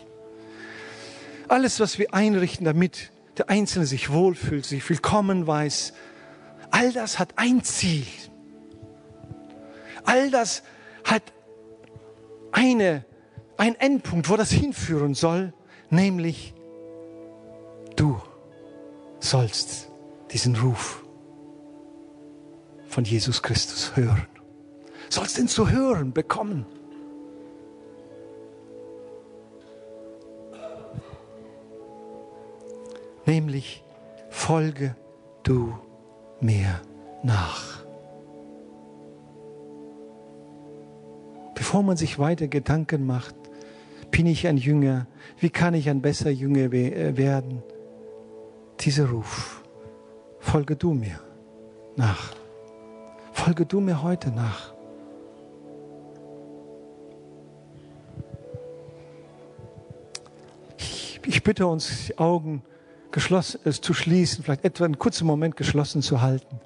alles, 1.48 1.80
was 1.80 1.98
wir 1.98 2.12
einrichten, 2.12 2.66
damit 2.66 3.10
der 3.38 3.48
Einzelne 3.48 3.86
sich 3.86 4.10
wohlfühlt, 4.10 4.66
sich 4.66 4.86
willkommen 4.88 5.46
weiß, 5.46 5.94
all 6.70 6.92
das 6.92 7.18
hat 7.18 7.32
ein 7.36 7.62
Ziel. 7.62 8.06
All 10.04 10.30
das 10.30 10.62
hat 11.04 11.22
eine, 12.52 13.04
ein 13.56 13.74
Endpunkt, 13.76 14.28
wo 14.28 14.36
das 14.36 14.50
hinführen 14.50 15.14
soll, 15.14 15.54
nämlich 15.90 16.54
du 17.96 18.20
sollst 19.20 19.88
diesen 20.32 20.56
Ruf 20.56 21.04
von 22.88 23.04
Jesus 23.04 23.42
Christus 23.42 23.96
hören. 23.96 24.26
Sollst 25.08 25.38
ihn 25.38 25.48
zu 25.48 25.70
hören 25.70 26.12
bekommen. 26.12 26.66
Nämlich 33.26 33.84
folge 34.30 34.96
du 35.42 35.78
mir 36.40 36.80
nach. 37.22 37.84
Bevor 41.54 41.82
man 41.82 41.98
sich 41.98 42.18
weiter 42.18 42.48
Gedanken 42.48 43.04
macht, 43.04 43.34
bin 44.10 44.26
ich 44.26 44.46
ein 44.46 44.56
Jünger, 44.56 45.06
wie 45.38 45.50
kann 45.50 45.74
ich 45.74 45.90
ein 45.90 46.00
besser 46.00 46.30
Jünger 46.30 46.72
äh, 46.72 47.16
werden? 47.18 47.62
Dieser 48.80 49.10
Ruf, 49.10 49.62
folge 50.38 50.76
du 50.76 50.94
mir 50.94 51.20
nach. 51.96 52.37
Folge 53.48 53.64
du 53.64 53.80
mir 53.80 54.02
heute 54.02 54.30
nach. 54.30 54.74
Ich, 60.76 61.18
ich 61.24 61.42
bitte 61.42 61.66
uns, 61.66 62.08
die 62.08 62.18
Augen 62.18 62.62
geschlossen, 63.10 63.60
äh, 63.64 63.70
zu 63.70 63.94
schließen, 63.94 64.44
vielleicht 64.44 64.66
etwa 64.66 64.84
einen 64.84 64.98
kurzen 64.98 65.26
Moment 65.26 65.56
geschlossen 65.56 66.02
zu 66.02 66.20
halten. 66.20 66.60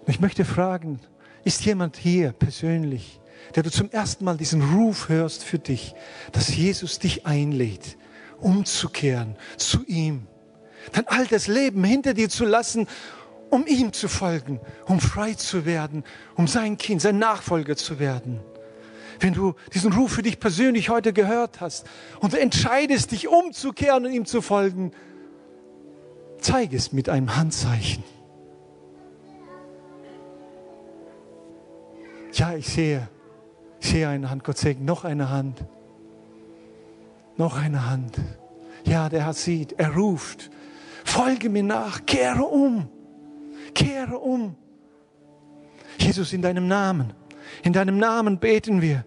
Und 0.00 0.08
ich 0.10 0.20
möchte 0.20 0.44
fragen, 0.44 1.00
ist 1.42 1.64
jemand 1.64 1.96
hier 1.96 2.32
persönlich, 2.32 3.18
der 3.54 3.62
du 3.62 3.70
zum 3.70 3.90
ersten 3.90 4.26
Mal 4.26 4.36
diesen 4.36 4.60
Ruf 4.60 5.08
hörst 5.08 5.42
für 5.42 5.58
dich, 5.58 5.94
dass 6.32 6.54
Jesus 6.54 6.98
dich 6.98 7.24
einlädt, 7.24 7.96
umzukehren 8.40 9.36
zu 9.56 9.86
ihm, 9.86 10.26
dein 10.92 11.08
altes 11.08 11.46
Leben 11.46 11.82
hinter 11.82 12.12
dir 12.12 12.28
zu 12.28 12.44
lassen, 12.44 12.86
um 13.50 13.66
ihm 13.66 13.92
zu 13.92 14.08
folgen, 14.08 14.60
um 14.86 15.00
frei 15.00 15.34
zu 15.34 15.64
werden, 15.64 16.04
um 16.34 16.46
sein 16.46 16.76
Kind, 16.76 17.02
sein 17.02 17.18
Nachfolger 17.18 17.76
zu 17.76 17.98
werden. 17.98 18.40
Wenn 19.20 19.32
du 19.32 19.54
diesen 19.72 19.92
Ruf 19.92 20.12
für 20.12 20.22
dich 20.22 20.38
persönlich 20.40 20.90
heute 20.90 21.12
gehört 21.12 21.60
hast 21.60 21.86
und 22.20 22.32
du 22.32 22.40
entscheidest 22.40 23.12
dich 23.12 23.28
umzukehren 23.28 24.04
und 24.04 24.12
ihm 24.12 24.26
zu 24.26 24.42
folgen, 24.42 24.92
zeige 26.38 26.76
es 26.76 26.92
mit 26.92 27.08
einem 27.08 27.36
Handzeichen. 27.36 28.04
Ja, 32.32 32.54
ich 32.54 32.68
sehe, 32.68 33.08
ich 33.80 33.88
sehe 33.88 34.08
eine 34.08 34.28
Hand. 34.28 34.44
Gott 34.44 34.58
segne 34.58 34.84
noch 34.84 35.04
eine 35.04 35.30
Hand. 35.30 35.64
Noch 37.38 37.56
eine 37.58 37.88
Hand. 37.88 38.18
Ja, 38.84 39.08
der 39.08 39.24
Herr 39.24 39.32
sieht, 39.32 39.72
er 39.78 39.94
ruft. 39.94 40.50
Folge 41.04 41.48
mir 41.48 41.62
nach, 41.62 42.04
kehre 42.04 42.44
um. 42.44 42.88
Kehre 43.76 44.18
um. 44.18 44.56
Jesus, 45.98 46.32
in 46.32 46.42
deinem 46.42 46.66
Namen, 46.66 47.12
in 47.62 47.72
deinem 47.72 47.98
Namen 47.98 48.40
beten 48.40 48.82
wir. 48.82 49.04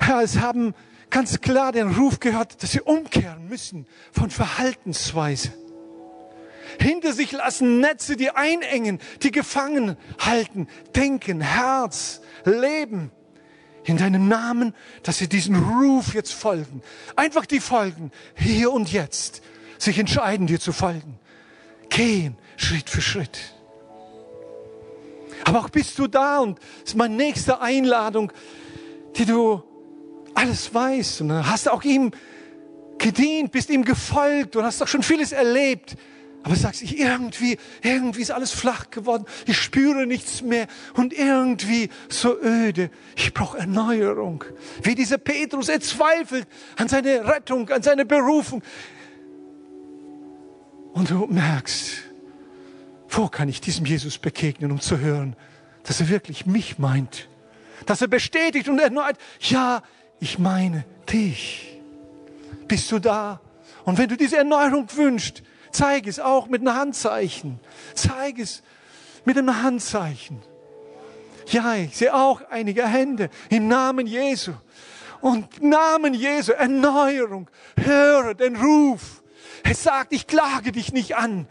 Herr, 0.00 0.22
es 0.22 0.38
haben 0.38 0.72
ganz 1.10 1.40
klar 1.40 1.72
den 1.72 1.90
Ruf 1.92 2.20
gehört, 2.20 2.62
dass 2.62 2.72
wir 2.74 2.86
umkehren 2.86 3.48
müssen 3.48 3.86
von 4.12 4.30
Verhaltensweise. 4.30 5.52
Hinter 6.80 7.12
sich 7.12 7.32
lassen 7.32 7.80
Netze, 7.80 8.16
die 8.16 8.30
einengen, 8.30 9.00
die 9.22 9.32
gefangen 9.32 9.96
halten, 10.18 10.68
denken, 10.94 11.40
Herz, 11.40 12.20
Leben 12.44 13.10
in 13.84 13.96
deinem 13.96 14.28
Namen, 14.28 14.74
dass 15.02 15.18
sie 15.18 15.28
diesen 15.28 15.56
Ruf 15.56 16.14
jetzt 16.14 16.32
folgen. 16.32 16.82
Einfach 17.16 17.46
die 17.46 17.60
folgen, 17.60 18.12
hier 18.36 18.70
und 18.72 18.92
jetzt, 18.92 19.42
sich 19.78 19.98
entscheiden, 19.98 20.46
dir 20.46 20.60
zu 20.60 20.72
folgen. 20.72 21.18
Gehen, 21.88 22.36
Schritt 22.56 22.90
für 22.90 23.00
Schritt. 23.00 23.55
Aber 25.46 25.60
auch 25.60 25.68
bist 25.68 25.96
du 26.00 26.08
da 26.08 26.40
und 26.40 26.58
das 26.58 26.90
ist 26.90 26.96
meine 26.96 27.14
nächste 27.14 27.60
Einladung, 27.60 28.32
die 29.14 29.24
du 29.24 29.62
alles 30.34 30.74
weißt 30.74 31.20
und 31.20 31.32
hast 31.48 31.68
auch 31.68 31.84
ihm 31.84 32.10
gedient, 32.98 33.52
bist 33.52 33.70
ihm 33.70 33.84
gefolgt 33.84 34.56
und 34.56 34.64
hast 34.64 34.80
doch 34.80 34.88
schon 34.88 35.04
vieles 35.04 35.30
erlebt. 35.30 35.94
Aber 36.42 36.56
sagst 36.56 36.82
ich 36.82 36.98
irgendwie, 36.98 37.58
irgendwie 37.80 38.22
ist 38.22 38.32
alles 38.32 38.50
flach 38.50 38.90
geworden. 38.90 39.24
Ich 39.46 39.56
spüre 39.56 40.04
nichts 40.04 40.42
mehr 40.42 40.66
und 40.94 41.12
irgendwie 41.12 41.90
so 42.08 42.36
öde. 42.42 42.90
Ich 43.14 43.32
brauche 43.32 43.58
Erneuerung. 43.58 44.42
Wie 44.82 44.96
dieser 44.96 45.18
Petrus, 45.18 45.68
er 45.68 45.80
zweifelt 45.80 46.48
an 46.76 46.88
seine 46.88 47.24
Rettung, 47.24 47.68
an 47.70 47.82
seine 47.82 48.04
Berufung. 48.04 48.64
Und 50.92 51.08
du 51.08 51.26
merkst, 51.26 52.05
wo 53.16 53.28
kann 53.28 53.48
ich 53.48 53.60
diesem 53.60 53.86
Jesus 53.86 54.18
begegnen, 54.18 54.70
um 54.70 54.80
zu 54.80 54.98
hören, 54.98 55.36
dass 55.84 56.00
er 56.00 56.08
wirklich 56.08 56.46
mich 56.46 56.78
meint? 56.78 57.28
Dass 57.86 58.02
er 58.02 58.08
bestätigt 58.08 58.68
und 58.68 58.78
erneut, 58.78 59.16
ja, 59.40 59.82
ich 60.20 60.38
meine 60.38 60.84
dich. 61.12 61.78
Bist 62.68 62.90
du 62.92 62.98
da? 62.98 63.40
Und 63.84 63.98
wenn 63.98 64.08
du 64.08 64.16
diese 64.16 64.36
Erneuerung 64.36 64.88
wünschst, 64.94 65.42
Zeig 65.76 66.06
es 66.06 66.18
auch 66.18 66.46
mit 66.48 66.62
einem 66.62 66.74
Handzeichen. 66.74 67.60
Zeig 67.94 68.38
es 68.38 68.62
mit 69.26 69.36
einem 69.36 69.62
Handzeichen. 69.62 70.40
Ja, 71.48 71.74
ich 71.74 71.94
sehe 71.94 72.14
auch 72.14 72.40
einige 72.48 72.86
Hände 72.86 73.28
im 73.50 73.68
Namen 73.68 74.06
Jesu. 74.06 74.52
Und 75.20 75.46
im 75.60 75.68
Namen 75.68 76.14
Jesu, 76.14 76.52
Erneuerung. 76.52 77.50
Höre 77.76 78.32
den 78.32 78.56
Ruf. 78.56 79.22
Er 79.64 79.74
sagt, 79.74 80.14
ich 80.14 80.26
klage 80.26 80.72
dich 80.72 80.94
nicht 80.94 81.14
an. 81.16 81.46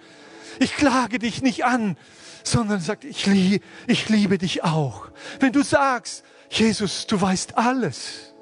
Ich 0.59 0.75
klage 0.75 1.19
dich 1.19 1.41
nicht 1.41 1.65
an, 1.65 1.97
sondern 2.43 2.79
sagt, 2.79 3.03
ich, 3.03 3.25
lieb, 3.25 3.63
ich 3.87 4.09
liebe 4.09 4.37
dich 4.37 4.63
auch. 4.63 5.09
Wenn 5.39 5.51
du 5.51 5.63
sagst, 5.63 6.23
Jesus, 6.49 7.07
du 7.07 7.19
weißt 7.19 7.57
alles. 7.57 8.33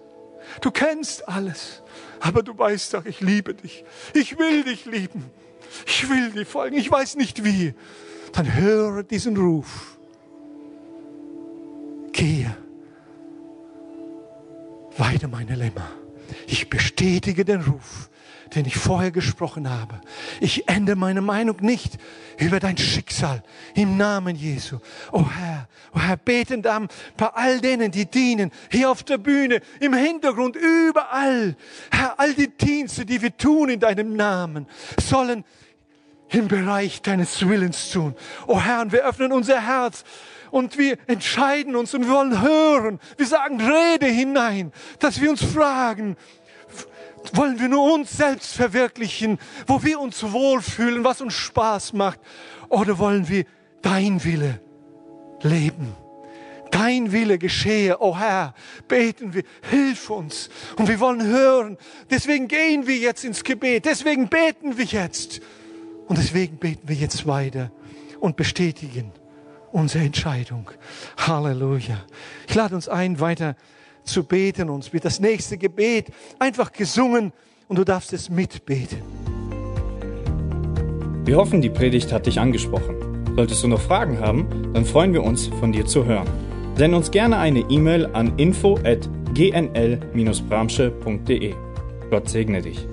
Du 0.61 0.72
kennst 0.72 1.28
alles. 1.28 1.82
Aber 2.20 2.43
du 2.43 2.57
weißt 2.57 2.93
doch, 2.93 3.05
ich 3.05 3.22
liebe 3.22 3.53
dich. 3.53 3.84
Ich 4.14 4.38
will 4.38 4.64
dich 4.64 4.86
lieben 4.86 5.32
ich 5.86 6.09
will 6.09 6.32
dir 6.32 6.45
folgen, 6.45 6.78
ich 6.78 6.89
weiß 6.89 7.16
nicht 7.16 7.43
wie, 7.43 7.74
dann 8.32 8.53
höre 8.53 9.03
diesen 9.03 9.38
Ruf. 9.38 9.97
Gehe. 12.11 12.55
Weide 14.97 15.28
meine 15.28 15.55
Lämmer. 15.55 15.89
Ich 16.47 16.70
bestätige 16.70 17.45
den 17.45 17.61
Ruf, 17.61 18.09
den 18.56 18.66
ich 18.66 18.76
vorher 18.76 19.12
gesprochen 19.12 19.70
habe. 19.70 19.99
Ich 20.39 20.68
ändere 20.70 20.95
meine 20.95 21.22
Meinung 21.22 21.58
nicht 21.62 21.97
über 22.38 22.60
dein 22.60 22.78
Schicksal 22.78 23.43
im 23.76 23.97
Namen 23.97 24.36
Jesu. 24.36 24.80
Oh 25.12 25.26
Herr, 25.30 25.68
oh 25.93 25.99
Herr, 25.99 26.18
beten 26.18 26.62
dann 26.62 26.88
bei 27.18 27.28
all 27.28 27.60
denen, 27.62 27.91
die 27.91 28.06
dienen, 28.06 28.51
hier 28.72 28.89
auf 28.89 29.04
der 29.04 29.18
Bühne, 29.18 29.62
im 29.80 29.93
Hintergrund, 29.93 30.56
überall. 30.56 31.56
Herr, 31.91 32.20
all 32.20 32.34
die 32.34 32.49
Dienste, 32.49 33.06
die 33.06 33.22
wir 33.22 33.36
tun 33.36 33.70
in 33.70 33.80
deinem 33.80 34.16
Namen, 34.16 34.68
sollen 34.99 35.43
im 36.30 36.47
Bereich 36.47 37.01
deines 37.01 37.47
Willens 37.47 37.91
tun. 37.91 38.16
Oh 38.47 38.60
Herr, 38.60 38.91
wir 38.91 39.06
öffnen 39.06 39.32
unser 39.32 39.62
Herz 39.62 40.04
und 40.51 40.78
wir 40.78 40.97
entscheiden 41.08 41.76
uns 41.76 41.93
und 41.93 42.06
wir 42.06 42.14
wollen 42.14 42.41
hören. 42.41 42.99
Wir 43.18 43.26
sagen 43.26 43.62
Rede 43.62 44.06
hinein, 44.06 44.72
dass 44.99 45.22
wir 45.22 45.30
uns 45.30 45.43
fragen, 45.43 46.18
wollen 47.34 47.60
wir 47.60 47.70
nur 47.70 47.94
uns 47.94 48.12
selbst 48.12 48.54
verwirklichen, 48.54 49.40
wo 49.68 49.82
wir 49.84 50.00
uns 50.00 50.24
wohlfühlen, 50.24 51.04
was 51.04 51.22
uns 51.22 51.34
Spaß 51.34 51.94
macht, 51.94 52.20
oder 52.70 52.98
wollen 52.98 53.30
wir 53.30 53.46
dein 53.82 54.24
Wille 54.24 54.62
leben? 55.42 55.96
Dein 56.72 57.12
Wille 57.12 57.38
geschehe, 57.38 58.02
o 58.02 58.10
oh 58.10 58.18
Herr, 58.18 58.56
beten 58.88 59.36
wir, 59.36 59.44
hilf 59.70 60.10
uns. 60.10 60.50
Und 60.76 60.88
wir 60.88 61.00
wollen 61.00 61.24
hören. 61.24 61.78
Deswegen 62.10 62.48
gehen 62.48 62.88
wir 62.88 62.98
jetzt 62.98 63.24
ins 63.24 63.44
Gebet. 63.44 63.86
Deswegen 63.86 64.28
beten 64.28 64.76
wir 64.76 64.86
jetzt. 64.86 65.40
Und 66.08 66.18
deswegen 66.18 66.58
beten 66.58 66.88
wir 66.88 66.96
jetzt 66.96 67.28
weiter 67.28 67.72
und 68.20 68.36
bestätigen 68.38 69.12
unsere 69.72 70.04
Entscheidung. 70.04 70.72
Halleluja. 71.18 72.06
Ich 72.48 72.56
lade 72.56 72.74
uns 72.74 72.90
ein, 72.90 73.20
weiter 73.20 73.56
zu 74.04 74.24
beten. 74.24 74.70
Uns 74.70 74.93
wird 74.93 75.06
das 75.06 75.20
nächste 75.20 75.58
Gebet 75.58 76.08
einfach 76.39 76.72
gesungen 76.72 77.34
und 77.68 77.78
du 77.78 77.84
darfst 77.84 78.14
es 78.14 78.30
mitbeten. 78.30 79.01
Wir 81.26 81.38
hoffen, 81.38 81.62
die 81.62 81.70
Predigt 81.70 82.12
hat 82.12 82.26
dich 82.26 82.39
angesprochen. 82.39 82.95
Solltest 83.36 83.64
du 83.64 83.68
noch 83.68 83.82
Fragen 83.82 84.20
haben, 84.20 84.74
dann 84.74 84.86
freuen 84.86 85.14
wir 85.14 85.24
uns, 85.24 85.47
von 85.47 85.72
dir 85.72 85.86
zu 85.86 86.06
hören. 86.06 86.28
Send 86.76 86.93
uns 86.93 87.10
gerne 87.12 87.38
eine 87.38 87.62
E-Mail 87.70 88.08
an 88.08 88.38
info 88.38 88.78
at 88.84 89.10
gnl-bramsche.de. 89.34 91.54
Gott 92.10 92.30
segne 92.30 92.62
dich. 92.62 92.86